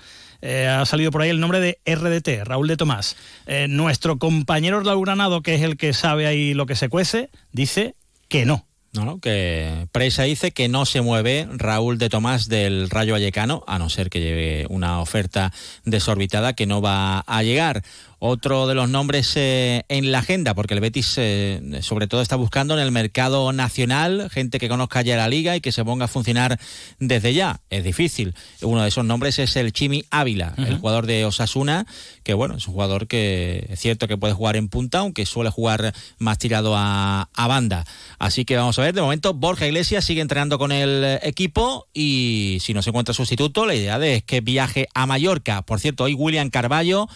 [0.42, 3.18] eh, ha salido por ahí el nombre de RDT, Raúl de Tomás.
[3.48, 7.32] Eh, nuestro compañero Raúl Granado, que es el que sabe ahí lo que se cuece,
[7.52, 7.96] dice
[8.30, 8.68] que no.
[8.94, 13.64] No, no, que Presa dice que no se mueve Raúl de Tomás del Rayo Vallecano,
[13.68, 15.52] a no ser que lleve una oferta
[15.84, 17.84] desorbitada que no va a llegar.
[18.20, 22.36] Otro de los nombres eh, en la agenda, porque el Betis eh, sobre todo está
[22.36, 26.06] buscando en el mercado nacional gente que conozca ya la liga y que se ponga
[26.06, 26.60] a funcionar
[27.00, 27.62] desde ya.
[27.70, 28.34] Es difícil.
[28.62, 31.86] Uno de esos nombres es el Chimi Ávila, el jugador de Osasuna,
[32.24, 35.52] que bueno, es un jugador que es cierto que puede jugar en punta, aunque suele
[35.52, 37.86] jugar más tirado a, a banda.
[38.18, 42.58] Así que vamos a ver, de momento Borja Iglesias sigue entrenando con el equipo y
[42.62, 45.62] si no se encuentra sustituto, la idea es que viaje a Mallorca.
[45.62, 47.08] Por cierto, hoy William Carballo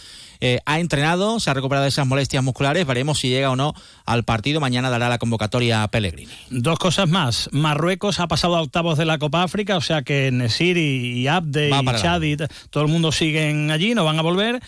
[0.42, 3.74] eh, ha entrenado, se ha recuperado de esas molestias musculares, veremos si llega o no
[4.06, 4.60] al partido.
[4.60, 6.34] Mañana dará la convocatoria a Pellegrini.
[6.50, 7.48] Dos cosas más.
[7.54, 11.28] Marruecos ha pasado a octavos de la Copa África, o sea que Nesir y, y
[11.28, 14.24] Abde Va y para Chad y t- todo el mundo siguen allí, no van a
[14.24, 14.60] volver.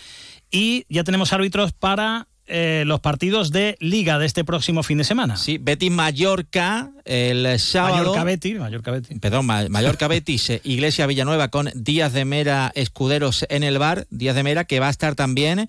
[0.50, 5.04] Y ya tenemos árbitros para eh, los partidos de Liga de este próximo fin de
[5.04, 5.36] semana.
[5.36, 7.96] Sí, Betis Mallorca el sábado.
[7.96, 9.18] Mallorca Betis, Mallorca Betis.
[9.20, 14.06] Perdón, Ma- Mallorca Betis, eh, Iglesia Villanueva con Díaz de Mera Escuderos en el bar.
[14.10, 15.68] Díaz de Mera que va a estar también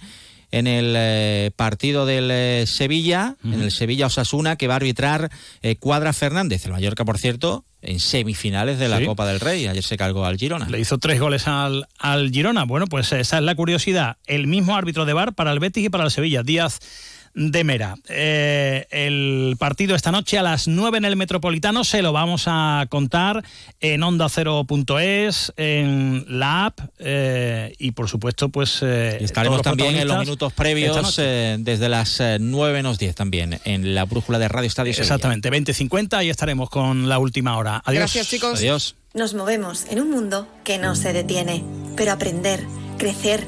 [0.51, 5.29] en el eh, partido del eh, Sevilla, en el Sevilla Osasuna, que va a arbitrar
[5.61, 6.65] eh, Cuadra Fernández.
[6.65, 9.05] El Mallorca, por cierto, en semifinales de la Sí.
[9.05, 9.67] Copa del Rey.
[9.67, 10.67] Ayer se cargó al Girona.
[10.69, 12.63] Le hizo tres goles al, al Girona.
[12.65, 14.17] Bueno, pues esa es la curiosidad.
[14.25, 16.79] El mismo árbitro de bar para el Betis y para el Sevilla, Díaz
[17.35, 17.95] de Mera.
[18.07, 22.85] Eh, el partido esta noche a las 9 en el Metropolitano se lo vamos a
[22.89, 23.43] contar
[23.81, 28.79] en onda ondacero.es, en la app eh, y por supuesto pues...
[28.81, 33.59] eh, Estaremos también en los minutos previos eh, desde las eh, 9 menos 10 también
[33.65, 34.93] en la brújula de Radio Estadio.
[34.97, 37.81] Exactamente, 20.50 y estaremos con la última hora.
[37.85, 37.99] Adiós.
[37.99, 38.59] Gracias, chicos.
[38.59, 38.95] Adiós.
[39.13, 41.63] Nos movemos en un mundo que no se detiene,
[41.95, 42.65] pero aprender,
[42.97, 43.47] crecer,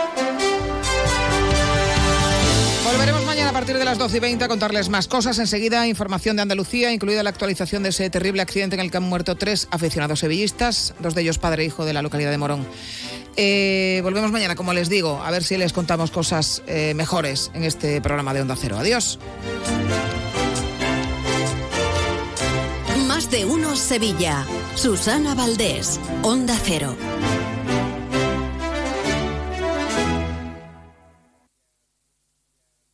[3.61, 5.37] Partir de las 12 y 20 a contarles más cosas.
[5.37, 9.03] Enseguida, información de Andalucía, incluida la actualización de ese terrible accidente en el que han
[9.03, 12.65] muerto tres aficionados sevillistas, dos de ellos padre e hijo de la localidad de Morón.
[13.37, 17.63] Eh, volvemos mañana, como les digo, a ver si les contamos cosas eh, mejores en
[17.63, 18.79] este programa de Onda Cero.
[18.79, 19.19] Adiós.
[23.05, 24.43] Más de uno Sevilla.
[24.73, 26.95] Susana Valdés, Onda Cero.